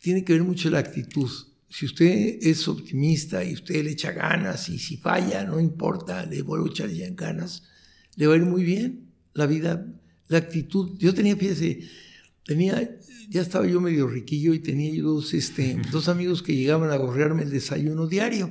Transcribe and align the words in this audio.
tiene 0.00 0.24
que 0.24 0.32
ver 0.32 0.42
mucho 0.42 0.70
la 0.70 0.78
actitud. 0.78 1.30
Si 1.68 1.86
usted 1.86 2.38
es 2.40 2.66
optimista 2.66 3.44
y 3.44 3.54
usted 3.54 3.84
le 3.84 3.92
echa 3.92 4.10
ganas 4.10 4.68
y 4.68 4.78
si 4.78 4.96
falla, 4.96 5.44
no 5.44 5.60
importa, 5.60 6.26
le 6.26 6.42
vuelvo 6.42 6.66
a 6.66 6.70
echar 6.70 6.88
ya 6.88 7.08
ganas, 7.10 7.62
le 8.16 8.26
va 8.26 8.34
a 8.34 8.36
ir 8.38 8.42
muy 8.42 8.64
bien. 8.64 9.06
La 9.34 9.46
vida, 9.46 9.86
la 10.26 10.38
actitud. 10.38 10.98
Yo 10.98 11.14
tenía, 11.14 11.36
fíjese, 11.36 11.88
tenía, 12.44 12.98
ya 13.28 13.42
estaba 13.42 13.66
yo 13.66 13.80
medio 13.80 14.08
riquillo 14.08 14.52
y 14.52 14.58
tenía 14.58 14.92
yo 14.92 15.04
dos, 15.04 15.32
este, 15.34 15.80
dos 15.92 16.08
amigos 16.08 16.42
que 16.42 16.56
llegaban 16.56 16.90
a 16.90 16.96
gorrearme 16.96 17.44
el 17.44 17.50
desayuno 17.50 18.08
diario. 18.08 18.50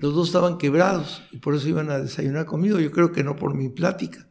Los 0.00 0.14
dos 0.14 0.28
estaban 0.28 0.56
quebrados 0.56 1.22
y 1.32 1.36
por 1.36 1.54
eso 1.54 1.68
iban 1.68 1.90
a 1.90 1.98
desayunar 1.98 2.46
conmigo. 2.46 2.80
Yo 2.80 2.90
creo 2.90 3.12
que 3.12 3.22
no 3.22 3.36
por 3.36 3.54
mi 3.54 3.68
plática. 3.68 4.26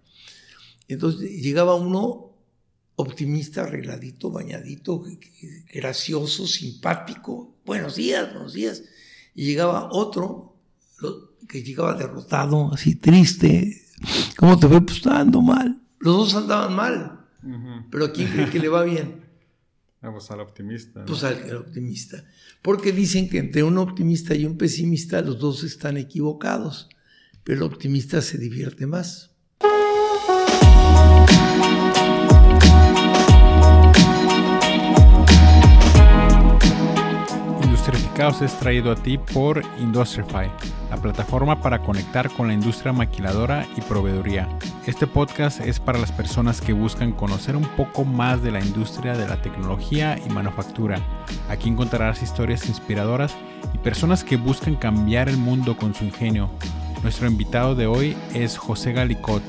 Entonces 0.87 1.29
llegaba 1.43 1.75
uno 1.75 2.28
optimista, 2.99 3.63
arregladito, 3.63 4.29
bañadito, 4.29 5.03
gracioso, 5.73 6.45
simpático. 6.45 7.55
Buenos 7.65 7.95
días, 7.95 8.31
buenos 8.33 8.53
días. 8.53 8.83
Y 9.33 9.45
llegaba 9.45 9.89
otro 9.91 10.57
que 11.47 11.63
llegaba 11.63 11.93
derrotado, 11.93 12.73
así 12.73 12.95
triste. 12.95 13.81
¿Cómo 14.37 14.59
te 14.59 14.67
fue? 14.67 14.81
Pues 14.81 15.05
ando 15.07 15.41
mal. 15.41 15.81
Los 15.99 16.17
dos 16.17 16.35
andaban 16.35 16.75
mal. 16.75 17.25
Pero 17.89 18.05
¿a 18.05 18.11
quién 18.11 18.29
cree 18.31 18.49
que 18.49 18.59
le 18.59 18.67
va 18.67 18.83
bien? 18.83 19.23
Vamos 20.01 20.29
al 20.31 20.41
optimista. 20.41 21.05
Pues 21.05 21.23
al 21.23 21.55
optimista. 21.55 22.25
Porque 22.61 22.91
dicen 22.91 23.29
que 23.29 23.37
entre 23.37 23.63
un 23.63 23.77
optimista 23.77 24.35
y 24.35 24.45
un 24.45 24.57
pesimista 24.57 25.21
los 25.21 25.39
dos 25.39 25.63
están 25.63 25.95
equivocados. 25.95 26.89
Pero 27.45 27.65
el 27.65 27.71
optimista 27.71 28.21
se 28.21 28.37
divierte 28.37 28.85
más. 28.87 29.31
Industrificados 37.89 38.43
es 38.43 38.59
traído 38.59 38.91
a 38.91 38.95
ti 38.95 39.17
por 39.17 39.63
Industrify, 39.79 40.47
la 40.91 40.97
plataforma 40.97 41.59
para 41.59 41.79
conectar 41.79 42.29
con 42.29 42.47
la 42.47 42.53
industria 42.53 42.93
maquiladora 42.93 43.65
y 43.75 43.81
proveeduría. 43.81 44.47
Este 44.85 45.07
podcast 45.07 45.59
es 45.59 45.79
para 45.79 45.97
las 45.97 46.11
personas 46.11 46.61
que 46.61 46.71
buscan 46.71 47.13
conocer 47.13 47.55
un 47.55 47.67
poco 47.69 48.05
más 48.05 48.43
de 48.43 48.51
la 48.51 48.59
industria 48.59 49.17
de 49.17 49.27
la 49.27 49.41
tecnología 49.41 50.19
y 50.23 50.29
manufactura. 50.29 50.99
Aquí 51.49 51.67
encontrarás 51.67 52.21
historias 52.21 52.69
inspiradoras 52.69 53.33
y 53.73 53.79
personas 53.79 54.23
que 54.23 54.37
buscan 54.37 54.75
cambiar 54.75 55.27
el 55.27 55.37
mundo 55.37 55.75
con 55.75 55.95
su 55.95 56.03
ingenio. 56.03 56.51
Nuestro 57.01 57.27
invitado 57.27 57.73
de 57.73 57.87
hoy 57.87 58.15
es 58.35 58.55
José 58.55 58.93
Galicot 58.93 59.41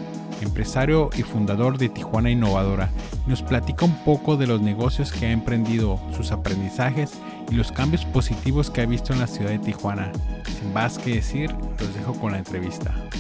empresario 0.43 1.11
y 1.17 1.23
fundador 1.23 1.79
de 1.79 1.89
Tijuana 1.89 2.31
Innovadora, 2.31 2.91
nos 3.27 3.43
platica 3.43 3.85
un 3.85 3.95
poco 4.05 4.37
de 4.37 4.47
los 4.47 4.61
negocios 4.61 5.13
que 5.13 5.27
ha 5.27 5.33
emprendido, 5.33 6.01
sus 6.17 6.33
aprendizajes 6.33 7.13
y 7.51 7.57
los 7.57 7.73
cambios 7.73 8.05
positivos 8.05 8.71
que 8.71 8.81
ha 8.81 8.87
visto 8.87 9.13
en 9.13 9.19
la 9.19 9.27
ciudad 9.27 9.51
de 9.51 9.59
Tijuana. 9.59 10.13
Sin 10.47 10.73
más 10.73 10.99
que 10.99 11.17
decir, 11.17 11.51
los 11.51 11.95
dejo 11.95 12.19
con 12.21 12.33
la 12.33 12.39
entrevista. 12.39 13.11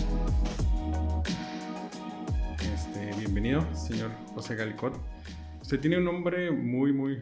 Este, 2.75 3.19
bienvenido, 3.19 3.67
señor 3.75 4.13
José 4.35 4.55
Galicot. 4.55 4.95
Usted 5.61 5.81
tiene 5.81 5.99
un 5.99 6.05
nombre 6.05 6.53
muy, 6.53 6.93
muy 6.93 7.19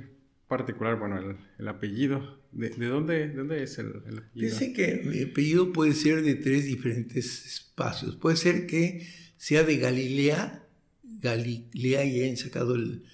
particular, 0.49 0.99
bueno, 0.99 1.37
el, 1.59 1.69
apellido. 1.69 2.39
¿De, 2.53 2.71
dónde, 2.71 3.29
dónde, 3.29 3.63
es 3.63 3.79
el, 3.79 3.87
el 4.07 4.19
apellido? 4.19 4.31
Dice 4.35 4.73
que 4.73 5.03
mi 5.05 5.23
apellido 5.31 5.73
puede 5.73 5.93
ser 5.95 6.23
de 6.23 6.35
tres 6.35 6.67
diferentes 6.67 7.47
espacios. 7.47 8.17
Puede 8.17 8.37
ser 8.37 8.67
que 8.67 9.07
sea 9.39 9.63
de 9.63 9.79
Galilea, 9.79 10.67
Galilea 11.03 12.05
y 12.05 12.23
hayan 12.23 12.37
sacado 12.37 12.75
el, 12.75 13.05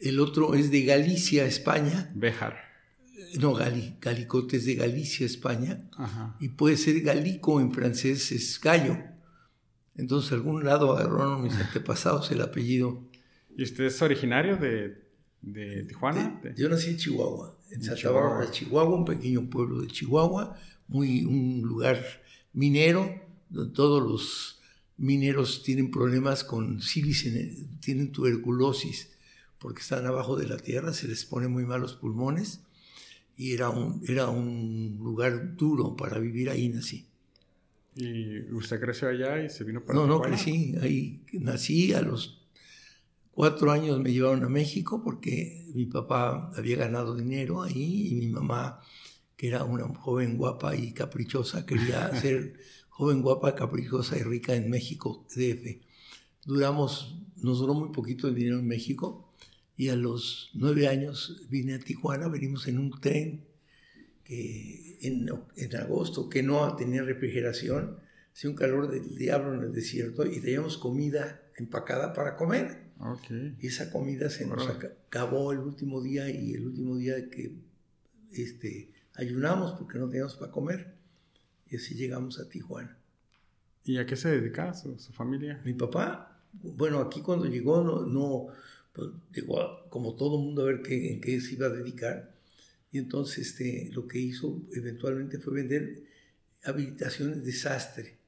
el 0.00 0.20
otro 0.20 0.54
es 0.54 0.70
de 0.70 0.82
Galicia, 0.82 1.46
España. 1.46 2.10
Bejar. 2.14 2.69
No, 3.38 3.54
Gali, 3.54 3.96
Galicote 4.00 4.56
es 4.56 4.64
de 4.64 4.74
Galicia, 4.74 5.26
España. 5.26 5.88
Y 6.40 6.48
puede 6.48 6.76
ser 6.76 7.00
Galico 7.00 7.60
en 7.60 7.72
francés, 7.72 8.32
es 8.32 8.60
gallo. 8.60 8.96
Entonces, 9.94 10.32
algún 10.32 10.64
lado 10.64 10.96
agarraron 10.96 11.42
mis 11.42 11.54
antepasados 11.54 12.30
el 12.30 12.40
apellido. 12.40 13.04
¿Y 13.56 13.62
usted 13.62 13.84
es 13.84 14.00
originario 14.02 14.56
de, 14.56 15.04
de 15.42 15.84
Tijuana? 15.84 16.40
yo 16.56 16.68
nací 16.68 16.90
en 16.90 16.96
Chihuahua, 16.96 17.56
en, 17.70 17.82
Santa 17.82 18.10
Bárbara, 18.10 18.50
Chihuahua, 18.50 18.96
un 18.96 19.04
pequeño 19.04 19.48
pueblo 19.50 19.82
de 19.82 19.88
Chihuahua, 19.88 20.56
muy, 20.88 21.24
un 21.24 21.62
lugar 21.62 22.02
minero, 22.52 23.14
donde 23.48 23.74
todos 23.74 24.02
los 24.02 24.60
mineros 24.96 25.62
tienen 25.62 25.90
problemas 25.90 26.44
con 26.44 26.80
sílice, 26.80 27.68
tienen 27.80 28.12
tuberculosis 28.12 29.10
porque 29.58 29.82
están 29.82 30.06
abajo 30.06 30.36
de 30.36 30.46
la 30.46 30.56
tierra, 30.56 30.92
se 30.92 31.06
les 31.06 31.24
pone 31.26 31.48
muy 31.48 31.64
mal 31.64 31.82
los 31.82 31.94
pulmones 31.94 32.60
y 33.40 33.54
era 33.54 33.70
un, 33.70 34.02
era 34.06 34.28
un 34.28 34.98
lugar 35.00 35.56
duro 35.56 35.96
para 35.96 36.18
vivir 36.18 36.50
ahí 36.50 36.68
nací. 36.68 37.06
¿Y 37.96 38.42
usted 38.52 38.78
creció 38.78 39.08
allá 39.08 39.42
y 39.42 39.48
se 39.48 39.64
vino 39.64 39.82
para 39.82 39.98
No, 39.98 40.06
no 40.06 40.20
crecí, 40.20 40.74
ahí 40.82 41.22
nací 41.32 41.94
a 41.94 42.02
los 42.02 42.46
cuatro 43.30 43.72
años 43.72 43.98
me 43.98 44.12
llevaron 44.12 44.44
a 44.44 44.50
México 44.50 45.00
porque 45.02 45.64
mi 45.74 45.86
papá 45.86 46.52
había 46.54 46.76
ganado 46.76 47.16
dinero 47.16 47.62
ahí 47.62 48.08
y 48.08 48.14
mi 48.16 48.26
mamá, 48.26 48.80
que 49.38 49.48
era 49.48 49.64
una 49.64 49.88
joven 49.88 50.36
guapa 50.36 50.76
y 50.76 50.92
caprichosa, 50.92 51.64
quería 51.64 52.14
ser 52.20 52.60
joven, 52.90 53.22
guapa, 53.22 53.54
caprichosa 53.54 54.18
y 54.18 54.22
rica 54.22 54.54
en 54.54 54.68
México, 54.68 55.24
DF. 55.34 55.80
Duramos, 56.44 57.16
nos 57.36 57.58
duró 57.58 57.72
muy 57.72 57.88
poquito 57.88 58.28
el 58.28 58.34
dinero 58.34 58.58
en 58.58 58.66
México 58.66 59.29
y 59.80 59.88
a 59.88 59.96
los 59.96 60.50
nueve 60.52 60.88
años 60.88 61.46
vine 61.48 61.72
a 61.72 61.78
Tijuana, 61.78 62.28
venimos 62.28 62.68
en 62.68 62.76
un 62.76 63.00
tren 63.00 63.46
que 64.24 64.98
en, 65.00 65.26
en 65.56 65.76
agosto 65.76 66.28
que 66.28 66.42
no 66.42 66.76
tenía 66.76 67.02
refrigeración, 67.02 67.96
hacía 68.30 68.50
un 68.50 68.56
calor 68.56 68.90
del 68.90 69.16
diablo 69.16 69.54
en 69.54 69.62
el 69.62 69.72
desierto 69.72 70.26
y 70.26 70.38
teníamos 70.42 70.76
comida 70.76 71.40
empacada 71.56 72.12
para 72.12 72.36
comer. 72.36 72.90
Okay. 72.98 73.56
Y 73.58 73.68
esa 73.68 73.90
comida 73.90 74.28
se 74.28 74.44
nos 74.44 74.68
acabó 74.68 75.50
el 75.50 75.60
último 75.60 76.02
día 76.02 76.28
y 76.28 76.52
el 76.52 76.66
último 76.66 76.98
día 76.98 77.30
que 77.30 77.56
este, 78.32 78.92
ayunamos 79.14 79.72
porque 79.78 79.98
no 79.98 80.10
teníamos 80.10 80.36
para 80.36 80.52
comer. 80.52 80.92
Y 81.70 81.76
así 81.76 81.94
llegamos 81.94 82.38
a 82.38 82.50
Tijuana. 82.50 82.98
¿Y 83.82 83.96
a 83.96 84.04
qué 84.04 84.16
se 84.16 84.28
dedica 84.28 84.74
su, 84.74 84.98
familia? 85.14 85.62
Mi 85.64 85.72
papá, 85.72 86.38
bueno, 86.52 86.98
aquí 86.98 87.22
cuando 87.22 87.46
llegó, 87.46 87.82
no, 87.82 88.04
no 88.04 88.48
pues, 88.92 89.08
llegó 89.32 89.88
como 89.88 90.16
todo 90.16 90.38
mundo 90.38 90.62
a 90.62 90.66
ver 90.66 90.82
qué, 90.82 91.12
en 91.12 91.20
qué 91.20 91.40
se 91.40 91.54
iba 91.54 91.66
a 91.66 91.70
dedicar. 91.70 92.34
Y 92.92 92.98
entonces 92.98 93.48
este, 93.48 93.90
lo 93.92 94.06
que 94.06 94.18
hizo 94.18 94.62
eventualmente 94.72 95.38
fue 95.38 95.54
vender 95.54 96.02
habilitaciones 96.64 97.44
de 97.44 97.52
sastre, 97.52 98.18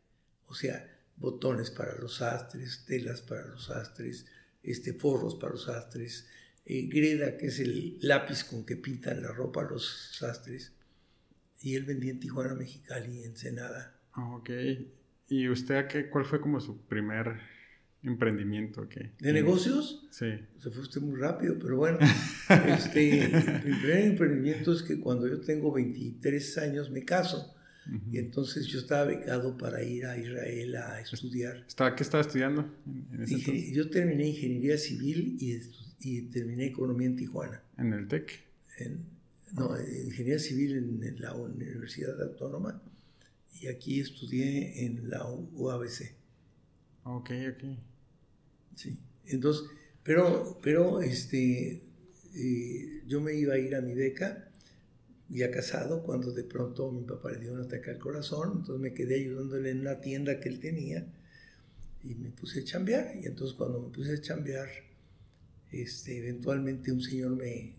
o 0.46 0.54
sea, 0.54 0.88
botones 1.16 1.70
para 1.70 1.96
los 1.98 2.16
sastres, 2.16 2.84
telas 2.86 3.22
para 3.22 3.46
los 3.46 3.66
sastres, 3.66 4.26
este, 4.62 4.94
forros 4.94 5.34
para 5.36 5.52
los 5.52 5.64
sastres, 5.64 6.28
eh, 6.64 6.86
greda, 6.86 7.36
que 7.36 7.46
es 7.46 7.58
el 7.58 7.98
lápiz 8.00 8.44
con 8.44 8.64
que 8.64 8.76
pintan 8.76 9.22
la 9.22 9.32
ropa 9.32 9.62
los 9.62 10.16
sastres, 10.16 10.72
y 11.60 11.74
él 11.74 11.84
vendía 11.84 12.10
en 12.10 12.20
Tijuana, 12.20 12.54
Mexicali 12.54 13.20
y 13.20 13.24
Ensenada. 13.24 14.00
Ah, 14.12 14.36
ok. 14.36 14.50
¿Y 15.28 15.48
usted 15.48 15.86
qué, 15.88 16.08
cuál 16.08 16.24
fue 16.24 16.40
como 16.40 16.60
su 16.60 16.86
primer 16.86 17.40
emprendimiento? 18.02 18.88
¿qué? 18.88 19.12
¿De 19.18 19.32
negocios? 19.32 20.06
Sí. 20.10 20.32
Se 20.58 20.70
fue 20.70 20.82
usted 20.82 21.00
muy 21.00 21.18
rápido, 21.18 21.56
pero 21.60 21.76
bueno. 21.76 21.98
este, 22.68 23.28
mi 23.64 23.74
primer 23.74 23.98
emprendimiento 23.98 24.72
es 24.72 24.82
que 24.82 25.00
cuando 25.00 25.28
yo 25.28 25.40
tengo 25.40 25.72
23 25.72 26.58
años 26.58 26.90
me 26.90 27.04
caso. 27.04 27.54
Y 28.12 28.18
entonces 28.18 28.68
yo 28.68 28.78
estaba 28.78 29.06
becado 29.06 29.58
para 29.58 29.82
ir 29.82 30.06
a 30.06 30.16
Israel 30.16 30.76
a 30.76 31.00
estudiar. 31.00 31.66
¿Qué 31.66 32.02
estaba 32.04 32.20
estudiando? 32.20 32.72
yo 33.72 33.90
terminé 33.90 34.28
ingeniería 34.28 34.78
civil 34.78 35.36
y, 35.40 35.58
y, 35.98 36.22
terminé 36.30 36.66
economía 36.66 37.08
en 37.08 37.16
Tijuana. 37.16 37.60
¿En 37.76 37.92
el 37.92 38.06
TEC? 38.06 38.40
En, 38.78 39.04
no, 39.54 39.76
ingeniería 39.80 40.38
civil 40.38 40.76
en 41.02 41.20
la 41.20 41.34
Universidad 41.34 42.22
Autónoma 42.22 42.80
y 43.60 43.68
aquí 43.68 44.00
estudié 44.00 44.86
en 44.86 45.08
la 45.08 45.24
UABC. 45.26 46.14
Ok, 47.04 47.30
ok. 47.50 47.64
Sí, 48.74 48.98
entonces, 49.26 49.64
pero, 50.02 50.58
pero 50.62 51.00
este, 51.00 51.82
eh, 52.34 53.02
yo 53.06 53.20
me 53.20 53.34
iba 53.34 53.54
a 53.54 53.58
ir 53.58 53.74
a 53.74 53.80
mi 53.80 53.94
beca, 53.94 54.48
ya 55.28 55.50
casado, 55.50 56.02
cuando 56.02 56.32
de 56.32 56.44
pronto 56.44 56.90
mi 56.92 57.04
papá 57.04 57.32
le 57.32 57.40
dio 57.40 57.52
un 57.52 57.60
ataque 57.60 57.90
al 57.90 57.98
corazón, 57.98 58.58
entonces 58.58 58.80
me 58.80 58.92
quedé 58.92 59.16
ayudándole 59.16 59.70
en 59.70 59.80
una 59.80 60.00
tienda 60.00 60.38
que 60.40 60.48
él 60.48 60.60
tenía 60.60 61.06
y 62.02 62.14
me 62.16 62.30
puse 62.30 62.60
a 62.60 62.64
chambear. 62.64 63.16
Y 63.16 63.26
entonces 63.26 63.56
cuando 63.56 63.80
me 63.80 63.88
puse 63.88 64.12
a 64.12 64.20
chambear, 64.20 64.68
este, 65.70 66.18
eventualmente 66.18 66.92
un 66.92 67.00
señor 67.00 67.34
me, 67.34 67.76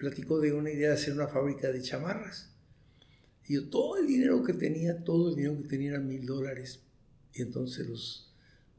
platicó 0.00 0.40
de 0.40 0.52
una 0.52 0.70
idea 0.70 0.88
de 0.88 0.94
hacer 0.94 1.12
una 1.12 1.28
fábrica 1.28 1.70
de 1.70 1.82
chamarras. 1.82 2.50
Y 3.46 3.54
yo, 3.54 3.68
todo 3.68 3.98
el 3.98 4.06
dinero 4.06 4.42
que 4.42 4.54
tenía, 4.54 5.04
todo 5.04 5.30
el 5.30 5.36
dinero 5.36 5.60
que 5.62 5.68
tenía 5.68 5.90
eran 5.90 6.08
mil 6.08 6.24
dólares. 6.24 6.80
Y 7.34 7.42
entonces 7.42 7.86
los, 7.86 8.29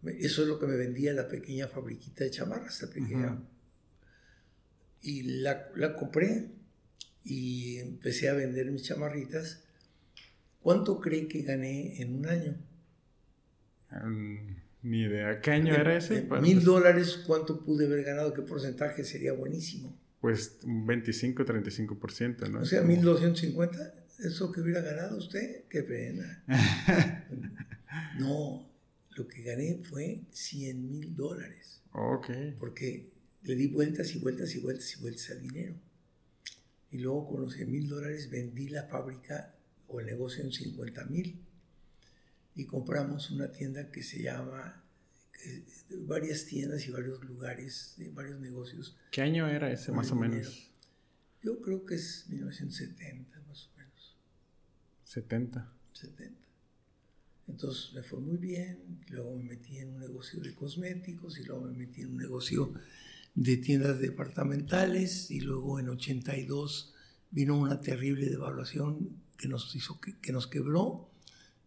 eso 0.03 0.41
es 0.41 0.47
lo 0.47 0.59
que 0.59 0.67
me 0.67 0.75
vendía 0.75 1.13
la 1.13 1.27
pequeña 1.27 1.67
fabriquita 1.67 2.23
de 2.23 2.31
chamarras, 2.31 2.81
la 2.81 2.89
pequeña. 2.89 3.39
Y 5.01 5.23
la, 5.41 5.69
la, 5.75 5.95
compré 5.95 6.49
y 7.23 7.77
empecé 7.77 8.29
a 8.29 8.33
vender 8.33 8.71
mis 8.71 8.83
chamarritas. 8.83 9.63
¿Cuánto 10.61 10.99
cree 10.99 11.27
que 11.27 11.41
gané 11.41 12.01
en 12.01 12.15
un 12.15 12.27
año? 12.27 12.55
Mm, 13.91 14.55
ni 14.83 15.01
idea. 15.03 15.41
¿Qué 15.41 15.51
año 15.51 15.73
era 15.75 15.97
ese? 15.97 16.27
Mil 16.41 16.63
dólares, 16.63 17.23
¿cuánto 17.25 17.63
pude 17.63 17.85
haber 17.85 18.03
ganado? 18.03 18.33
¿Qué 18.33 18.41
porcentaje 18.41 19.03
sería 19.03 19.33
buenísimo? 19.33 19.97
Pues 20.19 20.59
un 20.63 20.85
25, 20.85 21.43
35%, 21.43 22.49
¿no? 22.49 22.61
O 22.61 22.65
sea, 22.65 22.81
1250, 22.81 23.93
eso 24.19 24.51
que 24.51 24.61
hubiera 24.61 24.81
ganado 24.81 25.17
usted, 25.17 25.63
qué 25.67 25.81
pena. 25.81 26.43
no, 28.19 28.70
lo 29.15 29.27
que 29.27 29.41
gané 29.43 29.79
fue 29.83 30.21
100 30.31 30.89
mil 30.89 31.15
dólares. 31.15 31.81
Ok. 31.93 32.29
Porque 32.59 33.11
le 33.43 33.55
di 33.55 33.67
vueltas 33.67 34.15
y 34.15 34.19
vueltas 34.19 34.55
y 34.55 34.59
vueltas 34.59 34.95
y 34.95 35.01
vueltas 35.01 35.29
al 35.31 35.41
dinero. 35.41 35.75
Y 36.91 36.99
luego 36.99 37.27
con 37.29 37.41
los 37.41 37.53
100 37.53 37.71
mil 37.71 37.87
dólares 37.87 38.29
vendí 38.29 38.69
la 38.69 38.83
fábrica 38.83 39.55
o 39.87 39.99
el 39.99 40.05
negocio 40.05 40.43
en 40.43 40.51
50 40.51 41.05
mil. 41.05 41.39
Y 42.55 42.65
compramos 42.65 43.31
una 43.31 43.51
tienda 43.51 43.91
que 43.91 44.03
se 44.03 44.21
llama, 44.21 44.83
varias 46.05 46.45
tiendas 46.45 46.85
y 46.87 46.91
varios 46.91 47.23
lugares, 47.23 47.95
varios 48.13 48.39
negocios. 48.39 48.97
¿Qué 49.11 49.21
año 49.21 49.47
era 49.47 49.71
ese 49.71 49.91
más 49.91 50.11
o 50.11 50.15
menos? 50.15 50.69
Yo 51.41 51.61
creo 51.61 51.85
que 51.85 51.95
es 51.95 52.25
1970 52.29 53.41
más 53.47 53.67
o 53.67 53.77
menos. 53.77 54.17
70. 55.05 55.73
70. 55.93 56.50
Entonces 57.51 57.93
me 57.93 58.01
fue 58.01 58.19
muy 58.19 58.37
bien, 58.37 59.01
luego 59.09 59.35
me 59.35 59.43
metí 59.43 59.77
en 59.77 59.89
un 59.89 59.99
negocio 59.99 60.39
de 60.39 60.55
cosméticos 60.55 61.37
y 61.37 61.43
luego 61.43 61.65
me 61.65 61.77
metí 61.77 62.01
en 62.01 62.11
un 62.11 62.17
negocio 62.17 62.73
de 63.35 63.57
tiendas 63.57 63.99
departamentales 63.99 65.29
y 65.31 65.41
luego 65.41 65.77
en 65.79 65.89
82 65.89 66.93
vino 67.29 67.57
una 67.57 67.81
terrible 67.81 68.29
devaluación 68.29 69.21
que 69.37 69.49
nos 69.49 69.75
hizo 69.75 69.99
que, 69.99 70.31
nos 70.31 70.47
quebró, 70.47 71.09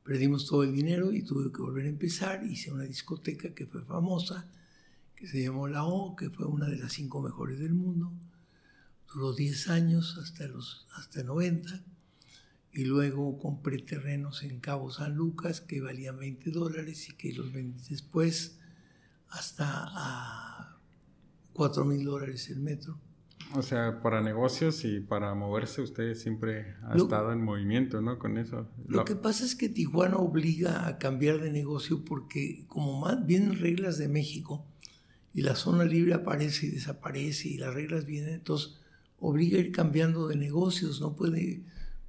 perdimos 0.03 0.47
todo 0.47 0.63
el 0.63 0.75
dinero 0.75 1.13
y 1.13 1.23
tuve 1.23 1.53
que 1.53 1.61
volver 1.61 1.85
a 1.85 1.91
empezar, 1.91 2.45
hice 2.47 2.73
una 2.73 2.85
discoteca 2.85 3.55
que 3.55 3.67
fue 3.67 3.83
famosa, 3.85 4.49
que 5.15 5.27
se 5.27 5.43
llamó 5.43 5.69
La 5.69 5.85
O, 5.85 6.17
que 6.17 6.31
fue 6.31 6.47
una 6.47 6.67
de 6.67 6.77
las 6.77 6.93
cinco 6.95 7.21
mejores 7.21 7.59
del 7.59 7.75
mundo, 7.75 8.11
duró 9.13 9.35
10 9.35 9.69
años 9.69 10.19
hasta 10.19 10.49
los 10.49 10.87
hasta 10.95 11.23
90 11.23 11.85
y 12.75 12.85
luego 12.85 13.39
compré 13.39 13.79
terrenos 13.79 14.43
en 14.43 14.59
Cabo 14.61 14.91
San 14.91 15.15
Lucas 15.15 15.61
que 15.61 15.81
valían 15.81 16.19
20 16.19 16.51
dólares 16.51 17.09
y 17.09 17.15
que 17.15 17.33
los 17.33 17.53
vendí 17.53 17.83
después 17.89 18.59
hasta 19.31 19.65
a 19.67 20.79
4 21.53 21.85
mil 21.85 22.05
dólares 22.05 22.51
el 22.51 22.61
metro. 22.61 22.99
O 23.55 23.63
sea, 23.63 24.01
para 24.03 24.21
negocios 24.21 24.85
y 24.85 25.01
para 25.01 25.35
moverse 25.35 25.83
usted 25.83 26.15
siempre 26.15 26.75
ha 26.83 26.97
estado 26.97 27.33
en 27.33 27.43
movimiento, 27.43 28.01
¿no? 28.01 28.19
Con 28.19 28.39
eso. 28.39 28.69
Lo, 28.89 29.05
que 29.05 29.15
pasa 29.15 29.45
es 29.45 29.55
que 29.55 29.69
Tijuana 29.69 30.17
obliga 30.17 30.89
a 30.89 30.99
cambiar 30.99 31.41
de 31.41 31.53
negocio 31.53 32.05
porque 32.05 32.65
como 32.67 32.99
más 32.99 33.25
vienen 33.25 33.61
reglas 33.61 33.99
de 33.99 34.09
México 34.09 34.67
y 35.33 35.43
la 35.43 35.55
zona 35.55 35.85
libre 35.85 36.15
aparece 36.15 36.67
y 36.67 36.71
desaparece 36.71 37.49
y 37.49 37.59
las 37.59 37.75
reglas 37.75 38.07
vienen, 38.07 38.35
entonces 38.35 38.81
obliga 39.21 39.59
a 39.59 39.61
ir 39.61 39.71
cambiando 39.71 40.27
de 40.27 40.37
negocios, 40.37 41.01
no 41.01 41.15
puede, 41.15 41.63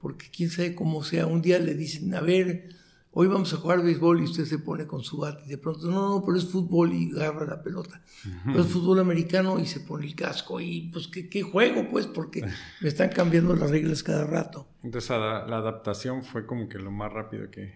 porque 0.05 0.27
quién 0.29 0.51
sabe 0.51 0.75
cómo 0.75 1.03
sea, 1.03 1.25
un 1.25 1.41
día 1.41 1.57
le 1.57 1.73
dicen, 1.73 2.13
a 2.13 2.21
ver, 2.21 2.69
hoy 3.09 3.25
vamos 3.25 3.51
a 3.55 3.57
jugar 3.57 3.81
béisbol 3.81 4.21
y 4.21 4.25
usted 4.25 4.45
se 4.45 4.59
pone 4.59 4.85
con 4.85 5.03
su 5.03 5.17
bate 5.17 5.41
y 5.47 5.49
de 5.49 5.57
pronto, 5.57 5.87
no, 5.89 6.09
no, 6.09 6.23
pero 6.23 6.37
es 6.37 6.45
fútbol 6.45 6.93
y 6.93 7.09
agarra 7.15 7.47
la 7.47 7.63
pelota. 7.63 8.03
Pero 8.45 8.61
es 8.61 8.67
fútbol 8.67 8.99
americano 8.99 9.57
y 9.57 9.65
se 9.65 9.79
pone 9.79 10.05
el 10.05 10.13
casco 10.13 10.61
y 10.61 10.91
pues 10.93 11.07
qué, 11.07 11.41
juego 11.41 11.89
pues 11.89 12.05
porque 12.05 12.43
me 12.81 12.87
están 12.87 13.09
cambiando 13.09 13.55
las 13.55 13.71
reglas 13.71 14.03
cada 14.03 14.25
rato. 14.25 14.67
Entonces 14.83 15.09
la, 15.09 15.39
adaptación 15.39 16.23
fue 16.23 16.45
como 16.45 16.69
que 16.69 16.77
lo 16.77 16.91
más 16.91 17.11
rápido 17.11 17.49
que... 17.49 17.73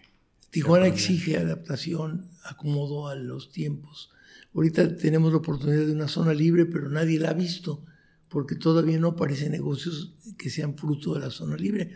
Tijuana 0.52 0.86
exige 0.86 1.36
adaptación, 1.38 2.30
acomodo 2.44 3.08
a 3.08 3.16
los 3.16 3.52
tiempos. 3.52 4.12
Ahorita 4.54 4.98
tenemos 4.98 5.32
la 5.32 5.40
oportunidad 5.40 5.88
de 5.88 5.94
una 5.94 6.08
zona 6.08 6.36
libre, 6.36 6.68
pero 6.68 6.90
nadie 6.90 7.18
la 7.18 7.32
ha 7.32 7.34
visto 7.34 7.84
porque 8.30 8.56
todavía 8.56 9.00
no 9.00 9.10
aparecen 9.10 9.52
negocios 9.52 10.14
que 10.38 10.50
sean 10.50 10.78
fruto 10.78 11.14
de 11.14 11.22
la 11.22 11.32
zona 11.32 11.56
libre. 11.58 11.96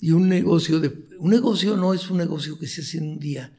Y 0.00 0.12
un 0.12 0.28
negocio, 0.28 0.80
de, 0.80 1.08
un 1.18 1.30
negocio 1.30 1.76
no 1.76 1.94
es 1.94 2.10
un 2.10 2.18
negocio 2.18 2.58
que 2.58 2.66
se 2.66 2.80
hace 2.80 2.98
en 2.98 3.08
un 3.10 3.18
día. 3.18 3.56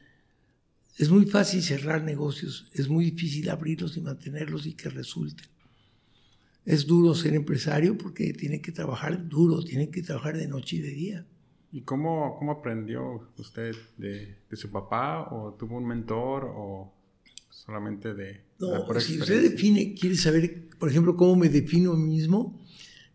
Es 0.98 1.08
muy 1.08 1.24
fácil 1.24 1.62
cerrar 1.62 2.02
negocios, 2.02 2.68
es 2.74 2.88
muy 2.88 3.06
difícil 3.06 3.48
abrirlos 3.48 3.96
y 3.96 4.00
mantenerlos 4.00 4.66
y 4.66 4.74
que 4.74 4.90
resulten. 4.90 5.46
Es 6.64 6.86
duro 6.86 7.14
ser 7.14 7.34
empresario 7.34 7.96
porque 7.96 8.32
tiene 8.32 8.60
que 8.60 8.72
trabajar 8.72 9.28
duro, 9.28 9.64
tiene 9.64 9.90
que 9.90 10.02
trabajar 10.02 10.36
de 10.36 10.46
noche 10.46 10.76
y 10.76 10.80
de 10.80 10.90
día. 10.90 11.26
¿Y 11.72 11.80
cómo, 11.82 12.36
cómo 12.38 12.52
aprendió 12.52 13.30
usted 13.38 13.74
de, 13.96 14.36
de, 14.48 14.56
su 14.56 14.70
papá 14.70 15.28
o 15.32 15.54
tuvo 15.54 15.78
un 15.78 15.86
mentor 15.86 16.44
o 16.54 16.92
solamente 17.48 18.12
de... 18.12 18.42
No, 18.58 19.00
si 19.00 19.18
usted 19.18 19.50
define, 19.50 19.94
quiere 19.94 20.16
saber, 20.16 20.68
por 20.82 20.90
ejemplo, 20.90 21.16
cómo 21.16 21.36
me 21.36 21.48
defino 21.48 21.92
a 21.92 21.96
mí 21.96 22.16
mismo, 22.16 22.60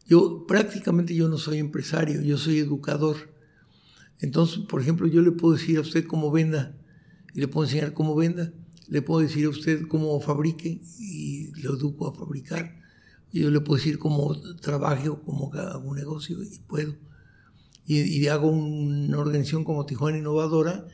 yo 0.06 0.46
prácticamente 0.48 1.14
yo 1.14 1.28
no 1.28 1.38
soy 1.38 1.58
empresario, 1.58 2.22
yo 2.22 2.38
soy 2.38 2.60
educador. 2.60 3.18
Entonces, 4.22 4.60
por 4.60 4.80
ejemplo, 4.80 5.06
yo 5.06 5.22
le 5.22 5.34
puedo 5.34 5.56
decir 5.56 5.78
a 5.78 5.82
usted 5.82 6.06
cómo 6.06 6.32
venda 6.32 6.78
y 7.34 7.42
le 7.42 7.50
puedo 7.50 7.68
enseñar 7.68 7.94
cómo 7.94 8.16
venda. 8.16 8.54
Le 8.88 9.02
puedo 9.02 9.20
decir 9.20 9.48
a 9.48 9.50
usted 9.50 9.86
cómo 9.90 10.18
fabrique 10.22 10.80
y 10.98 11.52
le 11.56 11.68
educo 11.68 12.08
a 12.08 12.14
fabricar. 12.14 12.74
Yo 13.34 13.52
le 13.52 13.60
puedo 13.60 13.76
decir 13.76 14.00
cómo 14.00 14.40
trabaje 14.62 15.10
o 15.10 15.22
cómo 15.22 15.52
hago 15.54 15.90
un 15.90 15.98
negocio 15.98 16.42
y 16.42 16.60
puedo. 16.60 16.96
Y, 17.86 18.00
y 18.00 18.28
hago 18.30 18.50
una 18.50 19.20
organización 19.20 19.66
como 19.66 19.86
Tijuana 19.86 20.20
Innovadora, 20.20 20.88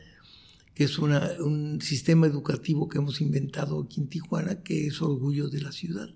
que 0.74 0.86
es 0.86 0.98
un 0.98 1.80
sistema 1.81 2.25
educativo 2.25 2.90
que 2.90 2.98
hemos 2.98 3.22
inventado 3.22 3.80
aquí 3.80 4.02
en 4.02 4.08
Tijuana, 4.08 4.64
que 4.64 4.88
es 4.88 5.04
orgullo 5.04 5.50
de 5.50 5.62
la 5.62 5.72
ciudad 5.72 6.10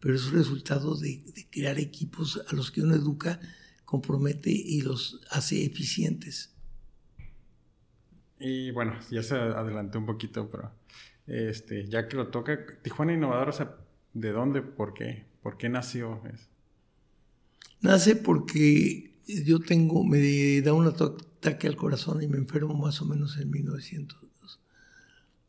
pero 0.00 0.14
es 0.14 0.26
un 0.26 0.34
resultado 0.34 0.96
de, 0.96 1.22
crear 1.50 1.78
equipos 1.78 2.42
a 2.48 2.54
los 2.54 2.70
que 2.70 2.82
uno 2.82 2.94
educa, 2.94 3.40
compromete 3.84 4.50
y 4.50 4.80
los 4.82 5.20
hace 5.30 5.64
eficientes. 5.64 6.54
Y 8.38 8.70
bueno, 8.70 8.98
ya 9.10 9.22
se 9.22 9.34
adelantó 9.34 9.98
un 9.98 10.06
poquito, 10.06 10.48
pero 10.48 10.70
este, 11.26 11.88
ya 11.88 12.06
que 12.06 12.16
lo 12.16 12.28
toca, 12.28 12.58
Tijuana 12.82 13.14
Innovador, 13.14 13.48
o 13.48 13.52
sea, 13.52 13.76
¿de 14.14 14.30
dónde? 14.30 14.62
¿Por 14.62 14.94
qué? 14.94 15.26
¿Por 15.42 15.56
qué 15.56 15.68
nació 15.68 16.22
eso? 16.32 16.46
Nace 17.80 18.16
porque 18.16 19.14
yo 19.26 19.60
tengo, 19.60 20.04
me 20.04 20.60
da 20.62 20.72
un 20.72 20.86
ataque 20.86 21.66
al 21.66 21.76
corazón 21.76 22.22
y 22.22 22.28
me 22.28 22.38
enfermo 22.38 22.74
más 22.74 23.00
o 23.02 23.04
menos 23.04 23.38
en 23.38 23.50
1900, 23.50 24.18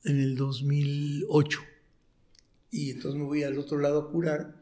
en 0.06 0.20
el 0.20 0.36
2008 0.36 1.60
y 2.72 2.92
entonces 2.92 3.20
me 3.20 3.26
voy 3.26 3.44
al 3.44 3.58
otro 3.58 3.80
lado 3.80 4.00
a 4.00 4.12
curar 4.12 4.56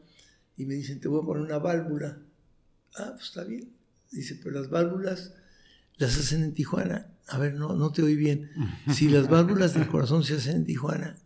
y 0.56 0.64
me 0.64 0.74
dicen, 0.74 1.00
te 1.00 1.08
voy 1.08 1.22
a 1.22 1.26
poner 1.26 1.42
una 1.42 1.58
válvula. 1.58 2.18
Ah, 2.96 3.12
pues 3.14 3.26
está 3.26 3.44
bien. 3.44 3.70
Dice, 4.10 4.38
pero 4.42 4.58
las 4.58 4.70
válvulas 4.70 5.34
las 5.96 6.16
hacen 6.18 6.42
en 6.42 6.54
Tijuana. 6.54 7.06
A 7.28 7.38
ver, 7.38 7.54
no, 7.54 7.74
no 7.74 7.92
te 7.92 8.02
oí 8.02 8.16
bien. 8.16 8.50
Si 8.92 9.08
las 9.08 9.28
válvulas 9.28 9.74
del 9.74 9.88
corazón 9.88 10.24
se 10.24 10.36
hacen 10.36 10.56
en 10.56 10.64
Tijuana, 10.64 11.16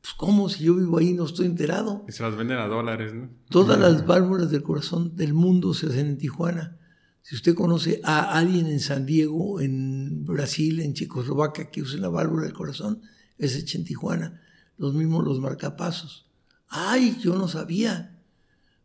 pues 0.00 0.14
¿cómo? 0.14 0.48
Si 0.48 0.64
yo 0.64 0.76
vivo 0.76 0.98
ahí 0.98 1.12
no 1.12 1.24
estoy 1.24 1.46
enterado. 1.46 2.04
Y 2.08 2.12
se 2.12 2.22
las 2.22 2.36
venden 2.36 2.58
a 2.58 2.66
dólares, 2.66 3.12
¿no? 3.12 3.28
Todas 3.50 3.78
las 3.78 4.06
válvulas 4.14 4.50
del 4.50 4.62
corazón 4.62 5.16
del 5.16 5.34
mundo 5.34 5.74
se 5.74 5.86
hacen 5.86 6.06
en 6.06 6.18
Tijuana. 6.18 6.78
Si 7.22 7.34
usted 7.34 7.54
conoce 7.54 8.00
a 8.04 8.38
alguien 8.38 8.66
en 8.66 8.80
San 8.80 9.06
Diego, 9.06 9.60
en 9.60 10.24
Brasil, 10.26 10.80
en 10.80 10.92
Checoslovaquia 10.92 11.70
que 11.70 11.80
use 11.82 11.96
la 11.96 12.10
válvula 12.10 12.44
del 12.44 12.52
corazón, 12.52 13.00
es 13.38 13.56
hecha 13.56 13.78
en 13.78 13.84
Tijuana 13.84 14.42
los 14.78 14.94
mismos 14.94 15.24
los 15.24 15.40
marcapasos. 15.40 16.26
Ay, 16.68 17.18
yo 17.22 17.36
no 17.36 17.48
sabía. 17.48 18.18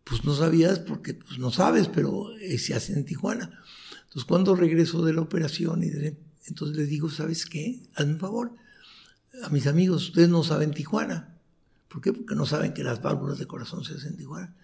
Pues 0.03 0.24
no 0.24 0.34
sabías 0.34 0.79
porque 0.79 1.13
pues, 1.13 1.39
no 1.39 1.51
sabes, 1.51 1.88
pero 1.88 2.36
eh, 2.38 2.58
se 2.58 2.74
hace 2.74 2.93
en 2.93 3.05
Tijuana. 3.05 3.62
Entonces 4.03 4.25
cuando 4.25 4.55
regreso 4.55 5.03
de 5.05 5.13
la 5.13 5.22
operación 5.22 5.84
y 5.84 5.91
entonces 6.48 6.77
les 6.77 6.89
digo, 6.89 7.10
¿sabes 7.10 7.46
qué? 7.46 7.81
Hazme 7.93 8.13
un 8.13 8.19
favor. 8.19 8.51
A 9.43 9.50
mis 9.50 9.67
amigos, 9.67 10.10
ustedes 10.10 10.29
no 10.29 10.43
saben 10.43 10.72
Tijuana. 10.72 11.38
¿Por 11.88 12.01
qué? 12.01 12.12
Porque 12.13 12.36
no 12.36 12.46
saben 12.46 12.74
que 12.74 12.84
las 12.84 13.01
válvulas 13.01 13.38
de 13.38 13.46
corazón 13.46 13.84
se 13.84 13.93
hacen 13.93 14.12
en 14.12 14.17
Tijuana. 14.17 14.55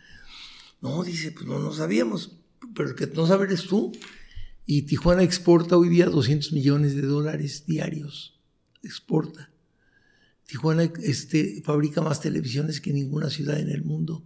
No, 0.81 1.03
dice, 1.03 1.31
pues 1.31 1.45
no, 1.45 1.59
no 1.59 1.73
sabíamos. 1.73 2.37
Pero 2.73 2.89
el 2.89 2.95
que 2.95 3.07
no 3.07 3.27
sabes 3.27 3.49
eres 3.49 3.67
tú. 3.67 3.91
Y 4.65 4.83
Tijuana 4.83 5.23
exporta 5.23 5.77
hoy 5.77 5.89
día 5.89 6.07
200 6.07 6.53
millones 6.53 6.95
de 6.95 7.03
dólares 7.03 7.65
diarios. 7.67 8.39
Exporta. 8.81 9.51
Tijuana 10.47 10.91
este, 11.03 11.61
fabrica 11.63 12.01
más 12.01 12.21
televisiones 12.21 12.79
que 12.79 12.93
ninguna 12.93 13.29
ciudad 13.29 13.59
en 13.59 13.69
el 13.69 13.83
mundo. 13.83 14.23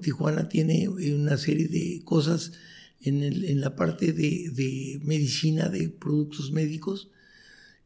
Tijuana 0.00 0.48
tiene 0.48 0.88
una 0.88 1.36
serie 1.36 1.68
de 1.68 2.02
cosas 2.04 2.52
en, 3.00 3.22
en 3.22 3.60
la 3.60 3.76
parte 3.76 4.12
de, 4.12 4.50
de, 4.52 5.00
medicina, 5.04 5.68
de 5.68 5.88
productos 5.88 6.50
médicos, 6.50 7.10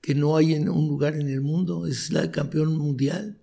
que 0.00 0.14
no 0.14 0.36
hay 0.36 0.54
en 0.54 0.68
un 0.68 0.88
lugar 0.88 1.16
en 1.16 1.28
el 1.28 1.42
mundo. 1.42 1.86
Es 1.86 2.10
la 2.10 2.30
campeón 2.30 2.76
mundial. 2.76 3.38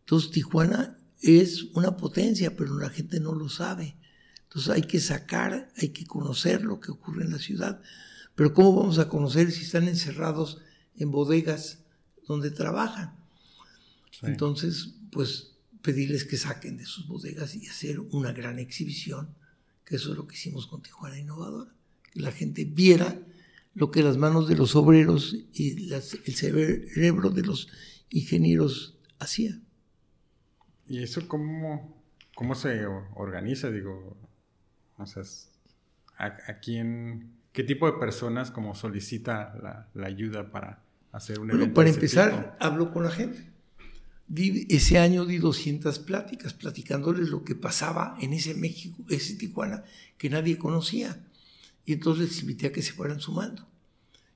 Entonces 0.00 0.30
Tijuana 0.30 0.98
es 1.20 1.64
una 1.74 1.96
potencia, 1.96 2.56
pero 2.56 2.78
la 2.78 2.90
gente 2.90 3.18
no 3.18 3.34
lo 3.34 3.48
sabe. 3.48 3.96
Entonces 4.44 4.70
hay 4.70 4.82
que 4.82 5.00
sacar, 5.00 5.70
hay 5.76 5.88
que 5.88 6.06
conocer 6.06 6.62
lo 6.62 6.80
que 6.80 6.92
ocurre 6.92 7.24
en 7.24 7.32
la 7.32 7.38
ciudad. 7.38 7.80
Pero 8.34 8.54
¿cómo 8.54 8.74
vamos 8.74 8.98
a 9.00 9.08
conocer 9.08 9.50
si 9.50 9.64
están 9.64 9.88
encerrados 9.88 10.58
en 10.96 11.10
bodegas 11.10 11.80
donde 12.26 12.52
trabajan? 12.52 13.17
Entonces, 14.22 14.94
pues 15.10 15.54
pedirles 15.82 16.24
que 16.24 16.36
saquen 16.36 16.76
de 16.76 16.84
sus 16.84 17.06
bodegas 17.06 17.54
y 17.54 17.66
hacer 17.66 18.00
una 18.00 18.32
gran 18.32 18.58
exhibición, 18.58 19.34
que 19.84 19.96
eso 19.96 20.10
es 20.10 20.16
lo 20.16 20.26
que 20.26 20.34
hicimos 20.34 20.66
con 20.66 20.82
Tijuana 20.82 21.18
Innovadora, 21.18 21.72
que 22.12 22.20
la 22.20 22.32
gente 22.32 22.64
viera 22.64 23.18
lo 23.74 23.90
que 23.90 24.02
las 24.02 24.16
manos 24.16 24.48
de 24.48 24.56
los 24.56 24.74
obreros 24.74 25.36
y 25.52 25.92
el 25.92 26.02
cerebro 26.02 27.30
de 27.30 27.42
los 27.42 27.68
ingenieros 28.10 28.98
hacían. 29.18 29.62
¿Y 30.88 31.02
eso 31.02 31.28
cómo, 31.28 32.02
cómo 32.34 32.54
se 32.54 32.86
organiza? 32.86 33.70
Digo, 33.70 34.16
o 34.96 35.06
sea, 35.06 35.22
¿a, 36.16 36.58
quién, 36.60 37.34
qué 37.52 37.62
tipo 37.62 37.86
de 37.90 37.98
personas 37.98 38.50
como 38.50 38.74
solicita 38.74 39.88
la, 39.94 40.06
ayuda 40.06 40.50
para 40.50 40.82
hacer 41.12 41.38
un 41.38 41.48
bueno, 41.48 41.72
Para 41.72 41.90
empezar, 41.90 42.56
hablo 42.58 42.92
con 42.92 43.04
la 43.04 43.10
gente. 43.10 43.57
Ese 44.34 44.98
año 44.98 45.24
di 45.24 45.38
200 45.38 45.98
pláticas, 46.00 46.52
platicándoles 46.52 47.28
lo 47.28 47.44
que 47.44 47.54
pasaba 47.54 48.16
en 48.20 48.32
ese 48.32 48.54
México, 48.54 49.04
ese 49.08 49.34
Tijuana, 49.34 49.84
que 50.18 50.30
nadie 50.30 50.58
conocía. 50.58 51.24
Y 51.86 51.94
entonces 51.94 52.28
les 52.28 52.40
invité 52.42 52.66
a 52.66 52.72
que 52.72 52.82
se 52.82 52.92
fueran 52.92 53.20
sumando. 53.20 53.66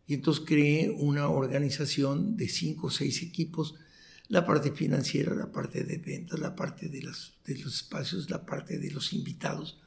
Y 0.06 0.14
entonces 0.14 0.44
creé 0.46 0.90
una 0.90 1.28
organización 1.28 2.36
de 2.36 2.48
cinco 2.48 2.88
o 2.88 2.90
seis 2.90 3.22
equipos 3.22 3.74
la 4.32 4.46
parte 4.46 4.72
financiera, 4.72 5.34
la 5.34 5.52
parte 5.52 5.84
de 5.84 5.98
ventas, 5.98 6.40
la 6.40 6.56
parte 6.56 6.88
de, 6.88 7.02
los 7.02 7.34
espacios, 7.46 8.30
la 8.30 8.46
parte 8.46 8.78
de 8.78 8.90
los 8.90 9.12
invitados. 9.12 9.78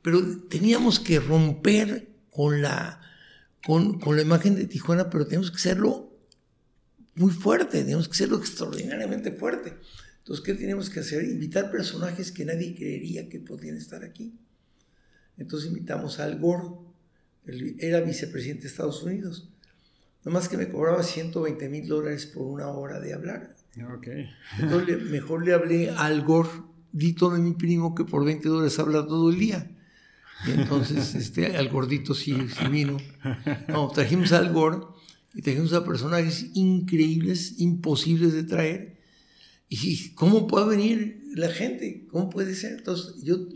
Pero 0.00 0.40
teníamos 0.48 0.98
que 0.98 1.20
romper 1.20 2.08
con 2.30 2.62
la, 2.62 3.02
con, 3.66 4.00
la 4.16 4.22
imagen 4.22 4.54
de 4.54 4.66
Tijuana, 4.66 5.10
pero 5.10 5.26
tenemos 5.26 5.50
que 5.50 5.58
hacerlo 5.58 6.07
muy 7.18 7.32
fuerte, 7.32 7.82
tenemos 7.82 8.08
que 8.08 8.12
hacerlo 8.12 8.38
extraordinariamente 8.38 9.32
fuerte. 9.32 9.74
Entonces, 10.18 10.44
¿qué 10.44 10.54
tenemos 10.54 10.90
que 10.90 11.00
hacer? 11.00 11.24
Invitar 11.24 11.70
personajes 11.70 12.30
que 12.32 12.44
nadie 12.44 12.74
creería 12.74 13.28
que 13.28 13.40
podían 13.40 13.76
estar 13.76 14.04
aquí. 14.04 14.34
Entonces 15.38 15.68
invitamos 15.68 16.20
a 16.20 16.24
Al 16.24 16.38
Gore, 16.38 16.66
era 17.78 18.00
vicepresidente 18.00 18.62
de 18.62 18.68
Estados 18.68 19.02
Unidos. 19.02 19.48
Nomás 20.24 20.48
que 20.48 20.58
me 20.58 20.68
cobraba 20.68 21.02
120 21.02 21.68
mil 21.68 21.88
dólares 21.88 22.26
por 22.26 22.46
una 22.46 22.68
hora 22.68 23.00
de 23.00 23.14
hablar. 23.14 23.56
Okay. 23.96 24.28
Entonces 24.58 25.02
mejor 25.04 25.44
le 25.44 25.54
hablé 25.54 25.90
al 25.90 26.22
gordito 26.22 27.30
de 27.30 27.38
mi 27.38 27.52
primo 27.52 27.94
que 27.94 28.04
por 28.04 28.24
20 28.24 28.48
dólares 28.48 28.78
habla 28.78 29.06
todo 29.06 29.30
el 29.30 29.38
día. 29.38 29.70
Y 30.46 30.50
entonces 30.50 31.14
este, 31.14 31.56
al 31.56 31.68
gordito 31.68 32.14
sí, 32.14 32.36
vino. 32.70 32.98
No, 33.68 33.88
trajimos 33.88 34.32
al 34.32 34.52
Gore 34.52 34.78
y 35.38 35.42
trajimos 35.42 35.72
a 35.72 35.84
personajes 35.84 36.50
increíbles, 36.54 37.60
imposibles 37.60 38.32
de 38.32 38.42
traer. 38.42 38.98
Y 39.68 40.08
¿cómo 40.14 40.48
puede 40.48 40.66
venir 40.66 41.22
la 41.36 41.48
gente? 41.48 42.08
¿Cómo 42.10 42.28
puede 42.28 42.56
ser? 42.56 42.78
Entonces, 42.78 43.22
yo 43.22 43.46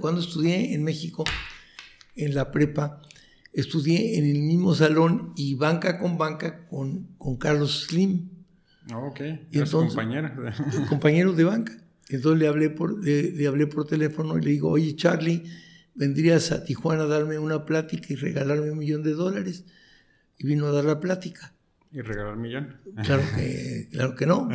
cuando 0.00 0.22
estudié 0.22 0.72
en 0.72 0.82
México, 0.82 1.24
en 2.14 2.34
la 2.34 2.50
prepa, 2.52 3.02
estudié 3.52 4.16
en 4.16 4.24
el 4.24 4.44
mismo 4.44 4.74
salón 4.74 5.34
y 5.36 5.52
banca 5.56 5.98
con 5.98 6.16
banca 6.16 6.66
con, 6.68 7.08
con 7.18 7.36
Carlos 7.36 7.84
Slim. 7.86 8.30
Ah, 8.90 8.96
ok. 8.96 9.20
Y 9.50 9.58
entonces, 9.58 9.94
compañero. 9.94 10.30
compañero 10.88 11.32
de 11.34 11.44
banca. 11.44 11.76
Entonces 12.08 12.40
le 12.40 12.48
hablé, 12.48 12.70
por, 12.70 13.04
le, 13.04 13.46
hablé 13.46 13.66
por 13.66 13.86
teléfono 13.86 14.38
y 14.38 14.40
le 14.40 14.52
digo, 14.52 14.70
oye 14.70 14.96
Charlie, 14.96 15.42
¿vendrías 15.94 16.50
a 16.50 16.64
Tijuana 16.64 17.02
a 17.02 17.06
darme 17.06 17.38
una 17.38 17.66
plática 17.66 18.06
y 18.08 18.16
regalarme 18.16 18.70
un 18.70 18.78
millón 18.78 19.02
de 19.02 19.12
dólares? 19.12 19.66
Y 20.38 20.46
vino 20.46 20.66
a 20.66 20.72
dar 20.72 20.84
la 20.84 21.00
plática. 21.00 21.52
¿Y 21.92 22.00
regalar 22.02 22.36
millón? 22.36 22.76
Claro 23.04 23.22
que, 23.34 23.88
claro 23.92 24.14
que 24.14 24.26
no, 24.26 24.48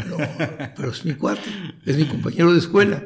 pero, 0.76 0.92
es 0.92 1.06
mi 1.06 1.16
cuarto, 1.16 1.50
es 1.86 1.98
mi 1.98 2.06
compañero 2.06 2.52
de 2.52 2.60
escuela. 2.60 3.04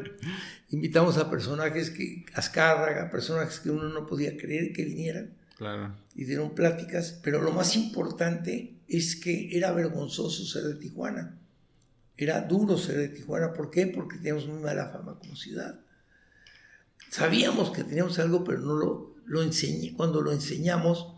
Invitamos 0.70 1.18
a 1.18 1.30
personajes 1.30 1.90
que, 1.90 2.26
Azcárraga, 2.34 3.10
personajes 3.10 3.60
que 3.60 3.70
uno 3.70 3.88
no 3.90 4.06
podía 4.06 4.36
creer 4.36 4.74
que 4.74 4.84
vinieran. 4.84 5.36
Claro. 5.58 5.96
Y 6.16 6.26
dieron 6.26 6.54
pláticas, 6.54 7.20
pero 7.24 7.42
lo 7.42 7.52
más 7.52 7.78
importante 7.78 8.76
es 8.88 9.16
que 9.16 9.56
era 9.56 9.72
vergonzoso 9.72 10.44
ser 10.44 10.64
de 10.64 10.76
Tijuana. 10.76 11.38
Era 12.18 12.42
duro 12.42 12.78
ser 12.78 12.98
de 12.98 13.10
Tijuana. 13.10 13.54
¿Por 13.54 13.72
qué? 13.72 13.88
Porque 13.88 14.18
teníamos 14.18 14.48
muy 14.48 14.62
mala 14.62 14.90
fama 14.90 15.18
como 15.18 15.36
ciudad. 15.36 15.80
Sabíamos 17.10 17.72
que 17.72 17.84
teníamos 17.84 18.20
algo, 18.20 18.44
pero 18.44 18.60
no 18.60 18.76
lo, 18.76 19.16
lo 19.26 19.44
enseñé. 19.44 19.94
Cuando 19.94 20.22
lo 20.22 20.34
enseñamos, 20.34 21.15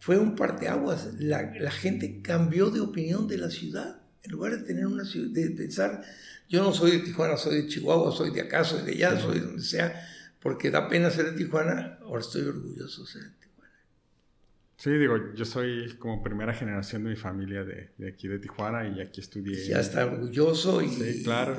fue 0.00 0.18
un 0.18 0.34
parteaguas. 0.34 1.14
La, 1.18 1.52
la 1.58 1.70
gente 1.70 2.20
cambió 2.22 2.70
de 2.70 2.80
opinión 2.80 3.28
de 3.28 3.38
la 3.38 3.50
ciudad. 3.50 4.02
En 4.22 4.32
lugar 4.32 4.56
de 4.58 4.64
tener 4.64 4.86
una 4.86 5.04
ciudad, 5.04 5.30
de 5.30 5.50
pensar, 5.50 6.02
yo 6.48 6.62
no 6.62 6.72
soy 6.72 6.90
de 6.90 6.98
Tijuana, 7.00 7.36
soy 7.36 7.62
de 7.62 7.68
Chihuahua, 7.68 8.10
soy 8.10 8.32
de 8.32 8.40
acá, 8.40 8.64
soy 8.64 8.84
de 8.84 8.92
allá, 8.92 9.18
soy 9.18 9.38
de 9.38 9.46
donde 9.46 9.62
sea, 9.62 10.06
porque 10.40 10.70
da 10.70 10.88
pena 10.88 11.10
ser 11.10 11.30
de 11.30 11.36
Tijuana, 11.38 11.98
ahora 12.02 12.20
estoy 12.20 12.42
orgulloso 12.42 13.02
de 13.04 13.08
ser 13.08 13.40
Sí, 14.76 14.90
digo, 14.92 15.34
yo 15.34 15.44
soy 15.44 15.94
como 15.98 16.22
primera 16.22 16.54
generación 16.54 17.04
de 17.04 17.10
mi 17.10 17.16
familia 17.16 17.64
de, 17.64 17.90
de 17.98 18.08
aquí 18.08 18.28
de 18.28 18.38
Tijuana 18.38 18.88
y 18.88 19.02
aquí 19.02 19.20
estudié. 19.20 19.68
Ya 19.68 19.78
está 19.78 20.06
orgulloso 20.06 20.80
y, 20.80 20.88
sí, 20.88 21.22
claro. 21.22 21.58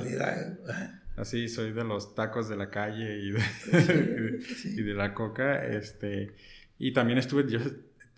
Así, 1.15 1.47
soy 1.47 1.71
de 1.71 1.83
los 1.83 2.15
tacos 2.15 2.49
de 2.49 2.55
la 2.55 2.71
calle 2.71 3.19
y 3.19 3.31
de, 3.31 4.39
y 4.65 4.81
de, 4.81 4.93
la 4.95 5.13
coca. 5.13 5.63
Este, 5.67 6.33
y 6.79 6.93
también 6.93 7.19
estuve 7.19 7.47
yo 7.47 7.59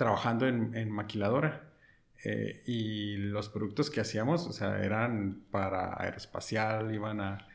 trabajando 0.03 0.47
en, 0.47 0.75
en 0.75 0.91
maquiladora. 0.91 1.69
Eh, 2.25 2.63
y 2.65 3.17
los 3.17 3.49
productos 3.49 3.89
que 3.89 3.99
hacíamos, 3.99 4.47
o 4.47 4.53
sea, 4.53 4.81
eran 4.83 5.43
para 5.51 6.01
aeroespacial, 6.01 6.93
iban 6.93 7.19
a 7.19 7.47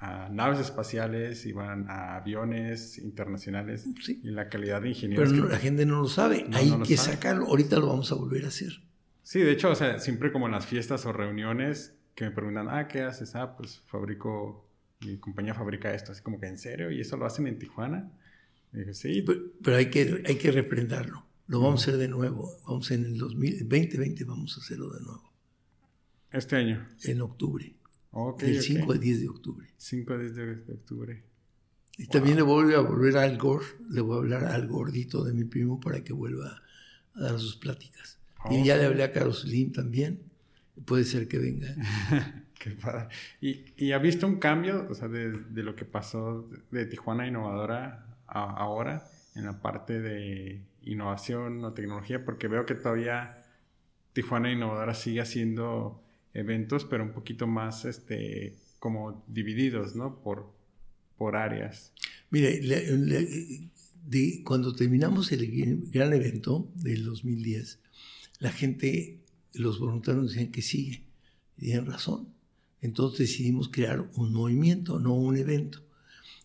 a 0.00 0.30
naves 0.30 0.60
espaciales, 0.60 1.44
iban 1.44 1.88
a 1.90 2.16
aviones 2.16 2.96
internacionales 2.96 3.86
y 4.08 4.30
la 4.30 4.48
calidad 4.48 4.80
de 4.80 4.88
ingenieros. 4.88 5.30
Pero 5.30 5.48
la 5.48 5.58
gente 5.58 5.84
no 5.84 6.00
lo 6.00 6.08
sabe, 6.08 6.46
hay 6.54 6.72
que 6.86 6.96
sacarlo, 6.96 7.46
ahorita 7.46 7.78
lo 7.78 7.88
vamos 7.88 8.10
a 8.10 8.14
volver 8.14 8.46
a 8.46 8.48
hacer. 8.48 8.80
Sí, 9.22 9.40
de 9.40 9.52
hecho, 9.52 9.70
o 9.70 9.74
sea, 9.74 9.98
siempre 9.98 10.32
como 10.32 10.46
en 10.46 10.52
las 10.52 10.64
fiestas 10.66 11.04
o 11.04 11.12
reuniones 11.12 11.94
que 12.14 12.24
me 12.24 12.30
preguntan, 12.30 12.68
ah, 12.70 12.88
¿qué 12.88 13.02
haces? 13.02 13.34
Ah, 13.34 13.54
pues 13.56 13.82
fabrico, 13.86 14.66
mi 15.00 15.18
compañía 15.18 15.54
fabrica 15.54 15.94
esto, 15.94 16.12
así 16.12 16.22
como 16.22 16.40
que 16.40 16.46
en 16.46 16.56
serio, 16.56 16.90
y 16.90 17.00
eso 17.02 17.18
lo 17.18 17.26
hacen 17.26 17.46
en 17.46 17.58
Tijuana. 17.58 18.10
sí. 18.92 19.22
Pero, 19.62 19.76
hay, 19.76 19.90
que, 19.90 20.22
hay 20.26 20.36
que 20.36 20.50
reprenderlo, 20.50 21.26
lo 21.50 21.60
vamos 21.60 21.80
a 21.80 21.82
hacer 21.82 21.96
de 21.98 22.06
nuevo, 22.06 22.56
vamos 22.64 22.92
en 22.92 23.04
el 23.04 23.18
2020 23.18 24.24
vamos 24.24 24.56
a 24.56 24.60
hacerlo 24.60 24.88
de 24.90 25.00
nuevo. 25.00 25.32
Este 26.30 26.54
año. 26.54 26.86
En 27.02 27.20
octubre 27.22 27.74
del 28.38 28.62
5 28.62 28.92
al 28.92 29.00
10 29.00 29.20
de 29.20 29.28
octubre. 29.28 29.66
5 29.76 30.12
al 30.12 30.20
10 30.20 30.66
de, 30.66 30.72
octubre. 30.72 31.24
Y 31.98 32.06
también 32.06 32.36
le 32.36 32.42
voy 32.42 32.72
a 32.74 32.78
volver 32.78 33.16
al 33.16 33.36
Gore, 33.36 33.66
le 33.90 34.00
voy 34.00 34.14
a 34.14 34.18
hablar 34.20 34.44
al 34.44 34.68
gordito 34.68 35.24
de 35.24 35.32
mi 35.32 35.42
primo 35.42 35.80
para 35.80 36.04
que 36.04 36.12
vuelva 36.12 36.62
a 37.16 37.20
dar 37.20 37.40
sus 37.40 37.56
pláticas. 37.56 38.20
y 38.48 38.62
ya 38.62 38.76
le 38.76 38.84
hablé 38.84 39.02
a 39.02 39.10
Carlos 39.10 39.40
Slim 39.40 39.72
también, 39.72 40.20
puede 40.84 41.02
ser 41.02 41.26
que 41.26 41.38
venga. 41.38 41.74
Qué 42.60 42.70
padre. 42.70 43.08
¿Y, 43.40 43.64
¿Y, 43.76 43.90
ha 43.90 43.98
visto 43.98 44.24
un 44.24 44.38
cambio 44.38 44.86
o 44.88 44.94
sea, 44.94 45.08
de, 45.08 45.32
de, 45.32 45.62
lo 45.64 45.74
que 45.74 45.84
pasó 45.84 46.48
de 46.70 46.86
Tijuana 46.86 47.26
Innovadora 47.26 48.06
a 48.28 48.44
ahora 48.54 49.10
en 49.34 49.46
la 49.46 49.60
parte 49.60 49.98
de 49.98 50.69
innovación 50.82 51.64
o 51.64 51.72
tecnología? 51.72 52.24
Porque 52.24 52.48
veo 52.48 52.66
que 52.66 52.74
todavía 52.74 53.44
Tijuana 54.12 54.52
Innovadora 54.52 54.94
sigue 54.94 55.20
haciendo 55.20 56.02
eventos, 56.34 56.84
pero 56.84 57.04
un 57.04 57.12
poquito 57.12 57.46
más 57.46 57.84
este, 57.84 58.56
como 58.78 59.24
divididos, 59.28 59.94
¿no? 59.94 60.20
Por, 60.22 60.52
por 61.16 61.36
áreas. 61.36 61.92
Mire, 62.30 62.60
cuando 64.44 64.74
terminamos 64.74 65.32
el 65.32 65.90
gran 65.90 66.12
evento 66.12 66.70
del 66.74 67.04
2010, 67.04 67.80
la 68.38 68.50
gente, 68.50 69.20
los 69.52 69.78
voluntarios 69.78 70.28
decían 70.28 70.50
que 70.50 70.62
sigue, 70.62 71.04
tienen 71.56 71.86
razón. 71.86 72.28
Entonces 72.80 73.18
decidimos 73.28 73.68
crear 73.68 74.10
un 74.14 74.32
movimiento, 74.32 74.98
no 74.98 75.14
un 75.14 75.36
evento. 75.36 75.84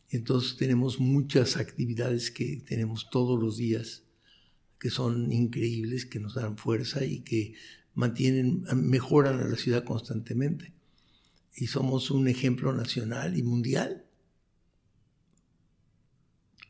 Entonces 0.10 0.58
tenemos 0.58 1.00
muchas 1.00 1.58
actividades 1.58 2.32
que 2.32 2.58
tenemos 2.68 3.10
todos 3.10 3.40
los 3.40 3.58
días, 3.58 4.04
que 4.80 4.90
son 4.90 5.32
increíbles, 5.32 6.06
que 6.06 6.20
nos 6.20 6.36
dan 6.36 6.58
fuerza 6.58 7.04
y 7.04 7.22
que 7.22 7.56
mantienen, 7.94 8.66
mejoran 8.76 9.40
a 9.40 9.48
la 9.48 9.56
ciudad 9.56 9.84
constantemente. 9.84 10.74
Y 11.56 11.68
somos 11.68 12.12
un 12.12 12.28
ejemplo 12.28 12.74
nacional 12.74 13.38
y 13.38 13.44
mundial. 13.44 14.06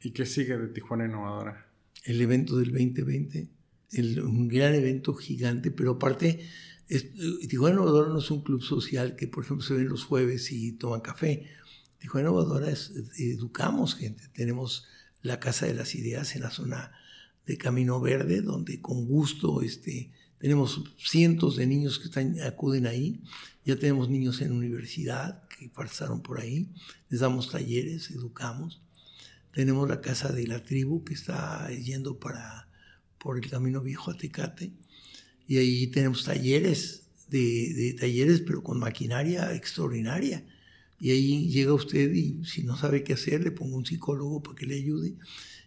¿Y 0.01 0.12
qué 0.12 0.25
sigue 0.25 0.57
de 0.57 0.67
Tijuana 0.67 1.05
Innovadora? 1.05 1.71
El 2.03 2.21
evento 2.21 2.57
del 2.57 2.71
2020, 2.71 3.50
un 4.21 4.47
gran 4.47 4.75
evento 4.75 5.15
gigante, 5.15 5.71
pero 5.71 5.93
aparte, 5.93 6.47
Tijuana 7.50 7.75
Innovadora 7.75 8.09
no 8.09 8.19
es 8.19 8.29
un 8.29 8.43
club 8.43 8.62
social 8.62 9.15
que, 9.15 9.27
por 9.27 9.43
ejemplo, 9.43 9.65
se 9.65 9.74
ven 9.74 9.89
los 9.89 10.03
jueves 10.03 10.51
y 10.51 10.74
toman 10.74 11.01
café. 11.01 11.47
Tijuana 11.97 12.29
Innovadora 12.29 12.69
es, 12.69 12.93
educamos 13.17 13.95
gente. 13.95 14.27
Tenemos 14.33 14.85
la 15.24 15.39
Casa 15.39 15.65
de 15.65 15.74
las 15.74 15.95
Ideas 15.95 16.35
en 16.35 16.43
la 16.43 16.51
zona 16.51 16.91
de 17.45 17.57
Camino 17.57 17.99
Verde, 17.99 18.41
donde 18.41 18.81
con 18.81 19.05
gusto 19.05 19.61
este, 19.61 20.11
tenemos 20.39 20.83
cientos 20.97 21.55
de 21.55 21.67
niños 21.67 21.99
que 21.99 22.41
acuden 22.41 22.87
ahí. 22.87 23.21
Ya 23.65 23.77
tenemos 23.77 24.09
niños 24.09 24.41
en 24.41 24.51
universidad 24.51 25.47
que 25.47 25.69
pasaron 25.69 26.21
por 26.21 26.39
ahí. 26.39 26.69
Les 27.09 27.21
damos 27.21 27.51
talleres, 27.51 28.11
educamos. 28.11 28.81
Tenemos 29.53 29.87
la 29.87 30.01
Casa 30.01 30.31
de 30.31 30.47
la 30.47 30.63
Tribu 30.63 31.03
que 31.03 31.13
está 31.13 31.69
yendo 31.71 32.19
para, 32.19 32.67
por 33.17 33.37
el 33.37 33.49
Camino 33.49 33.81
Viejo 33.81 34.11
a 34.11 34.17
Tecate. 34.17 34.71
Y 35.47 35.57
ahí 35.57 35.87
tenemos 35.87 36.25
talleres, 36.25 37.03
de 37.29 37.95
talleres, 37.99 38.41
pero 38.41 38.63
con 38.63 38.79
maquinaria 38.79 39.53
extraordinaria. 39.53 40.45
Y 40.99 41.11
ahí 41.11 41.49
llega 41.49 41.73
usted 41.73 42.13
y 42.13 42.43
si 42.45 42.63
no 42.63 42.77
sabe 42.77 43.03
qué 43.03 43.13
hacer, 43.13 43.43
le 43.43 43.51
pongo 43.51 43.77
un 43.77 43.85
psicólogo 43.85 44.41
para 44.41 44.55
que 44.55 44.65
le 44.65 44.75
ayude 44.75 45.15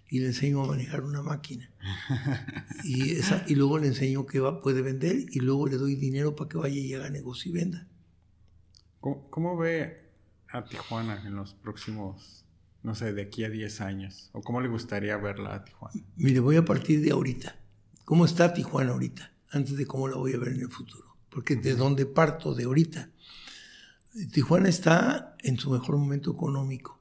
y 0.09 0.21
le 0.21 0.27
enseño 0.27 0.63
a 0.63 0.67
manejar 0.67 1.03
una 1.03 1.23
máquina. 1.23 1.71
Y, 2.85 3.17
esa, 3.17 3.45
y 3.49 3.57
luego 3.57 3.79
le 3.79 3.89
enseño 3.89 4.25
qué 4.25 4.39
va, 4.39 4.63
puede 4.63 4.83
vender 4.83 5.27
y 5.31 5.41
luego 5.41 5.67
le 5.67 5.77
doy 5.77 5.97
dinero 5.97 6.37
para 6.37 6.49
que 6.49 6.59
vaya 6.59 6.79
y 6.79 6.95
haga 6.95 7.11
negocio 7.11 7.51
y 7.51 7.55
venda. 7.55 7.89
¿Cómo, 9.01 9.57
ve 9.57 10.11
a 10.49 10.65
Tijuana 10.65 11.23
en 11.27 11.35
los 11.35 11.55
próximos, 11.55 12.45
no 12.83 12.95
sé, 12.95 13.13
de 13.13 13.23
aquí 13.23 13.45
a 13.45 13.51
10 13.51 13.81
años? 13.81 14.31
¿O 14.33 14.43
cómo 14.43 14.61
le 14.61 14.69
gustaría 14.69 15.17
verla 15.17 15.57
a 15.57 15.65
Tijuana? 15.65 16.01
Mire, 16.17 16.41
voy 16.41 16.57
a 16.57 16.65
partir 16.65 17.01
de 17.03 17.11
ahorita. 17.11 17.57
¿Cómo 18.05 18.25
está 18.25 18.55
Tijuana 18.55 18.93
ahorita? 18.93 19.33
Antes 19.51 19.77
de 19.77 19.87
cómo 19.87 20.09
la 20.09 20.17
voy 20.17 20.35
a 20.35 20.39
ver 20.39 20.51
en 20.51 20.61
el 20.61 20.71
futuro. 20.71 21.17
Porque 21.31 21.57
de 21.57 21.75
dónde 21.75 22.07
parto 22.07 22.55
de 22.55 22.65
ahorita. 22.65 23.11
Tijuana 24.33 24.69
está 24.69 25.37
en 25.41 25.59
su 25.59 25.71
mejor 25.71 25.97
momento 25.97 26.31
económico 26.31 26.98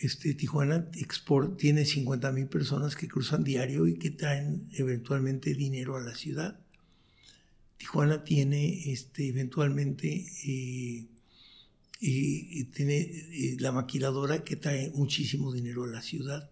este, 0.00 0.32
Tijuana 0.34 0.88
Export 0.94 1.58
tiene 1.58 1.84
50 1.84 2.32
mil 2.32 2.46
personas 2.46 2.96
que 2.96 3.06
cruzan 3.06 3.44
diario 3.44 3.86
y 3.86 3.98
que 3.98 4.10
traen 4.10 4.66
eventualmente 4.72 5.54
dinero 5.54 5.96
a 5.96 6.00
la 6.00 6.14
ciudad. 6.14 6.58
Tijuana 7.76 8.24
tiene 8.24 8.92
este, 8.92 9.28
eventualmente 9.28 10.26
eh, 10.46 11.06
y, 12.00 12.64
tiene 12.64 12.98
eh, 13.00 13.56
la 13.58 13.72
maquiladora 13.72 14.42
que 14.42 14.56
trae 14.56 14.90
muchísimo 14.94 15.52
dinero 15.52 15.84
a 15.84 15.88
la 15.88 16.02
ciudad. 16.02 16.50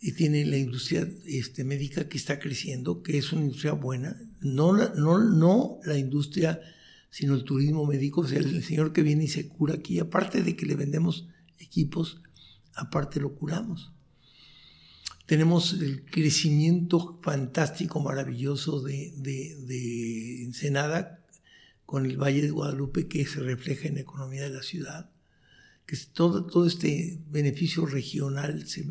Y 0.00 0.12
tiene 0.12 0.44
la 0.44 0.58
industria 0.58 1.08
este, 1.26 1.64
médica 1.64 2.08
que 2.08 2.18
está 2.18 2.38
creciendo, 2.38 3.02
que 3.02 3.18
es 3.18 3.32
una 3.32 3.42
industria 3.42 3.72
buena. 3.72 4.20
No 4.40 4.72
la, 4.72 4.92
no, 4.94 5.18
no 5.18 5.80
la 5.84 5.98
industria, 5.98 6.60
sino 7.10 7.34
el 7.34 7.44
turismo 7.44 7.84
médico. 7.86 8.20
O 8.20 8.26
sea, 8.26 8.38
el 8.38 8.62
señor 8.62 8.92
que 8.92 9.02
viene 9.02 9.24
y 9.24 9.28
se 9.28 9.48
cura 9.48 9.74
aquí, 9.74 9.98
aparte 9.98 10.42
de 10.42 10.54
que 10.54 10.66
le 10.66 10.76
vendemos 10.76 11.26
equipos, 11.58 12.20
aparte 12.78 13.20
lo 13.20 13.34
curamos. 13.34 13.92
Tenemos 15.26 15.74
el 15.74 16.06
crecimiento 16.06 17.20
fantástico, 17.22 18.00
maravilloso 18.00 18.80
de, 18.80 19.12
de, 19.16 20.42
Ensenada 20.44 21.22
con 21.84 22.06
el 22.06 22.16
Valle 22.16 22.40
de 22.40 22.50
Guadalupe 22.50 23.08
que 23.08 23.26
se 23.26 23.40
refleja 23.40 23.88
en 23.88 23.96
la 23.96 24.00
economía 24.00 24.42
de 24.42 24.50
la 24.50 24.62
ciudad, 24.62 25.10
que 25.84 25.96
todo, 26.12 26.46
todo 26.46 26.66
este 26.66 27.20
beneficio 27.28 27.84
regional 27.84 28.66
se, 28.66 28.86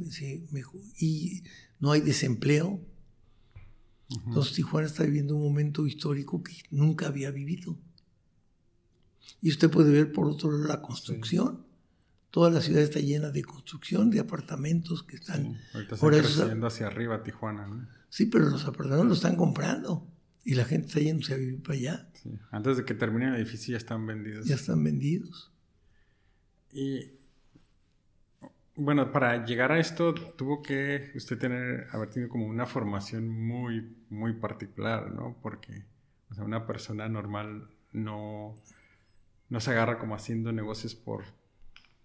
y 0.99 1.43
no 1.79 1.91
hay 1.91 2.01
desempleo. 2.01 2.81
Entonces 4.09 4.53
Tijuana 4.53 4.87
está 4.87 5.03
viviendo 5.03 5.35
un 5.35 5.43
momento 5.43 5.87
histórico 5.87 6.43
que 6.43 6.53
nunca 6.69 7.07
había 7.07 7.31
vivido. 7.31 7.77
Y 9.41 9.49
usted 9.49 9.69
puede 9.69 9.91
ver 9.91 10.11
por 10.11 10.27
otro 10.27 10.51
lado 10.51 10.67
la 10.67 10.81
construcción. 10.81 11.66
Toda 12.31 12.49
la 12.51 12.61
ciudad 12.61 12.83
está 12.83 12.99
llena 12.99 13.29
de 13.29 13.43
construcción, 13.43 14.09
de 14.09 14.19
apartamentos 14.19 15.03
que 15.03 15.15
están... 15.15 15.53
Sí, 15.53 15.59
ahorita 15.73 15.95
están 15.95 16.09
creciendo 16.09 16.67
hacia 16.67 16.87
arriba 16.87 17.23
Tijuana, 17.23 17.67
¿no? 17.67 17.87
Sí, 18.09 18.25
pero 18.25 18.45
los 18.49 18.65
apartamentos 18.65 19.07
los 19.07 19.17
están 19.17 19.35
comprando 19.35 20.07
y 20.43 20.55
la 20.55 20.65
gente 20.65 20.87
está 20.87 20.99
yéndose 20.99 21.33
a 21.33 21.37
vivir 21.37 21.61
para 21.61 21.73
allá. 21.73 22.09
Sí. 22.13 22.37
Antes 22.51 22.77
de 22.77 22.85
que 22.85 22.93
termine 22.93 23.27
el 23.27 23.35
edificio 23.35 23.73
ya 23.73 23.77
están 23.77 24.05
vendidos. 24.05 24.45
Ya 24.45 24.55
están 24.55 24.83
vendidos. 24.83 25.51
Y 26.71 27.11
bueno, 28.75 29.11
para 29.11 29.43
llegar 29.45 29.71
a 29.71 29.79
esto 29.79 30.13
tuvo 30.13 30.61
que 30.61 31.11
usted 31.15 31.37
tener, 31.37 31.87
haber 31.91 32.09
tenido 32.09 32.29
como 32.29 32.45
una 32.45 32.65
formación 32.65 33.27
muy, 33.27 33.97
muy 34.09 34.33
particular, 34.33 35.11
¿no? 35.11 35.35
Porque 35.41 35.83
o 36.29 36.35
sea, 36.35 36.43
una 36.43 36.67
persona 36.67 37.07
normal 37.09 37.67
no, 37.91 38.55
no 39.49 39.59
se 39.59 39.71
agarra 39.71 39.97
como 39.97 40.15
haciendo 40.15 40.51
negocios 40.51 40.95
por 40.95 41.23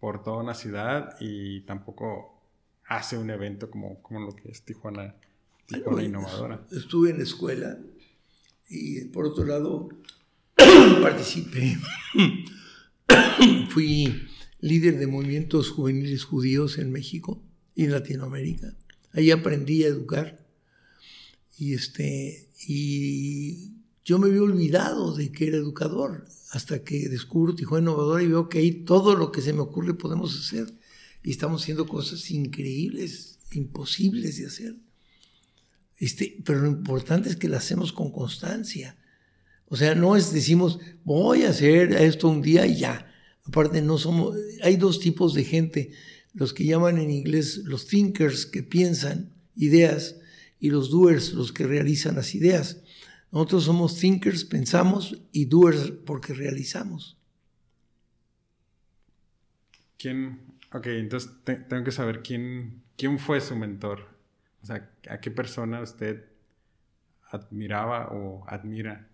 por 0.02 0.24
toda 0.24 0.38
una 0.38 0.54
ciudad 0.54 1.14
y 1.20 1.60
tampoco 1.60 2.42
hace 2.88 3.16
un 3.16 3.30
evento 3.30 3.70
como, 3.70 4.02
como 4.02 4.18
lo 4.18 4.34
que 4.34 4.50
es 4.50 4.62
Tijuana, 4.62 5.14
Tijuana 5.66 6.02
Innovadora. 6.02 6.66
Estuve 6.72 7.10
en 7.10 7.18
la 7.18 7.22
escuela 7.22 7.78
y 8.68 9.04
por 9.04 9.26
otro 9.26 9.44
lado 9.44 9.90
participé. 11.02 11.78
Fui 13.68 14.26
líder 14.58 14.98
de 14.98 15.06
movimientos 15.06 15.70
juveniles 15.70 16.24
judíos 16.24 16.78
en 16.78 16.90
México 16.90 17.40
y 17.76 17.84
en 17.84 17.92
Latinoamérica. 17.92 18.74
Ahí 19.12 19.30
aprendí 19.30 19.84
a 19.84 19.86
educar. 19.86 20.44
Y, 21.58 21.74
este, 21.74 22.48
y 22.66 23.70
yo 24.04 24.18
me 24.18 24.28
había 24.28 24.42
olvidado 24.42 25.14
de 25.14 25.30
que 25.30 25.48
era 25.48 25.56
educador 25.56 26.26
hasta 26.50 26.82
que 26.84 27.08
descubro 27.08 27.54
Tijuana 27.54 27.90
Innovadora 27.90 28.22
y 28.22 28.28
veo 28.28 28.48
que 28.48 28.58
ahí 28.58 28.72
todo 28.84 29.16
lo 29.16 29.32
que 29.32 29.40
se 29.40 29.52
me 29.52 29.60
ocurre 29.60 29.94
podemos 29.94 30.38
hacer. 30.38 30.66
Y 31.22 31.30
estamos 31.30 31.62
haciendo 31.62 31.86
cosas 31.86 32.30
increíbles, 32.30 33.38
imposibles 33.52 34.38
de 34.38 34.46
hacer. 34.46 34.74
Este, 35.98 36.36
pero 36.44 36.60
lo 36.60 36.68
importante 36.68 37.28
es 37.28 37.36
que 37.36 37.48
las 37.48 37.64
hacemos 37.64 37.92
con 37.92 38.10
constancia. 38.10 38.98
O 39.66 39.76
sea, 39.76 39.94
no 39.94 40.16
es 40.16 40.32
decimos, 40.32 40.80
voy 41.04 41.44
a 41.44 41.50
hacer 41.50 41.92
esto 41.92 42.28
un 42.28 42.42
día 42.42 42.66
y 42.66 42.76
ya. 42.76 43.10
Aparte, 43.44 43.80
no 43.82 43.98
somos, 43.98 44.36
hay 44.62 44.76
dos 44.76 45.00
tipos 45.00 45.32
de 45.32 45.44
gente, 45.44 45.92
los 46.34 46.52
que 46.52 46.64
llaman 46.64 46.98
en 46.98 47.10
inglés 47.10 47.58
los 47.64 47.86
thinkers, 47.86 48.46
que 48.46 48.62
piensan 48.62 49.32
ideas, 49.56 50.16
y 50.60 50.70
los 50.70 50.90
doers, 50.90 51.32
los 51.32 51.52
que 51.52 51.66
realizan 51.66 52.16
las 52.16 52.34
ideas. 52.34 52.78
Nosotros 53.32 53.64
somos 53.64 53.96
thinkers, 53.98 54.44
pensamos, 54.44 55.18
y 55.32 55.46
doers 55.46 55.90
porque 56.04 56.34
realizamos. 56.34 57.16
¿Quién? 59.98 60.40
Ok, 60.72 60.86
entonces 60.88 61.30
tengo 61.44 61.82
que 61.82 61.92
saber 61.92 62.22
quién, 62.22 62.82
quién 62.96 63.18
fue 63.18 63.40
su 63.40 63.56
mentor. 63.56 64.06
O 64.62 64.66
sea, 64.66 64.90
¿a 65.08 65.20
qué 65.20 65.30
persona 65.30 65.80
usted 65.80 66.24
admiraba 67.30 68.08
o 68.12 68.44
admira? 68.46 69.08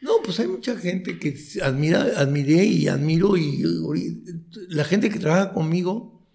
No, 0.00 0.12
pues 0.24 0.40
hay 0.40 0.48
mucha 0.48 0.76
gente 0.78 1.18
que 1.18 1.36
admira, 1.62 2.02
admiré 2.16 2.64
y 2.64 2.88
admiro 2.88 3.36
y, 3.36 3.62
la 4.68 4.84
gente 4.84 5.10
que 5.10 5.18
trabaja 5.18 5.52
conmigo 5.52 6.26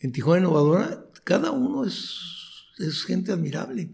en 0.00 0.10
Tijuana 0.10 0.40
Innovadora, 0.40 1.06
cada 1.22 1.52
uno 1.52 1.84
es, 1.84 2.18
es 2.78 3.04
gente 3.04 3.30
admirable. 3.30 3.90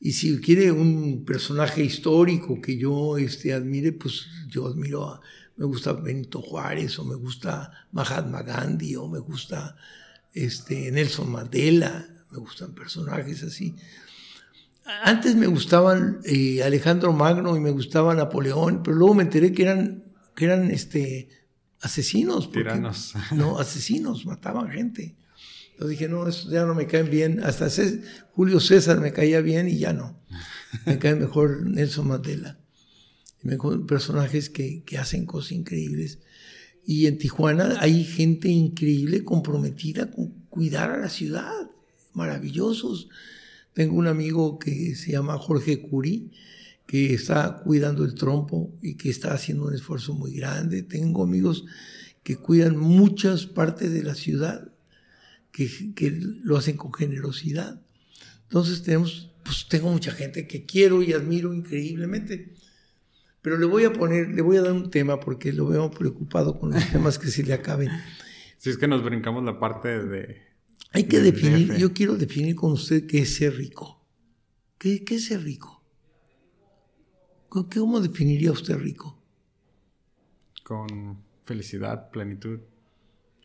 Y 0.00 0.12
si 0.12 0.40
quiere 0.40 0.70
un 0.70 1.24
personaje 1.24 1.82
histórico 1.82 2.60
que 2.60 2.78
yo 2.78 3.18
este, 3.18 3.52
admire, 3.52 3.92
pues 3.92 4.26
yo 4.48 4.66
admiro 4.66 5.08
a, 5.08 5.20
me 5.56 5.66
gusta 5.66 5.92
Benito 5.92 6.40
Juárez, 6.40 6.98
o 6.98 7.04
me 7.04 7.16
gusta 7.16 7.72
Mahatma 7.90 8.42
Gandhi, 8.42 8.94
o 8.94 9.08
me 9.08 9.18
gusta 9.18 9.76
este, 10.32 10.90
Nelson 10.92 11.30
Mandela, 11.30 12.08
me 12.30 12.38
gustan 12.38 12.74
personajes 12.74 13.42
así. 13.42 13.74
Antes 15.02 15.34
me 15.34 15.48
gustaban 15.48 16.20
eh, 16.24 16.62
Alejandro 16.62 17.12
Magno 17.12 17.56
y 17.56 17.60
me 17.60 17.70
gustaba 17.70 18.14
Napoleón, 18.14 18.82
pero 18.82 18.96
luego 18.96 19.14
me 19.14 19.24
enteré 19.24 19.52
que 19.52 19.62
eran, 19.62 20.04
que 20.34 20.44
eran 20.44 20.70
este, 20.70 21.28
asesinos. 21.80 22.50
Tiranos. 22.52 23.14
No, 23.32 23.58
asesinos, 23.58 24.24
mataban 24.24 24.70
gente. 24.70 25.17
Dije, 25.86 26.08
no, 26.08 26.26
eso 26.26 26.50
ya 26.50 26.64
no 26.66 26.74
me 26.74 26.86
caen 26.86 27.10
bien. 27.10 27.40
Hasta 27.44 27.68
Julio 28.32 28.58
César 28.58 29.00
me 29.00 29.12
caía 29.12 29.40
bien 29.40 29.68
y 29.68 29.78
ya 29.78 29.92
no. 29.92 30.20
Me 30.86 30.98
cae 30.98 31.14
mejor 31.14 31.64
Nelson 31.66 32.08
Mandela. 32.08 32.58
Personajes 33.86 34.50
que, 34.50 34.82
que 34.82 34.98
hacen 34.98 35.24
cosas 35.24 35.52
increíbles. 35.52 36.18
Y 36.84 37.06
en 37.06 37.18
Tijuana 37.18 37.76
hay 37.80 38.02
gente 38.02 38.48
increíble 38.48 39.22
comprometida 39.22 40.10
con 40.10 40.30
cuidar 40.48 40.90
a 40.90 40.98
la 40.98 41.08
ciudad. 41.08 41.70
Maravillosos. 42.12 43.08
Tengo 43.72 43.96
un 43.96 44.08
amigo 44.08 44.58
que 44.58 44.96
se 44.96 45.12
llama 45.12 45.38
Jorge 45.38 45.80
Curi, 45.80 46.32
que 46.86 47.14
está 47.14 47.60
cuidando 47.62 48.04
el 48.04 48.14
trompo 48.14 48.74
y 48.82 48.96
que 48.96 49.10
está 49.10 49.32
haciendo 49.32 49.66
un 49.66 49.74
esfuerzo 49.74 50.14
muy 50.14 50.32
grande. 50.32 50.82
Tengo 50.82 51.22
amigos 51.22 51.66
que 52.24 52.36
cuidan 52.36 52.76
muchas 52.76 53.46
partes 53.46 53.92
de 53.92 54.02
la 54.02 54.16
ciudad 54.16 54.72
que, 55.94 56.10
lo 56.42 56.56
hacen 56.56 56.76
con 56.76 56.92
generosidad. 56.92 57.80
Entonces 58.44 58.82
tenemos, 58.82 59.32
pues 59.44 59.66
tengo 59.68 59.90
mucha 59.90 60.12
gente 60.12 60.46
que 60.46 60.64
quiero 60.64 61.02
y 61.02 61.12
admiro 61.12 61.52
increíblemente. 61.52 62.54
Pero 63.42 63.58
le 63.58 63.66
voy 63.66 63.84
a 63.84 63.92
poner, 63.92 64.28
le 64.28 64.42
voy 64.42 64.56
a 64.56 64.62
dar 64.62 64.72
un 64.72 64.90
tema 64.90 65.20
porque 65.20 65.52
lo 65.52 65.66
veo 65.66 65.90
preocupado 65.90 66.58
con 66.58 66.70
los 66.70 66.86
temas 66.92 67.18
que 67.18 67.28
se 67.28 67.42
le 67.42 67.52
acaben. 67.52 67.90
Si 68.58 68.70
es 68.70 68.78
que 68.78 68.88
nos 68.88 69.02
brincamos 69.02 69.44
la 69.44 69.58
parte 69.58 70.04
de... 70.04 70.48
Hay 70.92 71.04
que 71.04 71.20
definir, 71.20 71.76
yo 71.76 71.92
quiero 71.92 72.16
definir 72.16 72.56
con 72.56 72.72
usted 72.72 73.06
qué 73.06 73.20
es 73.20 73.34
ser 73.34 73.56
rico. 73.56 74.02
¿Qué, 74.78 75.04
qué 75.04 75.16
es 75.16 75.26
ser 75.26 75.42
rico? 75.42 75.84
¿Cómo 77.48 78.00
definiría 78.00 78.52
usted 78.52 78.76
rico? 78.76 79.20
Con 80.62 81.18
felicidad, 81.44 82.10
plenitud. 82.10 82.60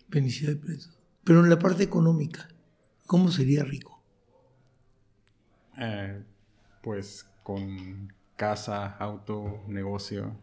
Felicidad 0.09 0.53
y 0.53 0.55
plenitud. 0.55 1.02
Pero 1.23 1.43
en 1.43 1.49
la 1.49 1.59
parte 1.59 1.83
económica, 1.83 2.47
¿cómo 3.05 3.31
sería 3.31 3.63
rico? 3.63 4.03
Eh, 5.77 6.23
pues 6.81 7.25
con 7.43 8.13
casa, 8.35 8.97
auto, 8.97 9.63
negocio. 9.67 10.37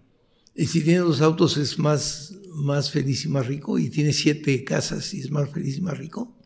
Y 0.55 0.67
si 0.67 0.83
tiene 0.83 1.01
dos 1.01 1.21
autos 1.21 1.57
es 1.57 1.79
más, 1.79 2.35
más 2.55 2.91
feliz 2.91 3.25
y 3.25 3.29
más 3.29 3.47
rico, 3.47 3.79
y 3.79 3.91
tiene 3.91 4.13
siete 4.13 4.65
casas 4.65 5.15
y 5.15 5.21
es 5.21 5.31
más 5.31 5.51
feliz 5.51 5.79
y 5.79 5.81
más 5.81 5.97
rico. 5.97 6.37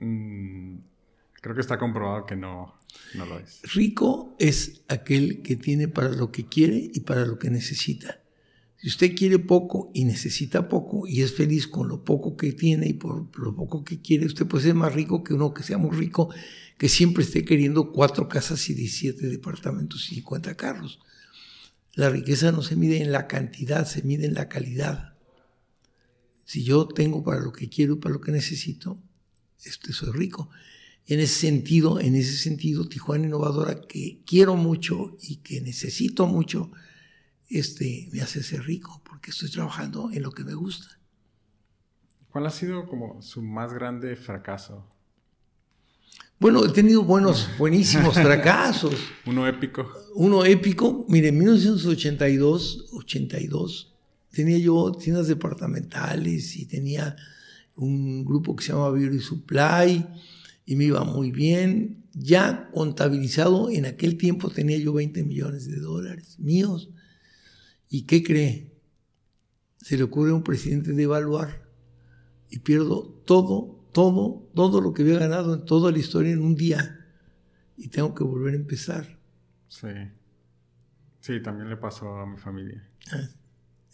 Mm, 0.00 0.78
creo 1.40 1.54
que 1.54 1.60
está 1.60 1.78
comprobado 1.78 2.26
que 2.26 2.36
no, 2.36 2.74
no 3.14 3.26
lo 3.26 3.38
es. 3.38 3.60
Rico 3.74 4.36
es 4.38 4.82
aquel 4.88 5.42
que 5.42 5.56
tiene 5.56 5.88
para 5.88 6.10
lo 6.10 6.30
que 6.30 6.46
quiere 6.46 6.90
y 6.92 7.00
para 7.00 7.24
lo 7.24 7.38
que 7.38 7.50
necesita. 7.50 8.19
Si 8.80 8.88
usted 8.88 9.14
quiere 9.14 9.38
poco 9.38 9.90
y 9.92 10.06
necesita 10.06 10.66
poco 10.66 11.06
y 11.06 11.20
es 11.20 11.34
feliz 11.34 11.68
con 11.68 11.86
lo 11.88 12.02
poco 12.02 12.34
que 12.38 12.52
tiene 12.52 12.88
y 12.88 12.94
por 12.94 13.38
lo 13.38 13.54
poco 13.54 13.84
que 13.84 14.00
quiere, 14.00 14.24
usted 14.24 14.46
puede 14.46 14.64
ser 14.64 14.74
más 14.74 14.94
rico 14.94 15.22
que 15.22 15.34
uno 15.34 15.52
que 15.52 15.62
sea 15.62 15.76
muy 15.76 15.94
rico, 15.94 16.32
que 16.78 16.88
siempre 16.88 17.22
esté 17.22 17.44
queriendo 17.44 17.92
cuatro 17.92 18.26
casas 18.26 18.70
y 18.70 18.74
17 18.74 19.26
departamentos 19.26 20.10
y 20.10 20.14
50 20.14 20.54
carros. 20.54 20.98
La 21.94 22.08
riqueza 22.08 22.52
no 22.52 22.62
se 22.62 22.74
mide 22.74 23.02
en 23.02 23.12
la 23.12 23.26
cantidad, 23.26 23.86
se 23.86 24.02
mide 24.02 24.24
en 24.24 24.32
la 24.32 24.48
calidad. 24.48 25.12
Si 26.46 26.64
yo 26.64 26.88
tengo 26.88 27.22
para 27.22 27.40
lo 27.40 27.52
que 27.52 27.68
quiero 27.68 27.94
y 27.94 27.98
para 27.98 28.14
lo 28.14 28.22
que 28.22 28.32
necesito, 28.32 28.98
este, 29.62 29.92
soy 29.92 30.10
rico. 30.12 30.48
En 31.06 31.20
ese 31.20 31.34
sentido, 31.34 32.00
en 32.00 32.14
ese 32.14 32.34
sentido, 32.38 32.88
Tijuana 32.88 33.26
Innovadora, 33.26 33.82
que 33.82 34.22
quiero 34.24 34.56
mucho 34.56 35.18
y 35.20 35.36
que 35.36 35.60
necesito 35.60 36.26
mucho, 36.26 36.70
este, 37.50 38.08
me 38.12 38.22
hace 38.22 38.42
ser 38.42 38.62
rico, 38.62 39.02
porque 39.04 39.32
estoy 39.32 39.50
trabajando 39.50 40.10
en 40.12 40.22
lo 40.22 40.30
que 40.30 40.44
me 40.44 40.54
gusta. 40.54 41.00
¿Cuál 42.30 42.46
ha 42.46 42.50
sido 42.50 42.86
como 42.86 43.20
su 43.20 43.42
más 43.42 43.72
grande 43.72 44.14
fracaso? 44.14 44.86
Bueno, 46.38 46.64
he 46.64 46.70
tenido 46.70 47.02
buenos, 47.02 47.48
buenísimos 47.58 48.14
fracasos. 48.22 48.94
Uno 49.26 49.46
épico. 49.46 49.92
Uno 50.14 50.44
épico. 50.44 51.04
Mire, 51.08 51.28
en 51.28 51.38
1982, 51.38 52.86
82, 52.92 53.94
tenía 54.30 54.58
yo 54.58 54.92
tiendas 54.92 55.26
departamentales 55.26 56.56
y 56.56 56.66
tenía 56.66 57.16
un 57.74 58.24
grupo 58.24 58.54
que 58.54 58.64
se 58.64 58.72
llama 58.72 58.90
Beauty 58.90 59.18
Supply 59.18 60.06
y 60.66 60.76
me 60.76 60.84
iba 60.84 61.02
muy 61.04 61.32
bien. 61.32 62.04
Ya 62.12 62.70
contabilizado, 62.72 63.70
en 63.70 63.86
aquel 63.86 64.16
tiempo 64.16 64.50
tenía 64.50 64.78
yo 64.78 64.92
20 64.92 65.24
millones 65.24 65.68
de 65.68 65.76
dólares 65.76 66.38
míos. 66.38 66.90
¿Y 67.90 68.06
qué 68.06 68.22
cree? 68.22 68.72
Se 69.76 69.96
le 69.96 70.04
ocurre 70.04 70.30
a 70.30 70.34
un 70.34 70.44
presidente 70.44 70.92
de 70.92 71.02
evaluar 71.02 71.68
y 72.48 72.60
pierdo 72.60 73.02
todo, 73.26 73.84
todo, 73.92 74.48
todo 74.54 74.80
lo 74.80 74.94
que 74.94 75.02
había 75.02 75.18
ganado 75.18 75.54
en 75.54 75.64
toda 75.64 75.90
la 75.90 75.98
historia 75.98 76.32
en 76.32 76.40
un 76.40 76.54
día. 76.54 77.04
Y 77.76 77.88
tengo 77.88 78.14
que 78.14 78.22
volver 78.22 78.54
a 78.54 78.56
empezar. 78.56 79.18
Sí. 79.66 79.88
Sí, 81.20 81.42
también 81.42 81.68
le 81.68 81.76
pasó 81.76 82.16
a 82.18 82.26
mi 82.26 82.38
familia. 82.38 82.88
Ah, 83.12 83.28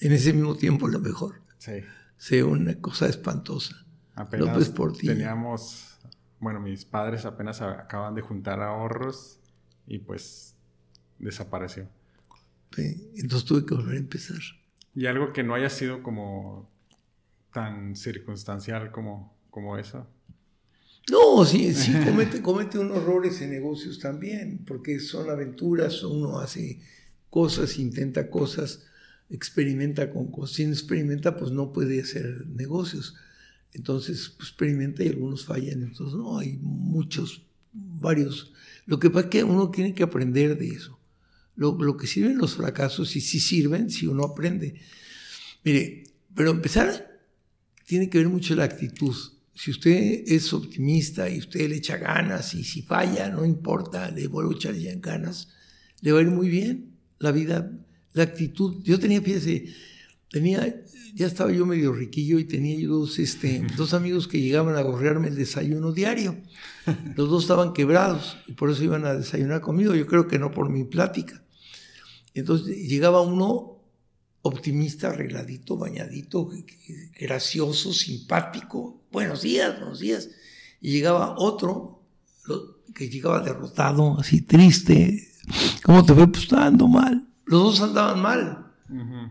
en 0.00 0.12
ese 0.12 0.34
mismo 0.34 0.56
tiempo 0.56 0.88
lo 0.88 1.00
mejor. 1.00 1.40
Sí. 1.56 1.80
Sí, 2.18 2.42
una 2.42 2.78
cosa 2.80 3.06
espantosa. 3.06 3.86
Apenas 4.14 4.48
López 4.48 4.68
Portillo. 4.68 5.14
Teníamos, 5.14 5.98
bueno, 6.38 6.60
mis 6.60 6.84
padres 6.84 7.24
apenas 7.24 7.62
acaban 7.62 8.14
de 8.14 8.20
juntar 8.20 8.60
ahorros 8.60 9.40
y 9.86 9.98
pues 9.98 10.54
desapareció 11.18 11.88
entonces 12.82 13.44
tuve 13.44 13.64
que 13.64 13.74
volver 13.74 13.96
a 13.96 13.98
empezar. 13.98 14.38
¿Y 14.94 15.06
algo 15.06 15.32
que 15.32 15.42
no 15.42 15.54
haya 15.54 15.70
sido 15.70 16.02
como 16.02 16.70
tan 17.52 17.96
circunstancial 17.96 18.90
como, 18.90 19.36
como 19.50 19.78
eso? 19.78 20.06
No, 21.10 21.44
sí, 21.44 21.72
sí 21.74 21.92
comete, 22.04 22.42
comete 22.42 22.78
unos 22.78 22.98
errores 22.98 23.40
en 23.40 23.50
negocios 23.50 23.98
también, 23.98 24.64
porque 24.66 24.98
son 25.00 25.30
aventuras, 25.30 26.02
uno 26.02 26.38
hace 26.38 26.80
cosas, 27.30 27.78
intenta 27.78 28.30
cosas, 28.30 28.86
experimenta 29.30 30.10
con 30.10 30.30
cosas. 30.30 30.56
Si 30.56 30.66
no 30.66 30.72
experimenta, 30.72 31.36
pues 31.36 31.52
no 31.52 31.72
puede 31.72 32.00
hacer 32.00 32.46
negocios. 32.46 33.14
Entonces, 33.72 34.32
pues, 34.36 34.48
experimenta 34.48 35.04
y 35.04 35.08
algunos 35.08 35.44
fallan. 35.44 35.82
Entonces, 35.82 36.16
no, 36.16 36.38
hay 36.38 36.58
muchos, 36.62 37.42
varios. 37.72 38.52
Lo 38.86 38.98
que 38.98 39.10
pasa 39.10 39.26
es 39.26 39.30
que 39.30 39.44
uno 39.44 39.70
tiene 39.70 39.94
que 39.94 40.02
aprender 40.02 40.58
de 40.58 40.68
eso 40.68 40.95
lo, 41.56 41.96
que 41.96 42.06
sirven 42.06 42.38
los 42.38 42.54
fracasos 42.54 43.16
y 43.16 43.20
sí 43.20 43.40
sirven 43.40 43.90
si 43.90 44.06
uno 44.06 44.24
aprende. 44.24 44.74
Mire, 45.64 46.04
pero 46.34 46.50
empezar 46.50 47.20
tiene 47.86 48.08
que 48.08 48.18
ver 48.18 48.28
mucho 48.28 48.54
la 48.54 48.64
actitud. 48.64 49.14
Si 49.54 49.70
usted 49.70 50.24
es 50.26 50.52
optimista 50.52 51.30
y 51.30 51.38
usted 51.38 51.68
le 51.68 51.76
echa 51.76 51.96
ganas 51.96 52.54
y 52.54 52.62
si 52.62 52.82
falla, 52.82 53.30
no 53.30 53.44
importa, 53.46 54.10
le 54.10 54.26
vuelvo 54.28 54.52
a 54.52 54.54
echar 54.54 54.74
ya 54.74 54.94
ganas, 54.96 55.48
le 56.02 56.12
va 56.12 56.18
a 56.18 56.22
ir 56.22 56.28
muy 56.28 56.48
bien. 56.48 56.92
La 57.18 57.32
vida, 57.32 57.72
la 58.12 58.24
actitud. 58.24 58.82
Yo 58.84 59.00
tenía, 59.00 59.22
fíjese, 59.22 59.72
tenía, 60.30 60.84
ya 61.14 61.26
estaba 61.26 61.50
yo 61.50 61.64
medio 61.64 61.94
riquillo 61.94 62.38
y 62.38 62.44
tenía 62.44 62.78
yo 62.78 62.90
dos, 62.90 63.18
este, 63.18 63.64
dos 63.78 63.94
amigos 63.94 64.28
que 64.28 64.42
llegaban 64.42 64.76
a 64.76 64.82
gorrearme 64.82 65.28
el 65.28 65.36
desayuno 65.36 65.92
diario. 65.92 66.36
Los 67.16 67.30
dos 67.30 67.44
estaban 67.44 67.72
quebrados 67.72 68.36
y 68.46 68.52
por 68.52 68.70
eso 68.70 68.84
iban 68.84 69.06
a 69.06 69.14
desayunar 69.14 69.62
conmigo. 69.62 69.94
Yo 69.94 70.06
creo 70.06 70.28
que 70.28 70.38
no 70.38 70.50
por 70.50 70.68
mi 70.68 70.84
plática. 70.84 71.42
Entonces 72.36 72.76
llegaba 72.86 73.22
uno 73.22 73.78
optimista, 74.42 75.08
arregladito, 75.08 75.78
bañadito, 75.78 76.50
gracioso, 77.18 77.94
simpático. 77.94 79.00
Buenos 79.10 79.40
días, 79.40 79.78
buenos 79.78 80.00
días. 80.00 80.28
Y 80.82 80.92
llegaba 80.92 81.34
otro 81.38 82.02
que 82.94 83.08
llegaba 83.08 83.40
derrotado, 83.40 84.20
así 84.20 84.42
triste. 84.42 85.32
¿Cómo 85.82 86.04
te 86.04 86.12
fue? 86.12 86.28
Pues 86.28 86.42
estaba 86.42 86.66
andando 86.66 86.88
mal. 86.88 87.26
Los 87.46 87.62
dos 87.62 87.80
andaban 87.80 88.20
mal. 88.20 88.66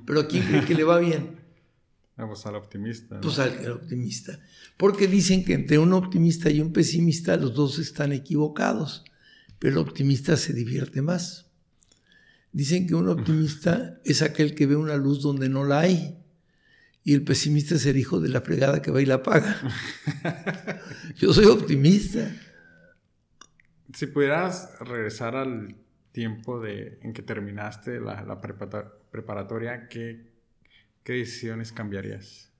Pero 0.07 0.21
¿a 0.21 0.27
quién 0.27 0.43
cree 0.47 0.65
que 0.65 0.73
le 0.73 0.83
va 0.83 0.97
bien? 0.97 1.39
Vamos 2.17 2.43
al 2.47 2.55
optimista. 2.55 3.21
Pues 3.21 3.37
al 3.37 3.71
optimista. 3.71 4.39
Porque 4.77 5.07
dicen 5.07 5.45
que 5.45 5.53
entre 5.53 5.77
un 5.77 5.93
optimista 5.93 6.49
y 6.49 6.59
un 6.59 6.73
pesimista 6.73 7.37
los 7.37 7.53
dos 7.53 7.77
están 7.77 8.13
equivocados. 8.13 9.05
Pero 9.59 9.79
el 9.79 9.87
optimista 9.87 10.37
se 10.37 10.53
divierte 10.53 11.03
más. 11.03 11.44
Dicen 12.55 12.87
que 12.87 12.95
un 12.95 13.09
optimista 13.09 13.99
es 14.05 14.21
aquel 14.21 14.55
que 14.55 14.65
ve 14.65 14.77
una 14.77 14.95
luz 14.95 15.21
donde 15.21 15.49
no 15.49 15.65
la 15.65 15.81
hay. 15.81 16.17
Y 17.03 17.13
el 17.13 17.25
pesimista 17.25 17.75
es 17.75 17.85
el 17.85 17.97
hijo 17.97 18.21
de 18.21 18.29
la 18.29 18.39
fregada 18.39 18.81
que 18.81 18.91
va 18.91 19.01
y 19.01 19.05
la 19.05 19.15
apaga. 19.15 19.59
Yo 21.17 21.33
soy 21.33 21.47
optimista. 21.47 22.33
Si 23.93 24.07
pudieras 24.07 24.69
regresar 24.79 25.35
al 25.35 25.75
tiempo 26.13 26.61
de, 26.61 26.97
en 27.01 27.11
que 27.11 27.23
terminaste 27.23 27.99
la, 27.99 28.39
preparatoria, 29.11 29.89
¿qué, 29.89 30.31
¿qué 31.03 31.11
decisiones 31.11 31.73
cambiarías? 31.73 32.53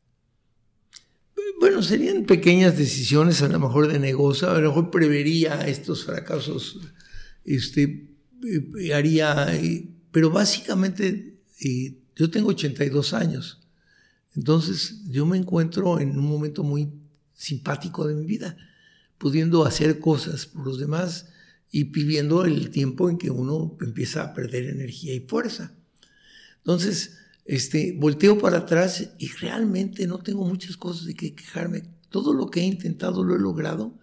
Bueno, 1.61 1.81
serían 1.81 2.25
pequeñas 2.25 2.77
decisiones, 2.77 3.41
a 3.41 3.47
lo 3.47 3.61
mejor 3.61 3.87
de 3.87 3.99
negocio, 3.99 4.49
a 4.49 4.59
lo 4.59 4.67
mejor 4.67 4.91
prevería 4.91 5.65
estos 5.65 6.03
fracasos 6.03 6.81
este, 7.45 8.14
eh, 8.43 8.93
haría, 8.93 9.47
pero 10.11 10.29
básicamente 10.29 11.39
yo 12.15 12.29
tengo 12.29 12.49
82 12.49 13.13
años, 13.13 13.61
entonces 14.35 15.03
yo 15.09 15.25
me 15.25 15.37
encuentro 15.37 15.99
en 15.99 16.17
un 16.17 16.25
momento 16.25 16.63
muy 16.63 16.91
simpático 17.33 18.07
de 18.07 18.15
mi 18.15 18.25
vida, 18.25 18.57
pudiendo 19.17 19.65
hacer 19.65 19.99
cosas 19.99 20.45
por 20.45 20.65
los 20.65 20.79
demás 20.79 21.27
y 21.71 21.85
viviendo 21.85 22.45
el 22.45 22.69
tiempo 22.69 23.09
en 23.09 23.17
que 23.17 23.29
uno 23.29 23.77
empieza 23.81 24.23
a 24.23 24.33
perder 24.33 24.65
energía 24.65 25.13
y 25.13 25.21
fuerza. 25.21 25.73
Entonces, 26.57 27.17
este, 27.45 27.95
volteo 27.97 28.37
para 28.37 28.59
atrás 28.59 29.11
y 29.19 29.27
realmente 29.27 30.07
no 30.07 30.19
tengo 30.19 30.45
muchas 30.45 30.77
cosas 30.77 31.05
de 31.05 31.15
que 31.15 31.35
quejarme. 31.35 31.83
Todo 32.09 32.33
lo 32.33 32.49
que 32.49 32.61
he 32.61 32.65
intentado 32.65 33.23
lo 33.23 33.35
he 33.35 33.39
logrado 33.39 33.99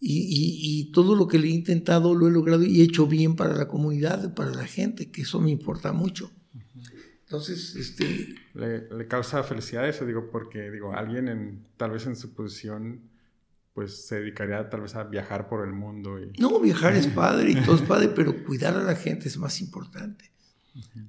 y, 0.00 0.90
todo 0.92 1.14
lo 1.14 1.26
que 1.26 1.38
le 1.38 1.48
he 1.48 1.50
intentado 1.50 2.14
lo 2.14 2.28
he 2.28 2.30
logrado 2.30 2.62
y 2.62 2.80
he 2.80 2.84
hecho 2.84 3.06
bien 3.06 3.36
para 3.36 3.54
la 3.54 3.68
comunidad, 3.68 4.34
para 4.34 4.50
la 4.50 4.66
gente, 4.66 5.10
que 5.10 5.22
eso 5.22 5.40
me 5.40 5.50
importa 5.50 5.92
mucho. 5.92 6.30
Entonces, 7.24 7.76
este... 7.76 8.34
¿Le, 8.54 9.06
causa 9.06 9.42
felicidad 9.42 9.88
eso? 9.88 10.06
Digo, 10.06 10.30
porque, 10.30 10.70
digo, 10.70 10.94
alguien 10.94 11.28
en, 11.28 11.66
tal 11.76 11.90
vez 11.90 12.06
en 12.06 12.16
su 12.16 12.32
posición, 12.32 13.02
pues 13.74 14.06
se 14.06 14.20
dedicaría 14.20 14.70
tal 14.70 14.80
vez 14.80 14.94
a 14.94 15.04
viajar 15.04 15.48
por 15.48 15.66
el 15.66 15.74
mundo. 15.74 16.18
Y... 16.18 16.32
No, 16.40 16.58
viajar 16.58 16.94
es 16.94 17.06
padre 17.14 17.50
y 17.50 17.54
todo 17.56 17.76
es 17.76 17.82
padre, 17.82 18.08
pero 18.08 18.44
cuidar 18.44 18.76
a 18.76 18.82
la 18.82 18.96
gente 18.96 19.28
es 19.28 19.36
más 19.36 19.60
importante. 19.60 20.32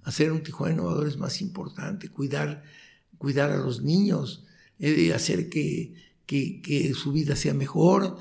Hacer 0.04 0.32
un 0.32 0.42
Tijuana 0.42 0.74
innovador 0.74 1.08
es 1.08 1.18
más 1.18 1.42
importante. 1.42 2.10
Cuidar, 2.10 2.64
cuidar 3.18 3.52
a 3.52 3.58
los 3.58 3.82
niños. 3.82 4.46
de 4.78 5.14
hacer 5.14 5.50
que, 5.50 5.94
que, 6.26 6.94
su 6.94 7.12
vida 7.12 7.36
sea 7.36 7.54
mejor, 7.54 8.18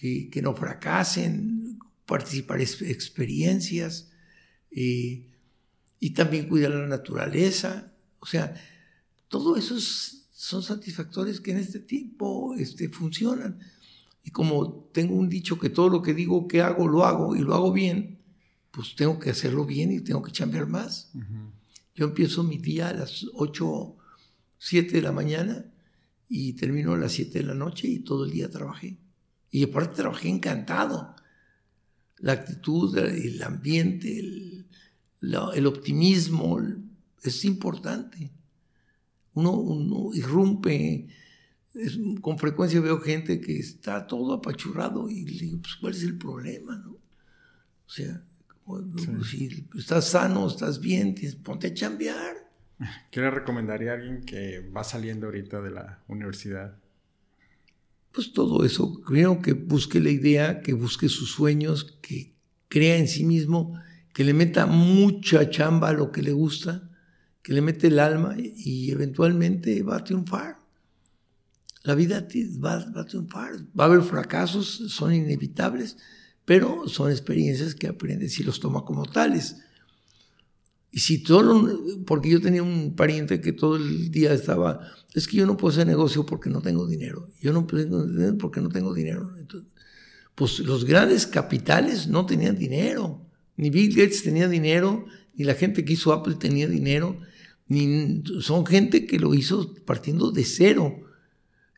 que, 0.00 0.40
no 0.42 0.54
fracasen, 0.54 1.78
participar 2.06 2.60
en 2.60 2.68
experiencias 2.88 4.10
eh, 4.70 5.26
y 5.98 6.10
también 6.10 6.48
cuidar 6.48 6.70
la 6.70 6.86
naturaleza. 6.86 7.92
O 8.18 8.26
sea, 8.26 8.54
todo 9.28 9.56
eso 9.56 9.78
son 9.78 10.62
satisfactores 10.62 11.40
que 11.40 11.50
en 11.50 11.58
este 11.58 11.80
tiempo 11.80 12.54
este, 12.54 12.88
funcionan. 12.88 13.58
Y 14.24 14.30
como 14.30 14.88
tengo 14.92 15.14
un 15.14 15.28
dicho 15.28 15.58
que 15.58 15.68
todo 15.68 15.90
lo 15.90 16.02
que 16.02 16.14
digo 16.14 16.48
que 16.48 16.62
hago, 16.62 16.88
lo 16.88 17.04
hago 17.04 17.36
y 17.36 17.40
lo 17.40 17.54
hago 17.54 17.70
bien, 17.70 18.18
pues 18.70 18.94
tengo 18.96 19.18
que 19.18 19.30
hacerlo 19.30 19.66
bien 19.66 19.92
y 19.92 20.00
tengo 20.00 20.22
que 20.22 20.32
chambear 20.32 20.66
más. 20.66 21.12
Yo 21.94 22.06
empiezo 22.06 22.42
mi 22.42 22.56
día 22.56 22.88
a 22.88 22.94
las 22.94 23.26
8, 23.34 23.96
7 24.58 24.92
de 24.92 25.02
la 25.02 25.12
mañana 25.12 25.66
y 26.28 26.54
termino 26.54 26.94
a 26.94 26.98
las 26.98 27.12
7 27.12 27.40
de 27.40 27.44
la 27.44 27.54
noche 27.54 27.88
y 27.88 27.98
todo 27.98 28.24
el 28.24 28.30
día 28.30 28.48
trabajé. 28.48 28.99
Y 29.50 29.64
aparte 29.64 30.02
trabajé 30.02 30.28
encantado. 30.28 31.14
La 32.18 32.32
actitud, 32.32 32.96
el 32.98 33.42
ambiente, 33.42 34.18
el, 34.18 34.66
el 35.20 35.66
optimismo 35.66 36.60
es 37.22 37.44
importante. 37.44 38.30
Uno, 39.34 39.52
uno 39.52 40.14
irrumpe 40.14 41.08
con 42.20 42.38
frecuencia 42.38 42.80
veo 42.80 43.00
gente 43.00 43.40
que 43.40 43.58
está 43.58 44.06
todo 44.06 44.34
apachurrado 44.34 45.08
y 45.08 45.24
le 45.24 45.44
digo, 45.44 45.58
pues, 45.62 45.76
¿cuál 45.76 45.94
es 45.94 46.02
el 46.02 46.18
problema? 46.18 46.76
No? 46.76 46.92
O 46.92 47.92
sea, 47.92 48.22
si 49.28 49.66
estás 49.76 50.08
sano, 50.10 50.46
estás 50.48 50.80
bien, 50.80 51.14
ponte 51.42 51.68
a 51.68 51.74
chambear. 51.74 52.36
¿Qué 53.10 53.20
le 53.20 53.30
recomendaría 53.30 53.92
a 53.92 53.94
alguien 53.94 54.24
que 54.24 54.60
va 54.74 54.84
saliendo 54.84 55.26
ahorita 55.26 55.60
de 55.60 55.70
la 55.70 56.02
universidad? 56.08 56.76
Pues 58.12 58.32
todo 58.32 58.64
eso. 58.64 59.00
Creo 59.02 59.40
que 59.40 59.52
busque 59.52 60.00
la 60.00 60.10
idea, 60.10 60.60
que 60.60 60.72
busque 60.72 61.08
sus 61.08 61.30
sueños, 61.30 61.98
que 62.02 62.34
crea 62.68 62.96
en 62.96 63.08
sí 63.08 63.24
mismo, 63.24 63.74
que 64.12 64.24
le 64.24 64.34
meta 64.34 64.66
mucha 64.66 65.48
chamba 65.50 65.88
a 65.88 65.92
lo 65.92 66.10
que 66.10 66.22
le 66.22 66.32
gusta, 66.32 66.90
que 67.42 67.52
le 67.52 67.60
mete 67.60 67.86
el 67.86 67.98
alma 67.98 68.36
y 68.38 68.90
eventualmente 68.90 69.82
va 69.82 69.96
a 69.96 70.04
triunfar 70.04 70.60
la 71.82 71.94
vida 71.94 72.26
va, 72.62 73.00
a 73.00 73.04
triunfar. 73.06 73.52
Va 73.78 73.84
a 73.84 73.86
haber 73.86 74.02
fracasos, 74.02 74.82
son 74.88 75.14
inevitables, 75.14 75.96
pero 76.44 76.88
son 76.88 77.10
experiencias 77.10 77.74
que 77.74 77.88
aprendes 77.88 78.38
y 78.38 78.42
los 78.42 78.60
toma 78.60 78.84
como 78.84 79.06
tales. 79.06 79.56
Y 80.92 81.00
si 81.00 81.22
todo, 81.22 81.84
porque 82.04 82.30
yo 82.30 82.40
tenía 82.40 82.62
un 82.62 82.96
pariente 82.96 83.40
que 83.40 83.52
todo 83.52 83.76
el 83.76 84.10
día 84.10 84.32
estaba, 84.32 84.80
es 85.14 85.28
que 85.28 85.36
yo 85.36 85.46
no 85.46 85.56
puedo 85.56 85.72
hacer 85.72 85.86
negocio 85.86 86.26
porque 86.26 86.50
no 86.50 86.60
tengo 86.60 86.86
dinero, 86.86 87.28
yo 87.40 87.52
no 87.52 87.66
puedo 87.66 88.04
hacer 88.04 88.36
porque 88.36 88.60
no 88.60 88.68
tengo 88.68 88.92
dinero. 88.92 89.32
pues 90.34 90.58
los 90.60 90.84
grandes 90.84 91.26
capitales 91.26 92.08
no 92.08 92.26
tenían 92.26 92.58
dinero, 92.58 93.24
ni 93.56 93.70
Bill 93.70 93.94
Gates 93.94 94.22
tenía 94.22 94.48
dinero, 94.48 95.04
ni 95.34 95.44
la 95.44 95.54
gente 95.54 95.84
que 95.84 95.92
hizo 95.92 96.12
Apple 96.12 96.36
tenía 96.36 96.66
dinero, 96.66 97.20
ni 97.68 98.24
son 98.40 98.66
gente 98.66 99.06
que 99.06 99.20
lo 99.20 99.32
hizo 99.32 99.74
partiendo 99.84 100.32
de 100.32 100.44
cero. 100.44 101.04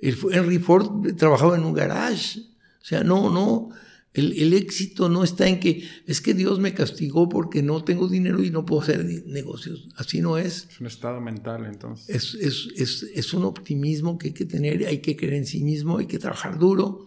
Henry 0.00 0.58
Ford 0.58 1.14
trabajaba 1.16 1.56
en 1.56 1.64
un 1.64 1.74
garage. 1.74 2.40
O 2.40 2.84
sea, 2.84 3.04
no, 3.04 3.30
no. 3.30 3.68
El, 4.14 4.52
éxito 4.52 5.08
no 5.08 5.24
está 5.24 5.48
en 5.48 5.58
que 5.58 5.88
es 6.06 6.20
que 6.20 6.34
Dios 6.34 6.58
me 6.58 6.74
castigó 6.74 7.30
porque 7.30 7.62
no 7.62 7.82
tengo 7.82 8.08
dinero 8.08 8.42
y 8.42 8.50
no 8.50 8.66
puedo 8.66 8.82
hacer 8.82 9.04
negocios. 9.26 9.88
Así 9.96 10.20
no 10.20 10.36
es. 10.36 10.68
Es 10.70 10.80
un 10.80 10.86
estado 10.86 11.20
mental, 11.20 11.64
entonces. 11.64 12.14
Es, 12.14 12.34
es, 12.34 12.68
es, 12.76 13.02
es, 13.14 13.32
un 13.32 13.44
optimismo 13.44 14.18
que 14.18 14.28
hay 14.28 14.34
que 14.34 14.44
tener, 14.44 14.86
hay 14.86 14.98
que 14.98 15.16
creer 15.16 15.34
en 15.34 15.46
sí 15.46 15.62
mismo, 15.62 15.96
hay 15.96 16.06
que 16.06 16.18
trabajar 16.18 16.58
duro, 16.58 17.06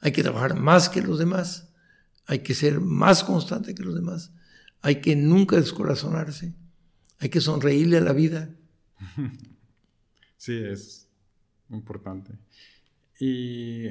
hay 0.00 0.12
que 0.12 0.22
trabajar 0.22 0.58
más 0.58 0.90
que 0.90 1.00
los 1.00 1.18
demás, 1.18 1.70
hay 2.26 2.40
que 2.40 2.54
ser 2.54 2.80
más 2.80 3.24
constante 3.24 3.74
que 3.74 3.82
los 3.82 3.94
demás, 3.94 4.30
hay 4.82 4.96
que 4.96 5.16
nunca 5.16 5.56
descorazonarse, 5.56 6.52
hay 7.18 7.30
que 7.30 7.40
sonreírle 7.40 7.96
a 7.96 8.02
la 8.02 8.12
vida. 8.12 8.50
Sí, 10.36 10.56
es, 10.56 11.08
importante. 11.70 12.32
¿Y 13.20 13.90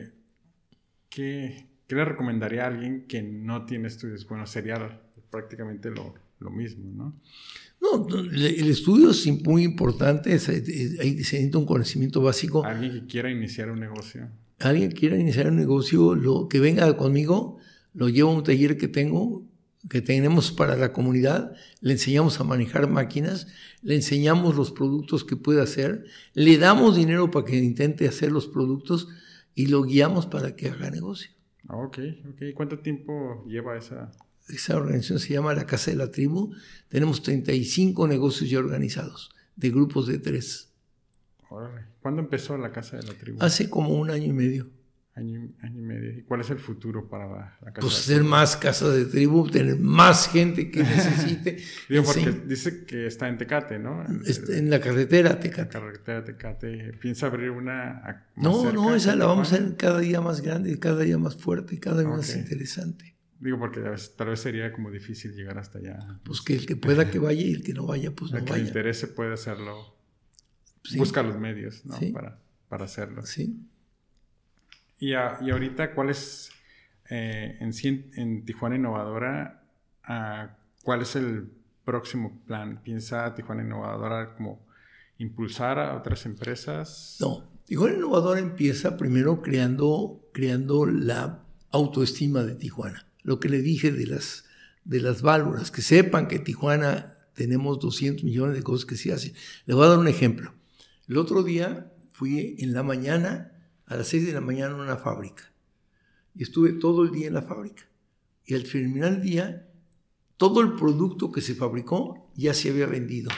qué, 1.08 1.71
le 1.96 2.06
recomendaría 2.06 2.64
a 2.64 2.68
alguien 2.68 3.06
que 3.08 3.22
no 3.22 3.66
tiene 3.66 3.88
estudios? 3.88 4.28
Bueno, 4.28 4.46
sería 4.46 5.02
prácticamente 5.30 5.90
lo, 5.90 6.14
mismo, 6.50 6.92
¿no? 6.92 7.16
No, 7.82 8.08
el 8.18 8.70
estudio 8.70 9.12
es 9.12 9.28
muy 9.44 9.64
importante, 9.64 10.38
se 10.40 10.62
necesita 10.62 11.58
un 11.58 11.66
conocimiento 11.66 12.22
básico. 12.22 12.64
Alguien 12.64 12.92
que 12.94 13.06
quiera 13.08 13.32
iniciar 13.32 13.72
un 13.72 13.80
negocio. 13.80 14.30
Alguien 14.60 14.90
que 14.90 14.96
quiera 14.96 15.18
iniciar 15.18 15.48
un 15.48 15.56
negocio, 15.56 16.16
lo 16.16 16.48
que 16.48 16.60
venga 16.60 16.96
conmigo, 16.98 17.58
lo 17.94 18.10
llevo 18.10 18.32
a 18.32 18.36
un 18.36 18.44
taller 18.44 18.78
que 18.78 18.88
tengo, 18.88 19.46
que 19.90 20.02
tenemos 20.02 20.52
para 20.52 20.76
la 20.76 20.94
comunidad, 20.94 21.54
le 21.80 21.94
enseñamos 21.94 22.40
a 22.40 22.44
manejar 22.44 22.88
máquinas, 22.88 23.48
le 23.82 23.96
enseñamos 23.96 24.56
los 24.56 24.72
productos 24.72 25.24
que 25.24 25.36
puede 25.36 25.62
hacer, 25.62 26.06
le 26.34 26.58
damos 26.58 26.96
dinero 26.96 27.32
para 27.32 27.46
que 27.46 27.58
intente 27.58 28.08
hacer 28.08 28.32
los 28.32 28.48
productos 28.48 29.08
y 29.56 29.68
lo 29.68 29.84
guiamos 29.84 30.28
para 30.28 30.56
que 30.56 30.70
haga 30.70 30.92
negocio. 30.92 31.32
Ah, 31.72 31.78
ok, 31.78 32.00
ok. 32.32 32.42
¿Cuánto 32.54 32.80
tiempo 32.80 33.46
lleva 33.48 33.78
esa? 33.78 34.12
Esa 34.50 34.76
organización 34.76 35.20
se 35.20 35.34
llama 35.34 35.54
La 35.54 35.66
Casa 35.66 35.90
de 35.90 35.96
la 35.96 36.12
Tribu. 36.12 36.54
Tenemos 36.90 37.24
35 37.24 38.10
negocios 38.10 38.50
ya 38.50 38.60
organizados, 38.60 39.32
de 39.56 39.70
grupos 39.70 40.08
de 40.08 40.20
tres. 40.20 40.74
Órale. 41.50 41.86
¿Cuándo 42.02 42.22
empezó 42.22 42.58
La 42.58 42.74
Casa 42.74 42.98
de 42.98 43.04
la 43.04 43.14
Tribu? 43.14 43.38
Hace 43.42 43.70
como 43.70 43.94
un 43.94 44.10
año 44.10 44.26
y 44.26 44.34
medio. 44.34 44.70
Año, 45.14 45.50
y 45.62 45.82
medio. 45.82 46.18
¿Y 46.20 46.24
cuál 46.24 46.40
es 46.40 46.50
el 46.52 46.60
futuro 46.60 47.10
para 47.10 47.28
la, 47.28 47.74
casa? 47.74 47.82
Pues 47.82 47.96
ser 47.96 48.24
más 48.24 48.56
casa 48.56 48.90
de 48.90 49.04
tribu, 49.06 49.50
tener 49.50 49.78
más 49.78 50.30
gente 50.30 50.72
que 50.72 50.80
necesite. 50.84 51.58
Digo, 51.90 52.04
porque 52.04 52.32
dice 52.48 52.86
que 52.86 53.08
está 53.08 53.28
en 53.28 53.38
Tecate, 53.38 53.78
¿no? 53.78 54.06
en 54.06 54.70
la 54.70 54.80
carretera 54.80 55.38
Tecate. 55.38 55.74
La 55.78 55.82
carretera 55.82 56.24
Tecate. 56.24 56.94
¿Piensa 56.94 57.28
abrir 57.28 57.52
una.? 57.52 58.26
No, 58.38 58.72
no, 58.72 58.96
esa 58.96 59.18
la 59.18 59.26
vamos 59.26 59.52
a 59.52 59.56
hacer 59.56 59.76
cada 59.76 60.00
día 60.00 60.22
más 60.22 60.40
grande, 60.40 60.80
cada 60.80 61.02
día 61.02 61.18
más 61.18 61.36
fuerte, 61.36 61.78
cada 61.78 62.00
día 62.00 62.10
más 62.10 62.34
interesante. 62.34 63.12
Digo, 63.42 63.58
porque 63.60 63.82
tal 64.16 64.30
vez 64.30 64.40
sería 64.40 64.72
como 64.72 64.92
difícil 64.92 65.34
llegar 65.34 65.58
hasta 65.58 65.80
allá. 65.80 66.20
Pues 66.24 66.42
que 66.42 66.54
el 66.54 66.66
que 66.66 66.78
pueda 66.78 67.10
que 67.10 67.20
vaya 67.20 67.42
y 67.42 67.52
el 67.52 67.64
que 67.64 67.74
no 67.74 67.86
vaya, 67.86 68.12
pues 68.12 68.32
no 68.32 68.38
vaya. 68.38 68.48
El 68.48 68.54
que 68.54 68.62
le 68.62 68.68
interese 68.68 69.08
puede 69.08 69.34
hacerlo. 69.34 69.98
Busca 70.96 71.22
los 71.22 71.38
medios, 71.38 71.86
¿no? 71.86 72.00
Para, 72.14 72.40
para 72.70 72.86
hacerlo. 72.86 73.26
Sí. 73.26 73.68
Y, 75.02 75.14
ahorita, 75.16 75.96
¿cuál 75.96 76.12
es, 76.12 76.52
eh, 77.10 77.58
en, 77.60 78.46
Tijuana 78.46 78.76
Innovadora, 78.76 79.64
cuál 80.84 81.02
es 81.02 81.16
el 81.16 81.52
próximo 81.84 82.40
plan? 82.46 82.84
¿Piensa 82.84 83.34
Tijuana 83.34 83.64
Innovadora 83.64 84.36
como 84.36 84.64
impulsar 85.18 85.80
a 85.80 85.98
otras 85.98 86.28
empresas? 86.28 87.18
No, 87.20 87.50
Tijuana 87.66 87.96
Innovadora 87.96 88.40
empieza 88.40 88.96
primero 88.96 89.42
creando, 89.42 90.30
creando 90.34 90.86
la 90.86 91.46
autoestima 91.72 92.44
de 92.44 92.54
Tijuana. 92.54 93.08
Lo 93.24 93.40
que 93.40 93.50
le 93.50 93.64
dije 93.64 93.92
de 93.92 94.06
las, 94.06 94.46
de 94.84 95.02
las 95.02 95.24
válvulas, 95.24 95.72
que 95.72 95.82
sepan 95.82 96.28
que 96.28 96.38
Tijuana 96.38 97.18
tenemos 97.34 97.80
200 97.80 98.24
millones 98.24 98.56
de 98.56 98.62
cosas 98.62 98.86
que 98.86 98.98
se 98.98 99.12
hacen. 99.12 99.34
Le 99.66 99.74
voy 99.74 99.86
a 99.86 99.90
dar 99.90 99.98
un 99.98 100.08
ejemplo. 100.08 100.54
El 101.08 101.18
otro 101.18 101.42
día 101.42 101.92
fui 102.12 102.56
en 102.60 102.74
la 102.74 102.84
mañana 102.84 103.52
a 103.92 103.98
las 103.98 104.08
6 104.08 104.28
de 104.28 104.34
la 104.34 104.42
mañana 104.42 104.74
en 104.74 104.80
una 104.80 104.96
fábrica. 104.96 105.52
Y 106.34 106.44
estuve 106.44 106.72
todo 106.72 107.04
el 107.04 107.12
día 107.12 107.28
en 107.28 107.34
la 107.34 107.42
fábrica. 107.42 107.84
Y 108.46 108.54
al 108.54 108.64
terminar 108.64 109.14
el 109.14 109.22
día, 109.22 109.68
todo 110.38 110.62
el 110.62 110.76
producto 110.76 111.30
que 111.30 111.42
se 111.42 111.56
fabricó 111.56 112.32
ya 112.36 112.54
se 112.54 112.70
había 112.70 112.86
vendido. 112.86 113.30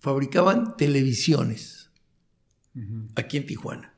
Fabricaban 0.00 0.76
televisiones 0.76 1.90
aquí 3.14 3.36
en 3.36 3.46
Tijuana. 3.46 3.94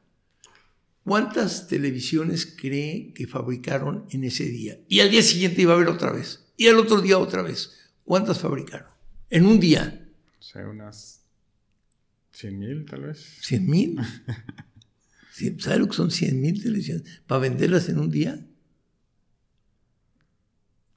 ¿Cuántas 1.05 1.69
televisiones 1.69 2.45
cree 2.45 3.15
que 3.15 3.27
fabricaron 3.27 4.07
en 4.11 4.25
ese 4.25 4.45
día? 4.45 4.79
Y 4.89 5.01
al 5.01 5.11
día 5.11 5.23
siguiente 5.23 5.63
iba 5.63 5.73
a 5.73 5.77
haber 5.77 5.89
otra 5.89 6.13
vez. 6.13 6.53
Y 6.59 6.69
al 6.69 6.77
otro 6.77 7.01
día 7.01 7.19
otra 7.19 7.41
vez. 7.41 7.73
¿Cuántas 8.05 8.41
fabricaron? 8.41 8.91
En 9.31 9.47
un 9.47 9.59
día. 9.59 10.07
O 10.39 10.43
sea, 10.43 10.69
unas 10.69 11.25
100 12.33 12.59
mil 12.59 12.85
tal 12.85 13.03
vez. 13.03 13.41
¿100 13.43 13.61
mil? 13.63 13.99
¿Sabe 15.59 15.79
lo 15.79 15.89
que 15.89 15.95
son 15.95 16.11
100 16.11 16.41
mil 16.41 16.63
televisiones? 16.63 17.23
¿Para 17.27 17.41
venderlas 17.41 17.89
en 17.89 17.99
un 17.99 18.11
día? 18.11 18.39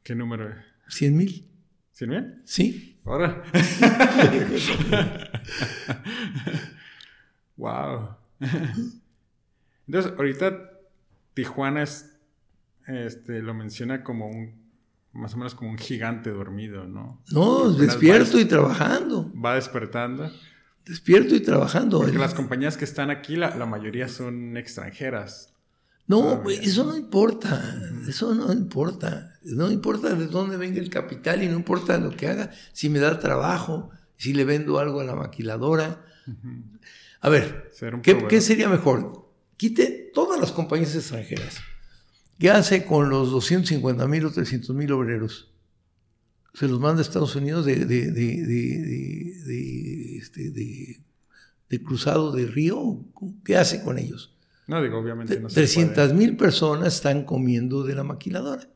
¿Qué 0.04 0.14
número 0.14 0.50
es? 0.50 0.58
100 0.90 1.18
mil. 1.18 1.50
¿100 1.98 2.08
mil? 2.08 2.42
Sí. 2.44 3.00
Ahora. 3.06 3.44
wow. 7.56 8.10
Entonces, 9.88 10.14
ahorita 10.18 10.72
Tijuana 11.34 11.84
es, 11.84 12.18
este, 12.88 13.42
lo 13.42 13.54
menciona 13.54 14.04
como 14.04 14.28
un, 14.28 14.66
más 15.14 15.34
o 15.34 15.38
menos 15.38 15.56
como 15.56 15.72
un 15.72 15.78
gigante 15.78 16.30
dormido, 16.30 16.86
¿no? 16.86 17.24
No, 17.32 17.72
despierto 17.72 18.38
y 18.40 18.46
trabajando. 18.46 19.32
Va 19.34 19.56
despertando. 19.56 20.30
Despierto 20.86 21.36
y 21.36 21.42
trabajando. 21.42 22.00
Porque 22.00 22.18
las 22.18 22.34
compañías 22.34 22.78
que 22.78 22.86
están 22.86 23.10
aquí, 23.10 23.36
la, 23.36 23.56
la 23.56 23.66
mayoría 23.66 24.08
son 24.08 24.58
extranjeras. 24.58 25.56
No, 26.08 26.44
eso 26.50 26.84
no 26.84 26.96
importa, 26.96 27.82
eso 28.08 28.36
no 28.36 28.54
importa. 28.54 29.40
No 29.42 29.72
importa 29.72 30.14
de 30.14 30.28
dónde 30.28 30.56
venga 30.56 30.80
el 30.80 30.92
capital 30.92 31.42
y 31.42 31.48
no 31.48 31.56
importa 31.56 31.98
lo 31.98 32.12
que 32.12 32.28
haga, 32.28 32.52
si 32.74 32.90
me 32.90 33.00
da 33.00 33.20
trabajo, 33.20 33.90
si 34.16 34.34
le 34.34 34.46
vendo 34.46 34.78
algo 34.78 35.00
a 35.00 35.04
la 35.04 35.16
maquiladora. 35.16 36.06
A 37.22 37.30
ver, 37.30 37.72
¿qué, 38.04 38.42
sería 38.42 38.70
mejor? 38.70 39.28
Quite 39.58 40.12
todas 40.14 40.40
las 40.40 40.52
compañías 40.52 40.96
extranjeras. 40.96 41.58
¿Qué 42.38 42.52
hace 42.52 42.86
con 42.86 43.10
los 43.10 43.32
250 43.32 44.08
mil 44.08 44.26
o 44.26 44.32
300 44.32 44.76
mil 44.76 44.92
obreros? 44.92 45.55
Se 46.56 46.68
los 46.68 46.80
manda 46.80 47.00
a 47.00 47.04
Estados 47.04 47.36
Unidos 47.36 47.66
de, 47.66 47.86
de, 47.86 48.12
de, 48.12 49.38
este, 50.18 50.50
de 50.52 51.84
cruzado 51.84 52.32
de 52.32 52.48
río. 52.48 53.06
¿Qué 53.44 53.58
hace 53.58 53.84
con 53.84 54.00
ellos? 54.00 54.36
No, 54.68 54.82
digo, 54.82 54.98
obviamente 54.98 55.40
no 55.40 55.48
300 55.48 56.14
mil 56.14 56.38
personas 56.38 56.96
están 56.96 57.24
comiendo 57.24 57.84
de 57.84 57.96
la 57.96 58.04
maquiladora. 58.04 58.68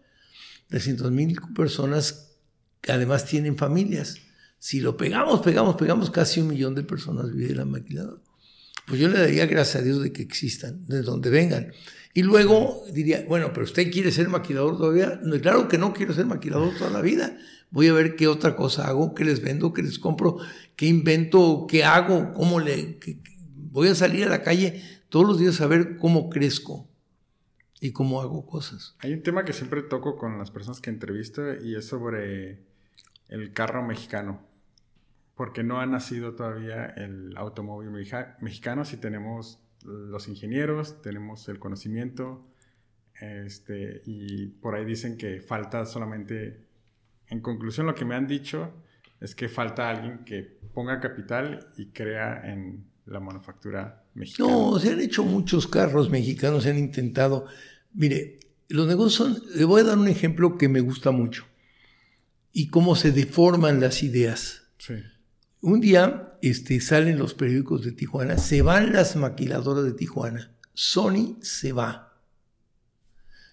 300 0.67 1.11
mil 1.11 1.39
personas 1.55 2.37
que 2.81 2.91
además 2.91 3.25
tienen 3.25 3.57
familias. 3.57 4.17
Si 4.59 4.81
lo 4.81 4.97
pegamos, 4.97 5.41
pegamos, 5.41 5.75
pegamos, 5.75 6.11
casi 6.11 6.41
un 6.41 6.49
millón 6.49 6.75
de 6.75 6.83
personas 6.83 7.31
viven 7.31 7.47
de 7.49 7.55
la 7.55 7.65
maquiladora. 7.65 8.21
Pues 8.89 8.99
yo 8.99 9.07
le 9.07 9.19
daría 9.19 9.45
gracias 9.45 9.83
a 9.83 9.85
Dios 9.85 10.01
de 10.01 10.11
que 10.11 10.23
existan, 10.23 10.85
de 10.87 11.03
donde 11.03 11.29
vengan. 11.29 11.71
Y 12.15 12.23
luego 12.23 12.83
diría, 12.91 13.23
bueno, 13.27 13.53
pero 13.53 13.65
usted 13.65 13.91
quiere 13.91 14.11
ser 14.11 14.29
maquilador 14.29 14.77
todavía. 14.77 15.21
Claro 15.41 15.67
que 15.67 15.77
no 15.77 15.93
quiero 15.93 16.11
ser 16.13 16.25
maquilador 16.25 16.75
toda 16.75 16.89
la 16.89 17.01
vida. 17.01 17.37
Voy 17.69 17.87
a 17.87 17.93
ver 17.93 18.15
qué 18.15 18.27
otra 18.27 18.55
cosa 18.55 18.87
hago, 18.87 19.13
qué 19.13 19.23
les 19.23 19.41
vendo, 19.41 19.73
qué 19.73 19.83
les 19.83 19.99
compro, 19.99 20.37
qué 20.75 20.87
invento, 20.87 21.67
qué 21.69 21.83
hago, 21.83 22.33
cómo 22.33 22.59
le... 22.59 22.99
voy 23.55 23.89
a 23.89 23.95
salir 23.95 24.25
a 24.25 24.29
la 24.29 24.41
calle 24.41 24.83
todos 25.09 25.27
los 25.27 25.39
días 25.39 25.55
saber 25.55 25.97
cómo 25.97 26.29
crezco 26.29 26.89
y 27.79 27.91
cómo 27.91 28.21
hago 28.21 28.47
cosas. 28.47 28.95
Hay 28.99 29.13
un 29.13 29.21
tema 29.21 29.45
que 29.45 29.53
siempre 29.53 29.83
toco 29.83 30.17
con 30.17 30.39
las 30.39 30.49
personas 30.49 30.81
que 30.81 30.89
entrevisto 30.89 31.43
y 31.63 31.75
es 31.75 31.85
sobre 31.85 32.63
el 33.27 33.53
carro 33.53 33.85
mexicano. 33.85 34.48
Porque 35.39 35.63
no 35.63 35.79
ha 35.79 35.85
nacido 35.85 36.35
todavía 36.35 36.87
el 36.97 37.31
automóvil 37.37 37.91
mexicano 37.91 38.83
si 38.83 38.97
tenemos 38.97 39.63
los 39.85 40.27
ingenieros, 40.27 41.01
tenemos 41.01 41.47
el 41.47 41.59
conocimiento, 41.59 42.45
este, 43.21 44.01
y 44.05 44.47
por 44.47 44.75
ahí 44.75 44.83
dicen 44.83 45.15
que 45.15 45.39
falta 45.39 45.85
solamente, 45.85 46.65
en 47.27 47.39
conclusión 47.39 47.85
lo 47.85 47.95
que 47.95 48.03
me 48.03 48.15
han 48.15 48.27
dicho 48.27 48.83
es 49.21 49.33
que 49.33 49.47
falta 49.47 49.89
alguien 49.89 50.25
que 50.25 50.43
ponga 50.73 50.99
capital 50.99 51.71
y 51.77 51.85
crea 51.85 52.41
en 52.43 52.83
la 53.05 53.21
manufactura 53.21 54.03
mexicana. 54.15 54.49
No, 54.49 54.77
se 54.77 54.91
han 54.91 54.99
hecho 54.99 55.23
muchos 55.23 55.67
carros 55.67 56.09
mexicanos, 56.09 56.63
se 56.63 56.71
han 56.71 56.77
intentado. 56.77 57.45
Mire, 57.93 58.39
los 58.67 58.85
negocios 58.89 59.13
son, 59.13 59.41
le 59.55 59.63
voy 59.63 59.79
a 59.79 59.85
dar 59.85 59.99
un 59.99 60.09
ejemplo 60.09 60.57
que 60.57 60.67
me 60.67 60.81
gusta 60.81 61.11
mucho 61.11 61.45
y 62.51 62.67
cómo 62.67 62.97
se 62.97 63.13
deforman 63.13 63.79
las 63.79 64.03
ideas. 64.03 64.63
Sí. 64.79 64.95
Un 65.61 65.81
día 65.81 66.37
este, 66.41 66.79
salen 66.79 67.17
los 67.17 67.33
periódicos 67.33 67.83
de 67.83 67.91
Tijuana, 67.91 68.37
se 68.37 68.61
van 68.61 68.93
las 68.93 69.15
maquiladoras 69.15 69.83
de 69.83 69.93
Tijuana, 69.93 70.55
Sony 70.73 71.37
se 71.41 71.73
va. 71.73 72.23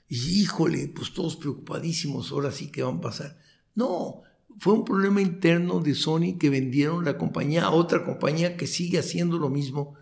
Y 0.09 0.43
híjole, 0.43 0.89
pues 0.95 1.13
todos 1.13 1.37
preocupadísimos, 1.37 2.31
ahora 2.31 2.53
sí 2.53 2.71
que 2.71 2.85
van 2.85 2.99
a 2.99 3.01
pasar. 3.01 3.39
No, 3.75 4.23
fue 4.59 4.73
un 4.73 4.85
problema 4.85 5.21
interno 5.21 5.81
de 5.81 5.95
Sony 5.97 6.39
que 6.39 6.49
vendieron 6.49 7.05
la 7.05 7.19
compañía 7.19 7.65
a 7.65 7.71
otra 7.71 8.05
compañía 8.05 8.57
que 8.57 8.69
sigue 8.69 9.01
haciendo 9.01 9.39
lo 9.39 9.51
mismo, 9.51 9.95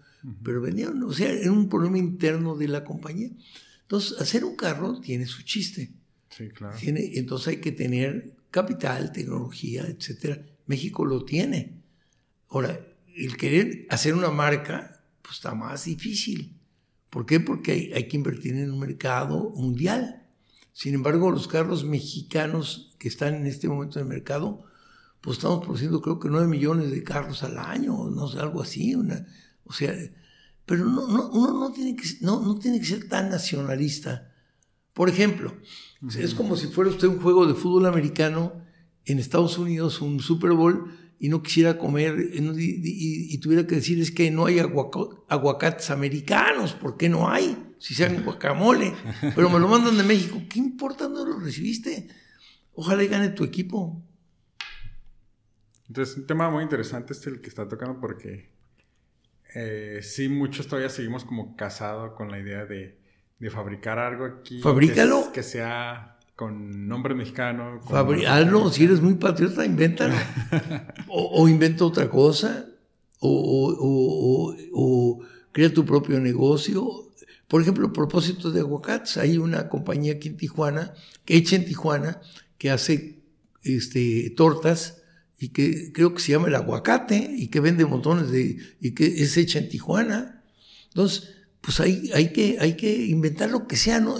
pero 0.42 0.60
vendieron, 0.60 1.02
o 1.02 1.12
sea, 1.12 1.30
era 1.30 1.50
un 1.50 1.68
problema 1.70 1.96
interno 1.98 2.54
de 2.54 2.68
la 2.68 2.84
compañía. 2.84 3.30
Entonces, 3.82 4.20
hacer 4.20 4.44
un 4.44 4.56
carro 4.56 5.00
tiene 5.00 5.26
su 5.26 5.42
chiste. 5.42 5.92
Sí, 6.28 6.48
claro. 6.48 6.76
Tiene, 6.76 7.12
entonces 7.14 7.48
hay 7.48 7.56
que 7.58 7.72
tener 7.72 8.34
capital, 8.50 9.12
tecnología, 9.12 9.86
etc. 9.86 10.40
México 10.66 11.04
lo 11.04 11.24
tiene. 11.24 11.83
Ahora, 12.54 12.86
el 13.16 13.36
querer 13.36 13.84
hacer 13.90 14.14
una 14.14 14.30
marca, 14.30 15.02
pues 15.22 15.34
está 15.38 15.56
más 15.56 15.86
difícil. 15.86 16.56
¿Por 17.10 17.26
qué? 17.26 17.40
Porque 17.40 17.72
hay, 17.72 17.92
hay 17.92 18.06
que 18.06 18.16
invertir 18.16 18.54
en 18.54 18.70
un 18.70 18.78
mercado 18.78 19.50
mundial. 19.56 20.22
Sin 20.72 20.94
embargo, 20.94 21.32
los 21.32 21.48
carros 21.48 21.82
mexicanos 21.84 22.94
que 23.00 23.08
están 23.08 23.34
en 23.34 23.46
este 23.46 23.68
momento 23.68 23.98
en 23.98 24.04
el 24.04 24.08
mercado, 24.08 24.62
pues 25.20 25.38
estamos 25.38 25.64
produciendo 25.64 26.00
creo 26.00 26.20
que 26.20 26.28
9 26.28 26.46
millones 26.46 26.92
de 26.92 27.02
carros 27.02 27.42
al 27.42 27.58
año, 27.58 28.08
no 28.08 28.28
sé, 28.28 28.38
algo 28.38 28.62
así. 28.62 28.94
Una, 28.94 29.26
o 29.64 29.72
sea, 29.72 29.92
pero 30.64 30.84
no, 30.84 31.08
no, 31.08 31.30
uno 31.30 31.58
no 31.58 31.72
tiene, 31.72 31.96
que, 31.96 32.04
no, 32.20 32.40
no 32.40 32.60
tiene 32.60 32.78
que 32.78 32.86
ser 32.86 33.08
tan 33.08 33.30
nacionalista. 33.30 34.32
Por 34.92 35.08
ejemplo, 35.08 35.56
es 36.16 36.34
como 36.34 36.54
si 36.54 36.68
fuera 36.68 36.90
usted 36.90 37.08
un 37.08 37.20
juego 37.20 37.46
de 37.46 37.54
fútbol 37.54 37.86
americano 37.86 38.62
en 39.06 39.18
Estados 39.18 39.58
Unidos, 39.58 40.00
un 40.00 40.20
Super 40.20 40.52
Bowl, 40.52 40.88
y 41.18 41.28
no 41.28 41.42
quisiera 41.42 41.78
comer 41.78 42.16
y, 42.34 43.38
tuviera 43.38 43.66
que 43.66 43.76
decir 43.76 44.00
es 44.00 44.10
que 44.10 44.30
no 44.30 44.46
hay 44.46 44.58
aguacates 44.58 45.90
americanos, 45.90 46.74
¿por 46.74 46.96
qué 46.96 47.08
no 47.08 47.28
hay? 47.28 47.74
Si 47.78 47.94
sean 47.94 48.22
guacamole, 48.24 48.92
pero 49.34 49.48
me 49.50 49.58
lo 49.58 49.68
mandan 49.68 49.96
de 49.96 50.02
México, 50.02 50.40
¿qué 50.48 50.58
importa 50.58 51.08
dónde 51.08 51.30
lo 51.30 51.38
recibiste? 51.40 52.08
Ojalá 52.74 53.04
y 53.04 53.08
gane 53.08 53.30
tu 53.30 53.44
equipo. 53.44 54.02
Entonces, 55.88 56.16
un 56.16 56.26
tema 56.26 56.50
muy 56.50 56.62
interesante 56.62 57.12
este 57.12 57.30
el 57.30 57.40
que 57.40 57.48
está 57.48 57.68
tocando 57.68 58.00
porque 58.00 58.54
eh, 59.54 60.00
sí, 60.02 60.28
muchos 60.28 60.66
todavía 60.66 60.88
seguimos 60.88 61.24
como 61.24 61.56
casados 61.56 62.14
con 62.14 62.30
la 62.30 62.40
idea 62.40 62.66
de, 62.66 62.98
fabricar 63.50 63.98
algo 63.98 64.24
aquí. 64.24 64.60
Fabrícalo. 64.60 65.30
Que, 65.32 65.42
sea 65.42 66.18
con 66.36 66.88
nombre 66.88 67.14
mexicano. 67.14 67.80
Hazlo, 67.90 68.70
si 68.70 68.84
eres 68.84 69.00
muy 69.00 69.14
patriota, 69.14 69.64
invéntalo. 69.64 70.14
o, 71.08 71.48
inventa 71.48 71.84
otra 71.84 72.08
cosa. 72.10 72.66
O, 73.20 74.56
o, 74.72 75.20
crea 75.52 75.72
tu 75.72 75.84
propio 75.84 76.20
negocio. 76.20 77.10
Por 77.46 77.62
ejemplo, 77.62 77.92
propósito 77.92 78.50
de 78.50 78.60
aguacates, 78.60 79.16
hay 79.16 79.38
una 79.38 79.68
compañía 79.68 80.14
aquí 80.14 80.28
en 80.28 80.36
Tijuana, 80.36 80.94
que 81.24 81.36
hecha 81.36 81.56
en 81.56 81.66
Tijuana, 81.66 82.20
que 82.58 82.70
hace 82.70 83.22
este, 83.62 84.30
tortas 84.30 85.02
y 85.38 85.50
que 85.50 85.92
creo 85.92 86.14
que 86.14 86.20
se 86.20 86.32
llama 86.32 86.48
el 86.48 86.54
aguacate 86.54 87.30
y 87.36 87.48
que 87.48 87.60
vende 87.60 87.84
montones 87.84 88.30
de, 88.30 88.58
y 88.80 88.92
que 88.92 89.06
es 89.06 89.36
hecha 89.36 89.58
en 89.58 89.68
Tijuana. 89.68 90.42
Entonces, 90.88 91.34
pues 91.60 91.80
hay, 91.80 92.10
hay, 92.14 92.32
que, 92.32 92.56
hay 92.60 92.76
que 92.76 93.06
inventar 93.06 93.50
lo 93.50 93.66
que 93.66 93.76
sea, 93.76 94.00
¿no? 94.00 94.16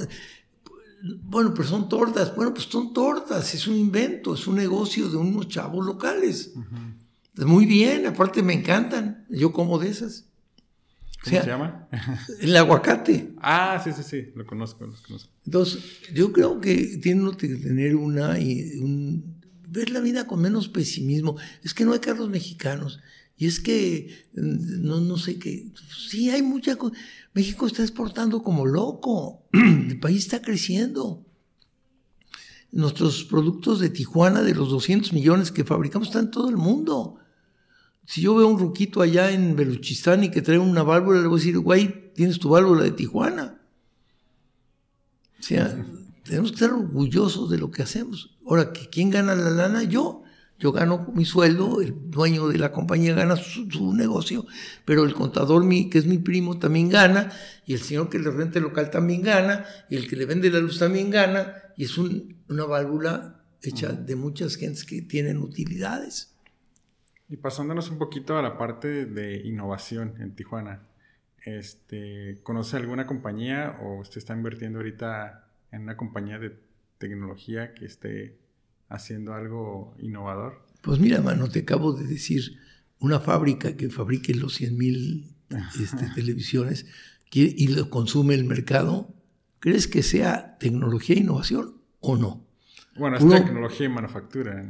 Bueno, 1.23 1.53
pero 1.53 1.69
son 1.69 1.89
tortas. 1.89 2.35
Bueno, 2.35 2.55
pues 2.55 2.67
son 2.67 2.93
tortas, 2.93 3.55
es 3.55 3.67
un 3.67 3.77
invento, 3.77 4.35
es 4.35 4.47
un 4.47 4.57
negocio 4.57 5.09
de 5.09 5.17
unos 5.17 5.49
chavos 5.49 5.85
locales. 5.85 6.53
Muy 7.37 7.67
bien, 7.67 8.07
aparte 8.07 8.43
me 8.43 8.55
encantan, 8.55 9.27
yo 9.29 9.53
como 9.53 9.79
de 9.79 9.91
esas. 9.91 10.27
¿Cómo 11.23 11.41
se 11.41 11.47
llama? 11.47 11.89
el 12.41 12.57
aguacate. 12.57 13.33
Ah, 13.39 13.81
sí, 13.83 13.93
sí, 13.93 14.03
sí, 14.03 14.33
lo 14.35 14.47
conozco, 14.47 14.87
lo 14.87 14.95
conozco. 15.07 15.31
Entonces, 15.45 15.83
yo 16.13 16.33
creo 16.33 16.61
que 16.61 16.99
tiene 17.03 17.31
que 17.37 17.49
tener 17.49 17.97
una, 17.97 18.31
un, 18.31 19.43
ver 19.69 19.91
la 19.91 20.01
vida 20.01 20.27
con 20.27 20.41
menos 20.41 20.69
pesimismo. 20.69 21.37
Es 21.63 21.75
que 21.75 21.85
no 21.85 21.93
hay 21.93 22.01
carros 22.01 22.29
mexicanos. 22.29 23.01
Y 23.37 23.47
es 23.47 23.59
que, 23.59 24.27
mm, 24.35 24.87
no, 24.87 25.01
no 25.01 25.19
sé 25.19 25.39
qué, 25.39 25.67
sí 26.09 26.31
hay 26.31 26.43
mucha 26.43 26.77
cosa. 26.77 26.97
México 27.35 27.67
está 27.67 27.83
exportando 27.83 28.43
como 28.43 28.65
loco. 28.65 29.47
El 29.53 29.99
país 30.01 30.25
está 30.25 30.41
creciendo. 30.41 31.27
Nuestros 32.71 33.25
productos 33.25 33.81
de 33.81 33.91
Tijuana, 33.91 34.43
de 34.43 34.55
los 34.55 34.71
200 34.71 35.13
millones 35.13 35.53
que 35.53 35.65
fabricamos, 35.65 36.09
están 36.09 36.27
en 36.27 36.31
todo 36.31 36.49
el 36.49 36.57
mundo. 36.57 37.19
Si 38.07 38.21
yo 38.21 38.35
veo 38.35 38.49
un 38.49 38.59
ruquito 38.59 39.01
allá 39.01 39.31
en 39.31 39.57
Beluchistán 39.57 40.25
y 40.25 40.31
que 40.31 40.43
trae 40.43 40.59
una 40.59 40.83
válvula, 40.83 41.21
le 41.21 41.29
voy 41.29 41.39
a 41.39 41.41
decir, 41.41 41.59
güey, 41.59 42.13
tienes 42.15 42.39
tu 42.39 42.51
válvula 42.51 42.83
de 42.85 42.93
Tijuana. 42.93 43.61
O 45.39 45.43
sea, 45.43 45.85
tenemos 46.25 46.51
que 46.51 46.55
estar 46.57 46.73
orgullosos 46.73 47.51
de 47.51 47.59
lo 47.59 47.71
que 47.71 47.83
hacemos. 47.83 48.37
Ahora, 48.47 48.73
¿quién 48.73 49.11
gana 49.11 49.35
la 49.35 49.51
lana? 49.51 49.83
Yo. 49.85 50.24
Yo 50.59 50.73
gano 50.73 51.11
mi 51.15 51.25
sueldo, 51.25 51.81
el 51.81 52.11
dueño 52.11 52.49
de 52.49 52.59
la 52.59 52.71
compañía 52.71 53.15
gana 53.15 53.37
su, 53.37 53.93
negocio, 53.93 54.47
pero 54.85 55.05
el 55.05 55.15
contador, 55.15 55.65
mi, 55.65 55.91
que 55.91 55.99
es 55.99 56.07
mi 56.07 56.19
primo, 56.19 56.59
también 56.59 56.89
gana, 56.89 57.33
y 57.67 57.75
el 57.75 57.81
señor 57.81 58.09
que 58.09 58.19
le 58.19 58.31
renta 58.31 58.59
el 58.59 58.65
local 58.65 58.91
también 58.91 59.23
gana, 59.23 59.67
y 59.91 59.97
el 59.97 60.09
que 60.09 60.17
le 60.17 60.27
vende 60.27 60.51
la 60.51 60.61
luz 60.61 60.79
también 60.79 61.11
gana, 61.11 61.55
y 61.77 61.85
es 61.85 61.99
una 61.99 62.65
válvula 62.67 63.45
hecha 63.63 63.93
de 63.93 64.15
muchas 64.15 64.57
gentes 64.57 64.85
que 64.85 65.03
tienen 65.03 65.39
utilidades. 65.39 66.35
Y 67.29 67.37
pasándonos 67.37 67.91
un 67.91 67.99
poquito 67.99 68.37
a 68.39 68.43
la 68.43 68.57
parte 68.57 69.07
de 69.07 69.37
innovación 69.45 70.15
en 70.21 70.35
Tijuana, 70.35 70.87
este, 71.45 72.39
¿conoce 72.43 72.77
alguna 72.77 73.07
compañía 73.07 73.79
o 73.83 73.99
usted 73.99 74.19
está 74.19 74.35
invirtiendo 74.35 74.79
ahorita 74.79 75.49
en 75.73 75.83
una 75.83 75.97
compañía 75.97 76.39
de 76.39 76.57
tecnología 76.99 77.75
que 77.75 77.87
esté 77.87 78.39
haciendo 78.89 79.35
algo 79.35 79.95
innovador? 79.99 80.65
Pues 80.83 80.99
mira, 80.99 81.21
mano, 81.21 81.49
te 81.49 81.61
acabo 81.61 81.93
de 81.93 82.05
decir, 82.05 82.59
una 82.99 83.21
fábrica 83.21 83.77
que 83.77 83.91
fabrique 83.91 84.35
los 84.35 84.55
100 84.55 84.77
mil 84.77 85.35
este, 85.81 86.09
televisiones 86.15 86.87
y 87.35 87.69
lo 87.69 87.91
consume 87.91 88.35
el 88.35 88.45
mercado, 88.45 89.13
¿crees 89.59 89.89
que 89.89 90.03
sea 90.03 90.57
tecnología 90.59 91.17
e 91.17 91.21
innovación 91.21 91.81
o 92.01 92.17
no? 92.17 92.47
Bueno, 92.97 93.17
es 93.17 93.29
tecnología 93.29 93.87
y 93.87 93.89
manufactura. 93.89 94.65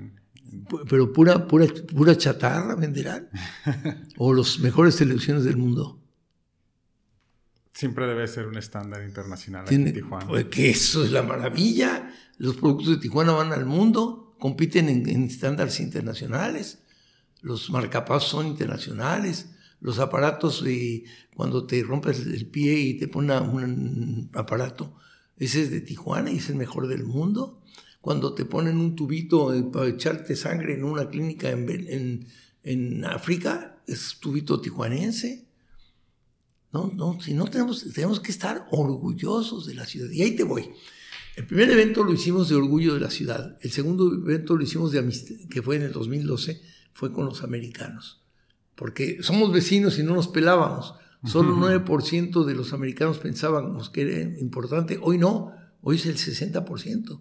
Pero 0.89 1.13
pura, 1.13 1.47
pura, 1.47 1.67
pura 1.95 2.17
chatarra 2.17 2.75
venderán. 2.75 3.29
o 4.17 4.33
los 4.33 4.61
mejores 4.61 4.97
televisiones 4.97 5.45
del 5.45 5.59
mundo. 5.59 6.01
Siempre 7.73 8.07
debe 8.07 8.27
ser 8.29 8.47
un 8.47 8.57
estándar 8.57 9.03
internacional 9.03 9.67
en 9.69 9.93
Tijuana. 9.93 10.27
Pues 10.27 10.45
que 10.47 10.71
eso 10.71 11.05
es 11.05 11.11
la 11.11 11.23
maravilla. 11.23 12.15
Los 12.39 12.57
productos 12.57 12.89
de 12.89 12.97
Tijuana 12.97 13.33
van 13.33 13.53
al 13.53 13.67
mundo, 13.67 14.35
compiten 14.39 14.89
en, 14.89 15.25
estándares 15.25 15.81
internacionales. 15.81 16.81
Los 17.41 17.71
marcapasos 17.71 18.31
son 18.31 18.47
internacionales. 18.47 19.51
Los 19.81 19.99
aparatos, 19.99 20.65
cuando 21.35 21.67
te 21.67 21.83
rompes 21.83 22.21
el 22.21 22.47
pie 22.47 22.79
y 22.81 22.95
te 22.95 23.09
ponen 23.09 23.43
un 23.43 24.31
aparato, 24.33 24.97
ese 25.37 25.63
es 25.63 25.71
de 25.71 25.81
Tijuana 25.81 26.31
y 26.31 26.39
es 26.39 26.49
el 26.49 26.57
mejor 26.57 26.89
del 26.89 27.05
mundo 27.05 27.61
cuando 28.05 28.35
te 28.35 28.45
ponen 28.45 28.77
un 28.77 28.95
tubito 28.95 29.55
eh, 29.55 29.63
para 29.63 29.89
echarte 29.89 30.37
sangre 30.37 30.75
en 30.75 30.85
una 30.85 31.09
clínica 31.09 31.49
en, 31.49 32.29
en, 32.63 33.05
África, 33.07 33.83
es 33.87 34.19
tubito 34.21 34.61
tijuanense. 34.61 35.47
No, 36.71 36.93
no, 36.95 37.19
si 37.23 37.33
no 37.33 37.47
tenemos, 37.47 37.91
tenemos 37.95 38.21
que 38.21 38.31
estar 38.31 38.69
orgullosos 38.73 39.65
de 39.65 39.73
la 39.73 39.87
ciudad. 39.87 40.11
Y 40.11 40.21
ahí 40.21 40.37
te 40.37 40.45
voy. 40.45 40.71
El 41.37 41.47
primer 41.47 41.71
evento 41.71 42.05
lo 42.05 42.13
hicimos 42.13 42.49
de 42.49 42.55
orgullo 42.55 42.95
de 42.95 43.01
la 43.01 43.11
ciudad. 43.11 43.59
El 43.61 43.73
segundo 43.73 44.13
evento 44.13 44.57
lo 44.57 44.63
hicimos 44.63 44.93
de 44.93 45.01
amistad, 45.01 45.35
que 45.51 45.63
fue 45.63 45.77
en 45.77 45.83
el 45.83 45.93
2012, 45.93 46.61
fue 46.93 47.13
con 47.13 47.27
los 47.27 47.43
americanos. 47.43 48.23
Porque 48.77 49.19
somos 49.23 49.53
vecinos 49.53 49.99
y 49.99 50.05
no 50.05 50.15
nos 50.15 50.29
pelábamos. 50.29 50.95
Solo 51.25 51.57
9% 51.57 52.45
de 52.45 52.55
los 52.55 52.73
americanos 52.73 53.19
pensábamos 53.19 53.91
que 53.91 54.03
era 54.03 54.39
importante. 54.39 54.99
Hoy 55.01 55.19
no, 55.19 55.53
hoy 55.81 55.97
es 55.97 56.07
el 56.07 56.17
60%. 56.17 57.21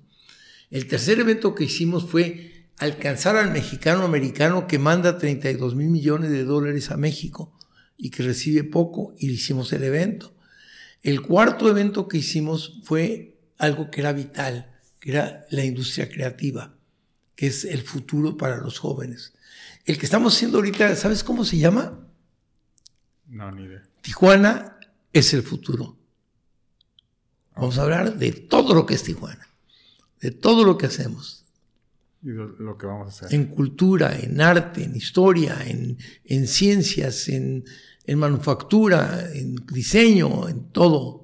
El 0.70 0.88
tercer 0.88 1.20
evento 1.20 1.56
que 1.56 1.64
hicimos 1.64 2.06
fue 2.06 2.68
alcanzar 2.78 3.36
al 3.38 3.52
mexicano 3.52 4.04
americano 4.04 4.68
que 4.68 4.78
manda 4.78 5.18
32 5.18 5.76
mil 5.76 5.90
millones 5.90 6.32
de 6.32 6.44
dólares 6.44 6.92
a 6.92 6.98
México 6.98 7.58
y 7.98 8.10
que 8.10 8.24
recibe 8.24 8.64
poco 8.64 9.16
y 9.18 9.30
hicimos 9.30 9.72
el 9.74 9.84
evento. 9.84 10.36
El 11.02 11.22
cuarto 11.22 11.70
evento 11.70 12.08
que 12.08 12.18
hicimos 12.18 12.82
fue 12.84 13.33
algo 13.64 13.90
que 13.90 14.02
era 14.02 14.14
vital, 14.14 14.72
que 15.00 15.12
era 15.12 15.46
la 15.50 15.64
industria 15.64 16.10
creativa, 16.10 16.76
que 17.36 17.48
es 17.48 17.66
el 17.66 17.82
futuro 17.82 18.38
para 18.38 18.58
los 18.58 18.80
jóvenes. 18.80 19.34
El 19.86 19.98
que 19.98 20.06
estamos 20.06 20.36
haciendo 20.36 20.58
ahorita, 20.58 20.96
¿sabes 20.96 21.24
cómo 21.24 21.46
se 21.46 21.58
llama? 21.58 22.08
No, 23.28 23.52
ni 23.52 23.64
idea. 23.64 23.84
Tijuana 24.02 24.78
es 25.12 25.34
el 25.34 25.44
futuro. 25.44 25.98
Vamos 27.56 27.78
a 27.78 27.84
hablar 27.84 28.18
de 28.18 28.32
todo 28.32 28.74
lo 28.74 28.86
que 28.86 28.96
es 28.96 29.04
Tijuana 29.04 29.48
de 30.24 30.32
todo 30.32 30.64
lo 30.64 30.78
que 30.78 30.86
hacemos. 30.86 31.44
Y 32.24 32.30
lo 32.30 32.78
que 32.78 32.86
vamos 32.86 33.08
a 33.08 33.26
hacer. 33.26 33.38
En 33.38 33.48
cultura, 33.48 34.18
en 34.18 34.40
arte, 34.40 34.86
en 34.86 34.96
historia, 34.96 35.58
en, 35.68 35.98
en 36.24 36.48
ciencias, 36.48 37.28
en, 37.28 37.66
en, 38.06 38.18
manufactura, 38.18 39.30
en 39.34 39.56
diseño, 39.68 40.48
en 40.48 40.72
todo. 40.72 41.23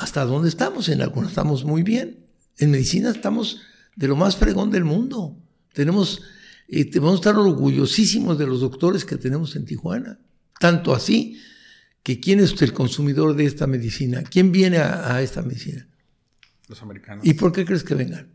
¿Hasta 0.00 0.24
dónde 0.24 0.48
estamos? 0.48 0.88
En 0.88 1.02
algunos 1.02 1.30
estamos 1.30 1.64
muy 1.64 1.82
bien. 1.82 2.26
En 2.58 2.70
medicina 2.70 3.10
estamos 3.10 3.60
de 3.96 4.08
lo 4.08 4.16
más 4.16 4.36
fregón 4.36 4.70
del 4.70 4.84
mundo. 4.84 5.36
Tenemos, 5.72 6.22
eh, 6.68 6.90
vamos 6.96 7.12
a 7.12 7.16
estar 7.16 7.36
orgullosísimos 7.36 8.38
de 8.38 8.46
los 8.46 8.60
doctores 8.60 9.04
que 9.04 9.16
tenemos 9.16 9.56
en 9.56 9.64
Tijuana. 9.64 10.18
Tanto 10.58 10.94
así 10.94 11.38
que 12.02 12.18
quién 12.18 12.40
es 12.40 12.60
el 12.62 12.72
consumidor 12.72 13.36
de 13.36 13.44
esta 13.44 13.66
medicina, 13.66 14.22
quién 14.22 14.52
viene 14.52 14.78
a 14.78 15.20
esta 15.22 15.42
medicina 15.42 15.86
los 16.70 16.80
americanos. 16.82 17.26
¿Y 17.26 17.34
por 17.34 17.52
qué 17.52 17.66
crees 17.66 17.82
que 17.84 17.94
vengan? 17.94 18.28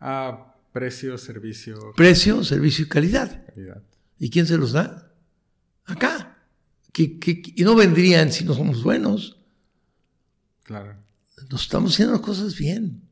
Ah, 0.00 0.56
precio, 0.72 1.16
servicio. 1.18 1.92
Precio, 1.94 2.42
servicio 2.42 2.86
y 2.86 2.88
calidad. 2.88 3.44
¿Y 4.18 4.30
quién 4.30 4.46
se 4.46 4.56
los 4.56 4.72
da? 4.72 5.12
Acá. 5.84 6.38
y 6.96 7.62
no 7.62 7.76
vendrían 7.76 8.32
si 8.32 8.44
no 8.44 8.54
somos 8.54 8.82
buenos. 8.82 9.38
Claro. 10.66 10.94
Nos 11.50 11.62
estamos 11.62 11.92
haciendo 11.92 12.14
las 12.14 12.22
cosas 12.22 12.56
bien. 12.56 13.02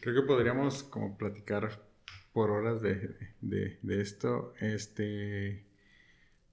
Creo 0.00 0.14
que 0.14 0.26
podríamos 0.26 0.82
como 0.82 1.16
platicar 1.18 1.82
por 2.32 2.50
horas 2.50 2.80
de, 2.80 3.16
de 3.40 4.00
esto. 4.00 4.54
Este, 4.60 5.66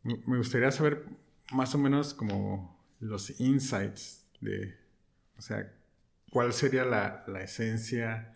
me 0.04 0.38
gustaría 0.38 0.72
saber 0.72 1.06
más 1.52 1.74
o 1.76 1.78
menos 1.78 2.14
como 2.14 2.78
los 3.00 3.40
insights 3.40 4.26
de, 4.42 4.76
o 5.38 5.42
sea, 5.42 5.72
cuál 6.32 6.54
sería 6.54 6.86
la, 6.86 7.24
esencia 7.42 8.34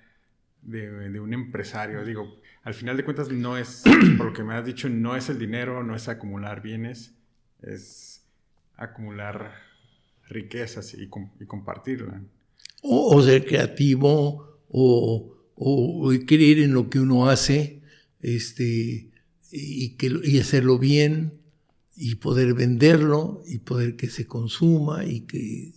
de, 0.61 1.19
un 1.19 1.33
empresario. 1.33 2.03
Digo, 2.05 2.39
al 2.63 2.73
final 2.73 2.97
de 2.97 3.03
cuentas 3.03 3.29
no 3.29 3.57
es, 3.57 3.83
por 4.17 4.27
lo 4.27 4.33
que 4.33 4.43
me 4.43 4.53
has 4.53 4.65
dicho, 4.65 4.89
no 4.89 5.15
es 5.15 5.29
el 5.29 5.39
dinero, 5.39 5.83
no 5.83 5.95
es 5.95 6.07
acumular 6.07 6.61
bienes, 6.61 7.13
es 7.61 8.20
acumular 8.81 9.53
riquezas 10.27 10.95
y, 10.95 11.07
compartirla. 11.45 12.21
O, 12.81 13.21
ser 13.21 13.45
creativo, 13.45 14.59
o, 14.69 15.35
creer 16.27 16.59
en 16.59 16.73
lo 16.73 16.89
que 16.89 16.99
uno 16.99 17.29
hace, 17.29 17.81
este, 18.21 19.09
y, 19.51 19.89
que, 19.97 20.19
y 20.23 20.39
hacerlo 20.39 20.79
bien, 20.79 21.33
y 21.95 22.15
poder 22.15 22.53
venderlo, 22.53 23.43
y 23.45 23.59
poder 23.59 23.95
que 23.95 24.09
se 24.09 24.25
consuma, 24.25 25.05
y 25.05 25.21
que 25.21 25.73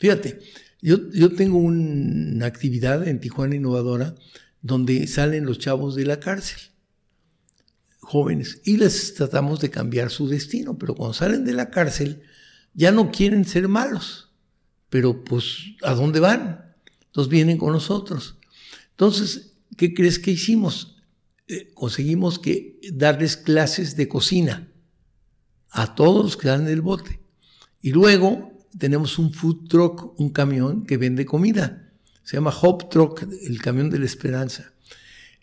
Fíjate, 0.00 0.40
yo, 0.80 1.10
yo 1.10 1.34
tengo 1.34 1.58
una 1.58 2.46
actividad 2.46 3.06
en 3.06 3.20
Tijuana 3.20 3.54
Innovadora 3.54 4.14
donde 4.62 5.06
salen 5.06 5.44
los 5.44 5.58
chavos 5.58 5.94
de 5.94 6.06
la 6.06 6.20
cárcel, 6.20 6.58
jóvenes, 8.00 8.62
y 8.64 8.78
les 8.78 9.12
tratamos 9.12 9.60
de 9.60 9.68
cambiar 9.68 10.10
su 10.10 10.26
destino, 10.26 10.78
pero 10.78 10.94
cuando 10.94 11.12
salen 11.12 11.44
de 11.44 11.52
la 11.52 11.68
cárcel 11.68 12.22
ya 12.80 12.92
no 12.92 13.10
quieren 13.10 13.44
ser 13.44 13.68
malos, 13.68 14.30
pero 14.88 15.22
pues 15.22 15.74
¿a 15.82 15.92
dónde 15.92 16.18
van? 16.18 16.64
Entonces 17.04 17.30
vienen 17.30 17.58
con 17.58 17.74
nosotros. 17.74 18.38
Entonces, 18.92 19.52
¿qué 19.76 19.92
crees 19.92 20.18
que 20.18 20.30
hicimos? 20.30 20.96
Eh, 21.46 21.72
conseguimos 21.74 22.38
que 22.38 22.80
darles 22.94 23.36
clases 23.36 23.96
de 23.96 24.08
cocina 24.08 24.72
a 25.68 25.94
todos 25.94 26.24
los 26.24 26.36
que 26.38 26.48
dan 26.48 26.66
el 26.68 26.80
bote. 26.80 27.20
Y 27.82 27.90
luego 27.90 28.50
tenemos 28.78 29.18
un 29.18 29.34
food 29.34 29.68
truck, 29.68 30.18
un 30.18 30.30
camión 30.30 30.86
que 30.86 30.96
vende 30.96 31.26
comida. 31.26 31.92
Se 32.22 32.38
llama 32.38 32.56
Hop 32.62 32.88
Truck, 32.88 33.26
el 33.42 33.60
camión 33.60 33.90
de 33.90 33.98
la 33.98 34.06
esperanza. 34.06 34.72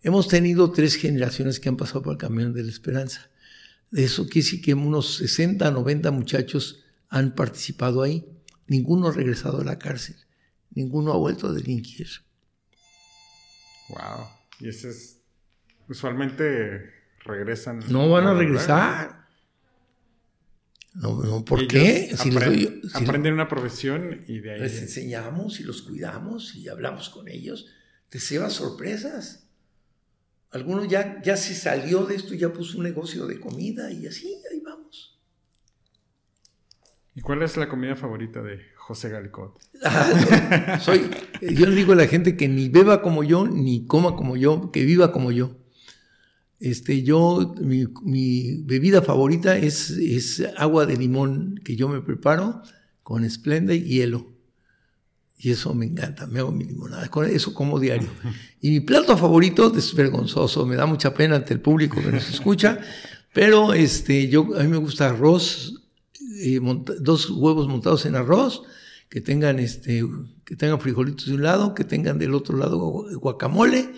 Hemos 0.01 0.27
tenido 0.27 0.71
tres 0.71 0.95
generaciones 0.95 1.59
que 1.59 1.69
han 1.69 1.77
pasado 1.77 2.01
por 2.01 2.13
el 2.13 2.17
camión 2.17 2.53
de 2.53 2.63
la 2.63 2.71
esperanza. 2.71 3.29
De 3.91 4.05
eso 4.05 4.23
quiere 4.25 4.43
decir 4.43 4.61
que 4.63 4.73
unos 4.73 5.17
60, 5.17 5.69
90 5.69 6.09
muchachos 6.09 6.83
han 7.09 7.33
participado 7.35 8.01
ahí. 8.01 8.25
Ninguno 8.67 9.07
ha 9.07 9.11
regresado 9.11 9.61
a 9.61 9.63
la 9.63 9.79
cárcel. 9.79 10.15
Ninguno 10.71 11.13
ha 11.13 11.17
vuelto 11.17 11.47
a 11.47 11.53
delinquir. 11.53 12.07
Wow. 13.89 14.27
Y 14.59 14.69
ese 14.69 14.89
es. 14.89 15.21
Usualmente 15.87 16.91
regresan. 17.23 17.79
No 17.89 18.09
van 18.09 18.27
a 18.27 18.33
regresar. 18.33 19.27
No, 20.93 21.23
no 21.23 21.45
¿por 21.45 21.67
qué? 21.67 22.15
Si 22.17 22.31
aprenden 22.93 23.33
una 23.33 23.47
profesión 23.47 24.23
y 24.27 24.39
de 24.39 24.53
ahí... 24.53 24.59
Les 24.61 24.81
enseñamos 24.81 25.59
y 25.59 25.63
los 25.63 25.83
cuidamos 25.83 26.55
y 26.55 26.67
hablamos 26.69 27.09
con 27.09 27.27
ellos. 27.27 27.67
Te 28.09 28.19
llevan 28.19 28.49
sorpresas. 28.49 29.47
Algunos 30.49 30.87
ya, 30.87 31.21
ya 31.21 31.37
se 31.37 31.53
salió 31.53 32.05
de 32.05 32.15
esto, 32.15 32.33
ya 32.33 32.51
puso 32.51 32.77
un 32.79 32.85
negocio 32.85 33.27
de 33.27 33.39
comida 33.39 33.91
y 33.91 34.07
así. 34.07 34.37
¿Y 37.17 37.21
cuál 37.21 37.41
es 37.41 37.57
la 37.57 37.67
comida 37.67 37.95
favorita 37.95 38.43
de 38.43 38.59
José 38.75 39.09
Galicot? 39.09 39.57
Ah, 39.83 40.79
soy, 40.79 41.09
yo 41.41 41.65
le 41.65 41.73
digo 41.73 41.93
a 41.93 41.95
la 41.95 42.05
gente 42.05 42.37
que 42.37 42.47
ni 42.47 42.69
beba 42.69 43.01
como 43.01 43.23
yo, 43.23 43.47
ni 43.47 43.87
coma 43.87 44.15
como 44.15 44.37
yo, 44.37 44.71
que 44.71 44.85
viva 44.85 45.11
como 45.11 45.31
yo. 45.31 45.57
Este, 46.59 47.01
yo, 47.01 47.55
mi, 47.59 48.61
bebida 48.61 49.01
favorita 49.01 49.57
es, 49.57 49.89
es, 49.89 50.47
agua 50.57 50.85
de 50.85 50.95
limón 50.95 51.59
que 51.65 51.75
yo 51.75 51.89
me 51.89 52.01
preparo 52.01 52.61
con 53.01 53.27
Splenda 53.27 53.73
y 53.73 53.81
hielo. 53.81 54.31
Y 55.39 55.49
eso 55.49 55.73
me 55.73 55.87
encanta, 55.87 56.27
me 56.27 56.37
hago 56.37 56.51
mi 56.51 56.65
limonada, 56.65 57.07
con 57.07 57.25
eso 57.25 57.51
como 57.55 57.79
diario. 57.79 58.09
Y 58.61 58.69
mi 58.69 58.79
plato 58.81 59.17
favorito 59.17 59.75
es 59.75 59.95
vergonzoso, 59.95 60.67
me 60.67 60.75
da 60.75 60.85
mucha 60.85 61.15
pena 61.15 61.37
ante 61.37 61.55
el 61.55 61.61
público 61.61 61.99
que 61.99 62.11
nos 62.11 62.29
escucha, 62.29 62.79
pero 63.33 63.73
este, 63.73 64.27
yo, 64.29 64.49
a 64.55 64.61
mí 64.61 64.67
me 64.67 64.77
gusta 64.77 65.09
arroz, 65.09 65.86
dos 66.99 67.29
huevos 67.29 67.67
montados 67.67 68.05
en 68.05 68.15
arroz, 68.15 68.63
que 69.09 69.21
tengan, 69.21 69.59
este, 69.59 70.03
que 70.43 70.55
tengan 70.55 70.79
frijolitos 70.79 71.27
de 71.27 71.33
un 71.33 71.43
lado, 71.43 71.73
que 71.73 71.83
tengan 71.83 72.17
del 72.19 72.33
otro 72.33 72.57
lado 72.57 72.77
guacamole, 73.19 73.93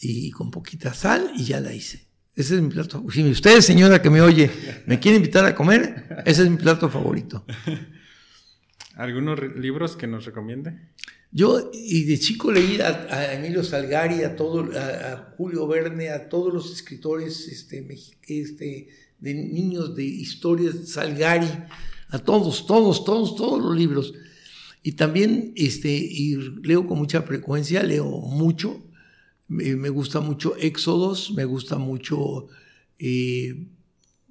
y 0.00 0.30
con 0.30 0.50
poquita 0.50 0.92
sal 0.92 1.32
y 1.36 1.44
ya 1.44 1.60
la 1.60 1.72
hice. 1.72 2.06
Ese 2.36 2.56
es 2.56 2.62
mi 2.62 2.68
plato. 2.68 3.04
Si 3.12 3.22
usted, 3.30 3.60
señora 3.60 4.02
que 4.02 4.10
me 4.10 4.20
oye, 4.20 4.50
me 4.86 4.98
quiere 4.98 5.16
invitar 5.16 5.44
a 5.44 5.54
comer, 5.54 6.22
ese 6.26 6.42
es 6.42 6.50
mi 6.50 6.56
plato 6.56 6.88
favorito. 6.88 7.44
¿Algunos 8.96 9.40
libros 9.56 9.96
que 9.96 10.06
nos 10.06 10.24
recomiende? 10.24 10.90
Yo, 11.36 11.72
y 11.74 12.04
de 12.04 12.16
chico 12.20 12.52
leí 12.52 12.80
a, 12.80 13.34
Emilio 13.34 13.64
Salgari, 13.64 14.22
a, 14.22 14.36
todo, 14.36 14.70
a, 14.78 15.34
Julio 15.36 15.66
Verne, 15.66 16.10
a 16.10 16.28
todos 16.28 16.54
los 16.54 16.72
escritores 16.72 17.48
este, 17.48 17.84
este, 18.28 18.88
de 19.18 19.34
niños 19.34 19.96
de 19.96 20.04
historias, 20.04 20.88
Salgari, 20.90 21.48
a 22.10 22.20
todos, 22.20 22.68
todos, 22.68 23.04
todos, 23.04 23.34
todos 23.34 23.60
los 23.60 23.76
libros. 23.76 24.14
Y 24.84 24.92
también 24.92 25.52
este, 25.56 26.08
leo 26.62 26.86
con 26.86 26.98
mucha 26.98 27.22
frecuencia, 27.22 27.82
leo 27.82 28.08
mucho. 28.08 28.80
Me, 29.48 29.88
gusta 29.88 30.20
mucho 30.20 30.54
Éxodos, 30.56 31.32
me 31.34 31.44
gusta 31.44 31.78
mucho 31.78 32.46
eh, 33.00 33.66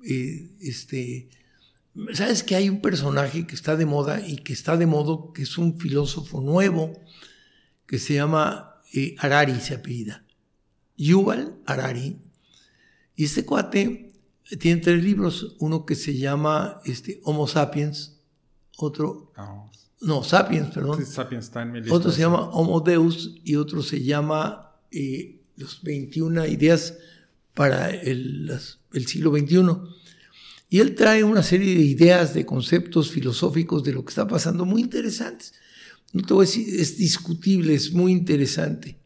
eh, 0.05 0.49
este, 0.61 1.27
¿Sabes 2.13 2.43
que 2.43 2.55
hay 2.55 2.69
un 2.69 2.81
personaje 2.81 3.45
que 3.45 3.55
está 3.55 3.75
de 3.75 3.85
moda 3.85 4.25
y 4.25 4.37
que 4.37 4.53
está 4.53 4.77
de 4.77 4.87
modo, 4.87 5.31
que 5.31 5.43
es 5.43 5.57
un 5.57 5.79
filósofo 5.79 6.41
nuevo, 6.41 6.93
que 7.85 7.99
se 7.99 8.15
llama 8.15 8.81
eh, 8.93 9.15
Harari, 9.19 9.59
se 9.59 9.75
apellida. 9.75 10.25
Yuval 10.97 11.57
Harari. 11.65 12.17
Y 13.15 13.25
este 13.25 13.45
cuate 13.45 14.13
tiene 14.59 14.81
tres 14.81 15.03
libros, 15.03 15.55
uno 15.59 15.85
que 15.85 15.95
se 15.95 16.17
llama 16.17 16.81
este, 16.85 17.21
Homo 17.23 17.47
Sapiens, 17.47 18.19
otro... 18.77 19.31
Ah. 19.35 19.69
No, 20.01 20.21
Sapiens, 20.21 20.73
perdón. 20.73 21.05
Sapiens 21.05 21.45
está 21.45 21.61
en 21.61 21.71
mi 21.71 21.89
Otro 21.89 22.11
se 22.11 22.19
llama 22.19 22.49
Homo 22.49 22.81
Deus 22.81 23.35
y 23.45 23.55
otro 23.55 23.81
se 23.81 24.03
llama 24.03 24.73
eh, 24.91 25.39
Los 25.55 25.81
21 25.81 26.45
ideas 26.47 26.97
para 27.53 27.89
el, 27.89 28.51
el 28.91 29.07
siglo 29.07 29.31
XXI. 29.31 29.61
Y 30.73 30.79
él 30.79 30.95
trae 30.95 31.23
una 31.23 31.43
serie 31.43 31.75
de 31.75 31.83
ideas, 31.83 32.33
de 32.33 32.47
conceptos 32.47 33.11
filosóficos 33.11 33.83
de 33.83 33.93
lo 33.93 34.03
que 34.03 34.09
está 34.09 34.27
pasando 34.27 34.65
muy 34.65 34.81
interesantes. 34.81 35.53
No 36.13 36.23
te 36.23 36.33
voy 36.33 36.47
a 36.47 36.49
decir, 36.49 36.79
es 36.79 36.97
discutible, 36.97 37.75
es 37.75 37.93
muy 37.93 38.11
interesante. 38.11 38.97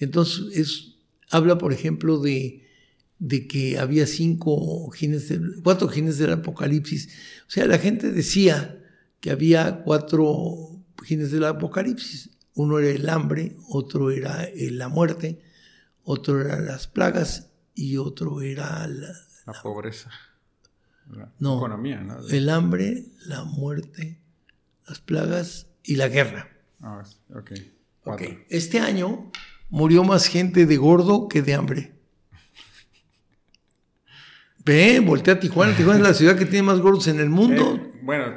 Entonces, 0.00 0.46
es, 0.52 0.96
habla, 1.30 1.58
por 1.58 1.72
ejemplo, 1.72 2.18
de, 2.18 2.66
que 3.48 3.78
había 3.78 4.04
cinco 4.08 4.90
genes, 4.90 5.32
cuatro 5.62 5.86
genes 5.86 6.18
del 6.18 6.32
apocalipsis. 6.32 7.06
O 7.46 7.50
sea, 7.52 7.66
la 7.66 7.78
gente 7.78 8.10
decía 8.10 8.82
que 9.20 9.30
había 9.30 9.84
cuatro 9.84 10.82
genes 11.04 11.30
del 11.30 11.44
apocalipsis. 11.44 12.30
Uno 12.54 12.80
era 12.80 12.90
el 12.90 13.08
hambre, 13.08 13.54
otro 13.68 14.10
era 14.10 14.50
la 14.56 14.88
muerte, 14.88 15.40
otro 16.02 16.40
era 16.40 16.58
las 16.58 16.88
plagas 16.88 17.52
y 17.76 17.96
otro 17.96 18.42
era 18.42 18.88
la 18.88 19.14
pobreza 19.62 20.10
no, 21.38 21.58
economía, 21.58 22.04
El 22.30 22.48
hambre, 22.48 23.04
la 23.26 23.44
muerte, 23.44 24.20
las 24.88 25.00
plagas 25.00 25.66
y 25.82 25.96
la 25.96 26.08
guerra. 26.08 26.48
Ah, 26.80 27.02
ok. 28.04 28.22
Este 28.48 28.80
año 28.80 29.30
murió 29.68 30.04
más 30.04 30.26
gente 30.26 30.66
de 30.66 30.76
gordo 30.76 31.28
que 31.28 31.42
de 31.42 31.54
hambre. 31.54 31.92
Ve, 34.64 35.00
voltea 35.00 35.34
a 35.34 35.40
Tijuana. 35.40 35.76
Tijuana 35.76 36.00
es 36.00 36.06
la 36.06 36.14
ciudad 36.14 36.36
que 36.36 36.44
tiene 36.44 36.64
más 36.64 36.80
gordos 36.80 37.08
en 37.08 37.18
el 37.18 37.30
mundo. 37.30 37.76
Eh, 37.76 38.00
bueno, 38.02 38.34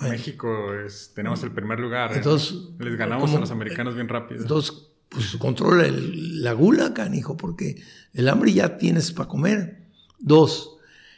México 0.00 0.74
es, 0.74 1.12
tenemos 1.14 1.42
el 1.42 1.52
primer 1.52 1.78
lugar. 1.78 2.12
¿eh? 2.12 2.16
Entonces, 2.16 2.54
Les 2.78 2.96
ganamos 2.96 3.32
a 3.34 3.38
los 3.38 3.50
americanos 3.50 3.94
bien 3.94 4.08
rápido. 4.08 4.42
Entonces, 4.42 4.88
pues 5.08 5.36
controla 5.36 5.86
la 5.88 6.52
gula, 6.52 6.92
canijo, 6.92 7.36
porque 7.36 7.82
el 8.12 8.28
hambre 8.28 8.52
ya 8.52 8.76
tienes 8.76 9.12
para 9.12 9.28
comer. 9.28 9.86
Dos, 10.18 10.75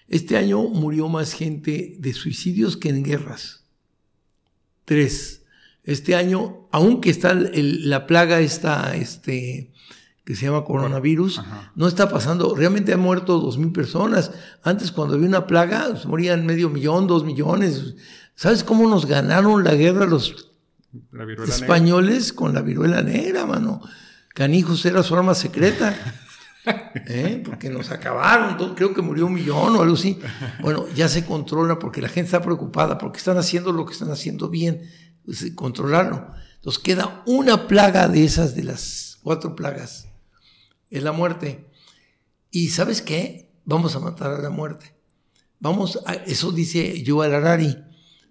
este 0.09 0.39
año 0.39 0.63
murió 0.63 1.09
más 1.09 1.33
gente 1.33 1.97
de 1.99 2.13
suicidios 2.15 2.77
que 2.77 2.89
en 2.89 3.03
guerras. 3.03 3.65
Tres. 4.85 5.43
Este 5.85 6.15
año, 6.15 6.69
aunque 6.71 7.11
está 7.11 7.35
la 7.35 8.07
plaga 8.07 8.41
esta, 8.41 8.97
este, 8.97 9.73
que 10.25 10.35
se 10.35 10.47
llama 10.47 10.65
coronavirus, 10.65 11.43
no 11.75 11.89
está 11.89 12.11
pasando, 12.11 12.55
realmente 12.55 12.93
han 12.93 13.01
muerto 13.01 13.39
dos 13.39 13.59
mil 13.59 13.73
personas. 13.73 14.33
Antes 14.63 14.93
cuando 14.93 15.15
había 15.15 15.29
una 15.29 15.47
plaga, 15.47 15.89
pues, 15.91 16.07
morían 16.07 16.47
medio 16.47 16.71
millón, 16.71 17.07
dos 17.07 17.25
millones. 17.25 17.95
¿Sabes 18.35 18.65
cómo 18.65 18.89
nos 18.89 19.07
ganaron 19.07 19.65
la 19.65 19.75
guerra 19.75 20.07
los 20.07 20.53
españoles 21.47 22.33
con 22.33 22.55
la 22.55 22.63
viruela 22.63 23.03
negra, 23.03 23.47
mano? 23.47 23.83
Canijos 24.35 24.85
era 24.87 25.03
su 25.03 25.15
arma 25.15 25.35
secreta. 25.35 25.95
¿Eh? 26.65 27.43
porque 27.45 27.71
nos 27.71 27.91
acabaron, 27.91 28.75
creo 28.75 28.93
que 28.93 29.03
murió 29.03 29.27
un 29.27 29.35
millón 29.35 29.77
o 29.77 29.83
algo 29.83 29.95
así. 29.95 30.19
Bueno, 30.61 30.87
ya 30.95 31.09
se 31.09 31.25
controla 31.25 31.79
porque 31.79 32.03
la 32.03 32.09
gente 32.09 32.27
está 32.27 32.43
preocupada, 32.43 32.99
porque 32.99 33.19
están 33.19 33.39
haciendo 33.39 33.73
lo 33.73 33.87
que 33.87 33.93
están 33.93 34.11
haciendo 34.11 34.49
bien, 34.49 34.83
pues, 35.25 35.43
eh, 35.43 35.55
controlarlo. 35.55 36.33
Entonces 36.57 36.83
queda 36.83 37.23
una 37.27 37.69
plaga 37.69 38.09
de 38.09 38.25
esas, 38.25 38.55
de 38.55 38.65
las 38.65 39.19
cuatro 39.23 39.55
plagas, 39.55 40.09
es 40.91 41.03
la 41.03 41.13
muerte. 41.13 41.67
Y 42.51 42.69
¿sabes 42.69 43.03
qué? 43.03 43.53
Vamos 43.65 43.95
a 43.95 44.01
matar 44.01 44.33
a 44.33 44.43
la 44.43 44.51
muerte. 44.51 44.95
Vamos 45.61 46.01
a, 46.07 46.15
eso 46.15 46.53
dice 46.53 47.03
Yuval 47.03 47.35
Harari, 47.35 47.77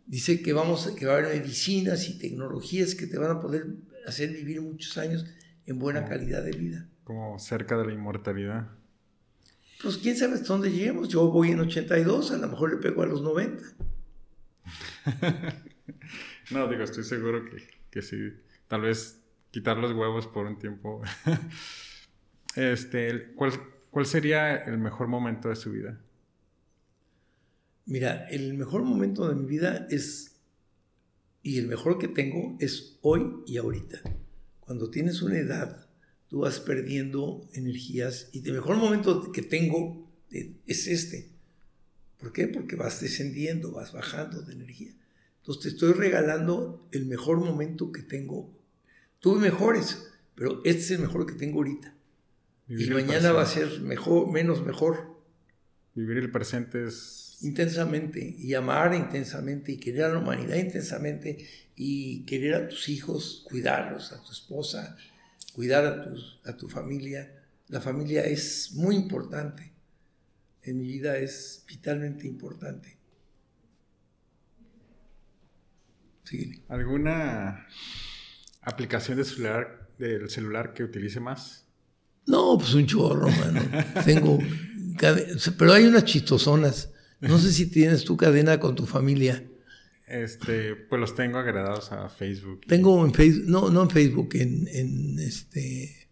dice 0.06 0.42
que, 0.42 0.54
vamos, 0.54 0.88
que 0.98 1.06
va 1.06 1.14
a 1.14 1.18
haber 1.18 1.42
medicinas 1.42 2.08
y 2.10 2.18
tecnologías 2.18 2.96
que 2.96 3.08
te 3.08 3.18
van 3.18 3.32
a 3.32 3.40
poder 3.40 3.66
hacer 4.08 4.30
vivir 4.30 4.62
muchos 4.62 4.98
años 4.98 5.26
en 5.66 5.80
buena 5.80 6.06
calidad 6.06 6.44
de 6.44 6.52
vida 6.52 6.90
como 7.08 7.40
cerca 7.40 7.78
de 7.78 7.86
la 7.86 7.94
inmortalidad. 7.94 8.68
Pues 9.82 9.98
quién 9.98 10.18
sabe 10.18 10.34
hasta 10.34 10.50
dónde 10.50 10.70
lleguemos. 10.70 11.08
Yo 11.08 11.32
voy 11.32 11.52
en 11.52 11.62
82, 11.62 12.32
a 12.32 12.38
lo 12.38 12.50
mejor 12.50 12.72
le 12.72 12.82
pego 12.82 13.02
a 13.02 13.06
los 13.06 13.22
90. 13.22 13.64
no, 16.52 16.68
digo, 16.68 16.84
estoy 16.84 17.06
seguro 17.06 17.46
que, 17.46 17.66
que 17.90 18.02
sí. 18.02 18.34
Tal 18.68 18.82
vez 18.82 19.22
quitar 19.52 19.78
los 19.78 19.94
huevos 19.94 20.28
por 20.28 20.48
un 20.48 20.60
tiempo. 20.60 21.02
este, 22.58 23.32
¿cuál, 23.36 23.54
¿Cuál 23.90 24.06
sería 24.06 24.58
el 24.58 24.78
mejor 24.78 25.08
momento 25.08 25.48
de 25.48 25.56
su 25.56 25.72
vida? 25.72 26.02
Mira, 27.86 28.28
el 28.28 28.54
mejor 28.56 28.84
momento 28.84 29.30
de 29.30 29.36
mi 29.36 29.46
vida 29.46 29.88
es, 29.90 30.42
y 31.42 31.58
el 31.58 31.68
mejor 31.68 32.00
que 32.00 32.10
tengo 32.10 32.58
es 32.60 33.00
hoy 33.02 33.44
y 33.46 33.56
ahorita. 33.56 34.02
Cuando 34.60 34.90
tienes 34.90 35.22
una 35.22 35.38
edad 35.38 35.87
tú 36.30 36.40
vas 36.40 36.60
perdiendo 36.60 37.48
energías 37.54 38.30
y 38.32 38.46
el 38.48 38.54
mejor 38.54 38.78
momento 38.78 39.32
que 39.32 39.42
tengo 39.42 40.08
es 40.30 40.88
este. 40.88 41.30
¿Por 42.20 42.34
qué? 42.34 42.48
Porque 42.48 42.76
vas 42.76 43.00
descendiendo, 43.00 43.72
vas 43.72 43.94
bajando 43.94 44.42
de 44.42 44.54
energía. 44.54 44.92
Entonces 45.40 45.64
te 45.64 45.70
estoy 45.70 45.94
regalando 45.94 46.88
el 46.92 47.06
mejor 47.06 47.40
momento 47.40 47.92
que 47.92 48.02
tengo. 48.02 48.54
Tuve 49.20 49.40
mejores, 49.40 50.12
pero 50.36 50.62
este 50.66 50.82
es 50.82 50.92
el 50.92 51.00
mejor 51.00 51.26
que 51.26 51.36
tengo 51.36 51.60
ahorita. 51.60 51.94
y 52.68 52.90
mañana 52.90 53.32
va 53.32 53.44
a 53.44 53.46
ser 53.46 53.80
mejor, 53.82 54.32
menos 54.32 54.66
mejor. 54.66 55.16
Vivir 55.96 56.18
el 56.18 56.32
presente 56.32 56.86
es... 56.86 57.38
Intensamente, 57.42 58.36
y 58.38 58.56
amar 58.56 58.94
intensamente, 58.94 59.72
y 59.72 59.78
querer 59.78 60.06
a 60.06 60.10
la 60.10 60.20
humanidad 60.20 60.58
intensamente, 60.58 61.48
y 61.76 62.26
querer 62.26 62.56
a 62.56 62.68
tus 62.68 62.90
hijos, 62.90 63.46
cuidarlos, 63.48 64.12
a 64.12 64.22
tu 64.24 64.32
esposa, 64.32 64.98
cuidar 65.58 65.88
a 65.88 66.04
tu, 66.04 66.16
a 66.46 66.56
tu 66.56 66.70
familia. 66.70 67.34
La 67.70 67.82
familia 67.82 68.24
es 68.24 68.74
muy 68.74 68.96
importante. 68.96 69.74
En 70.62 70.78
mi 70.78 70.86
vida 70.86 71.18
es 71.18 71.66
vitalmente 71.68 72.28
importante. 72.28 72.96
¿Alguna 76.68 77.66
aplicación 78.62 79.18
de 79.18 79.26
celular, 79.26 79.90
del 79.98 80.30
celular 80.30 80.76
que 80.76 80.84
utilice 80.84 81.20
más? 81.20 81.66
No, 82.28 82.56
pues 82.60 82.76
un 82.76 82.86
chorro, 82.86 83.28
mano. 83.32 83.62
Tengo. 84.06 84.38
Pero 85.58 85.74
hay 85.74 85.86
unas 85.86 86.06
chistosonas. 86.06 86.92
No 87.20 87.40
sé 87.40 87.52
si 87.52 87.66
tienes 87.66 88.04
tu 88.04 88.16
cadena 88.16 88.60
con 88.60 88.76
tu 88.76 88.86
familia. 88.86 89.44
Este, 90.08 90.76
pues 90.76 91.02
los 91.02 91.16
tengo 91.16 91.38
agregados 91.38 91.92
a 91.92 92.08
Facebook. 92.10 92.62
Tengo 92.66 93.06
en 93.06 93.14
Facebook, 93.14 93.50
no, 93.50 93.70
no 93.70 93.84
en 93.84 93.90
Facebook, 93.90 94.30
en, 94.36 94.68
en 94.70 95.20
este, 95.20 96.10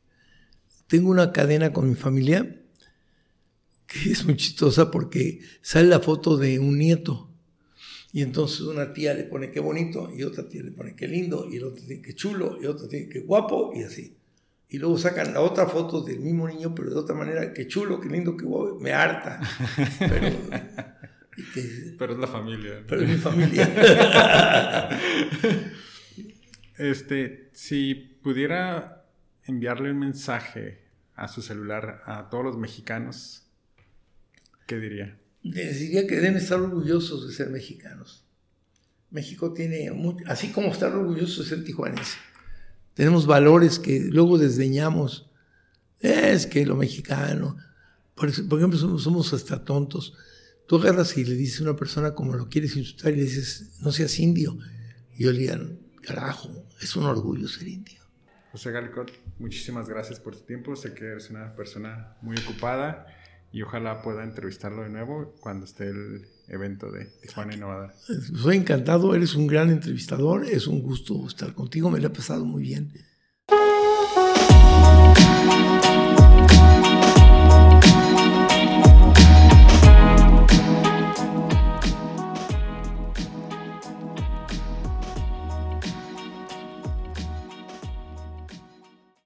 tengo 0.88 1.10
una 1.10 1.32
cadena 1.32 1.72
con 1.72 1.90
mi 1.90 1.96
familia 1.96 2.62
que 3.88 4.12
es 4.12 4.26
muy 4.26 4.36
chistosa 4.36 4.92
porque 4.92 5.40
sale 5.62 5.88
la 5.88 6.00
foto 6.00 6.38
de 6.38 6.60
un 6.60 6.78
nieto. 6.78 7.32
Y 8.12 8.22
entonces 8.22 8.62
una 8.62 8.94
tía 8.94 9.14
le 9.14 9.26
pone 9.26 9.52
qué 9.52 9.60
bonito, 9.60 10.10
y 10.16 10.24
otra 10.24 10.48
tía 10.48 10.64
le 10.64 10.72
pone 10.72 10.96
qué 10.96 11.08
lindo, 11.08 11.50
y 11.52 11.58
el 11.58 11.66
otro 11.66 11.84
tiene 11.84 12.02
que 12.02 12.16
chulo, 12.16 12.58
y 12.62 12.66
otro 12.66 12.88
tiene 12.88 13.10
que 13.10 13.20
guapo, 13.20 13.74
y 13.76 13.84
así. 13.84 14.16
Y 14.70 14.78
luego 14.78 14.98
sacan 14.98 15.34
la 15.34 15.42
otra 15.42 15.68
foto 15.68 16.02
del 16.02 16.22
mismo 16.22 16.48
niño, 16.48 16.74
pero 16.74 16.92
de 16.92 16.96
otra 16.96 17.14
manera, 17.14 17.54
qué 17.54 17.68
chulo, 17.68 18.00
qué 18.00 18.08
lindo, 18.10 18.38
qué 18.38 18.46
guapo, 18.46 18.80
me 18.80 18.94
harta. 18.94 19.42
Pero 20.00 20.38
pero 21.98 22.14
es 22.14 22.20
la 22.20 22.28
familia. 22.28 22.84
Pero 22.88 23.02
es 23.02 23.10
mi 23.10 23.18
familia. 23.18 24.90
este, 26.78 27.50
si 27.54 27.96
pudiera 27.96 29.06
enviarle 29.46 29.92
un 29.92 30.00
mensaje 30.00 30.84
a 31.16 31.28
su 31.28 31.42
celular 31.42 32.02
a 32.06 32.30
todos 32.30 32.44
los 32.44 32.58
mexicanos, 32.58 33.48
¿qué 34.68 34.78
diría? 34.78 35.18
Les 35.44 35.80
diría 35.80 36.08
que 36.08 36.16
deben 36.16 36.38
estar 36.38 36.60
orgullosos 36.60 37.28
de 37.28 37.34
ser 37.34 37.50
mexicanos. 37.50 38.26
México 39.12 39.54
tiene, 39.54 39.92
así 40.26 40.50
como 40.50 40.70
estar 40.70 40.94
orgulloso 40.94 41.44
de 41.44 41.50
ser 41.50 41.64
tijuanense, 41.64 42.18
tenemos 42.96 43.28
valores 43.28 43.78
que 43.78 44.00
luego 44.00 44.38
desdeñamos. 44.38 45.30
Es 46.00 46.48
que 46.48 46.66
lo 46.66 46.76
mexicano, 46.76 47.58
por, 48.16 48.30
ejemplo, 48.30 48.98
somos, 48.98 49.34
hasta 49.34 49.64
tontos. 49.64 50.14
Tú 50.68 50.78
agarras 50.78 51.16
y 51.16 51.24
le 51.24 51.36
dices 51.36 51.60
a 51.60 51.64
una 51.64 51.76
persona 51.76 52.16
como 52.16 52.34
lo 52.34 52.50
quieres 52.50 52.76
insultar 52.76 53.14
y 53.14 53.18
le 53.18 53.24
dices, 53.24 53.78
no 53.82 53.92
seas 53.92 54.18
indio. 54.20 54.58
Y 55.16 55.26
yo 55.26 55.32
le 55.32 55.40
diría, 55.40 55.62
carajo, 56.02 56.50
es 56.82 56.96
un 56.96 57.06
orgullo 57.06 57.48
ser 57.48 57.68
indio. 57.68 58.02
José 58.52 58.72
Galicot, 58.72 59.12
muchísimas 59.38 59.88
gracias 59.88 60.20
por 60.20 60.36
tu 60.36 60.44
tiempo. 60.44 60.76
Sé 60.76 60.94
que 60.94 61.06
eres 61.06 61.30
una 61.30 61.56
persona 61.56 62.18
muy 62.22 62.36
ocupada 62.38 63.06
y 63.52 63.62
ojalá 63.62 64.02
pueda 64.02 64.24
entrevistarlo 64.24 64.82
de 64.82 64.90
nuevo 64.90 65.36
cuando 65.40 65.66
esté 65.66 65.90
el 65.90 66.28
evento 66.48 66.92
de 66.92 67.06
Tijuana 67.22 67.54
Innovadora. 67.54 67.94
Soy 68.36 68.58
encantado, 68.58 69.14
eres 69.14 69.36
un 69.36 69.46
gran 69.46 69.70
entrevistador, 69.70 70.46
es 70.46 70.66
un 70.66 70.82
gusto 70.82 71.28
estar 71.28 71.54
contigo, 71.54 71.92
me 71.92 72.00
lo 72.00 72.08
he 72.08 72.12
pasado 72.12 72.44
muy 72.44 72.64
bien. 72.64 72.92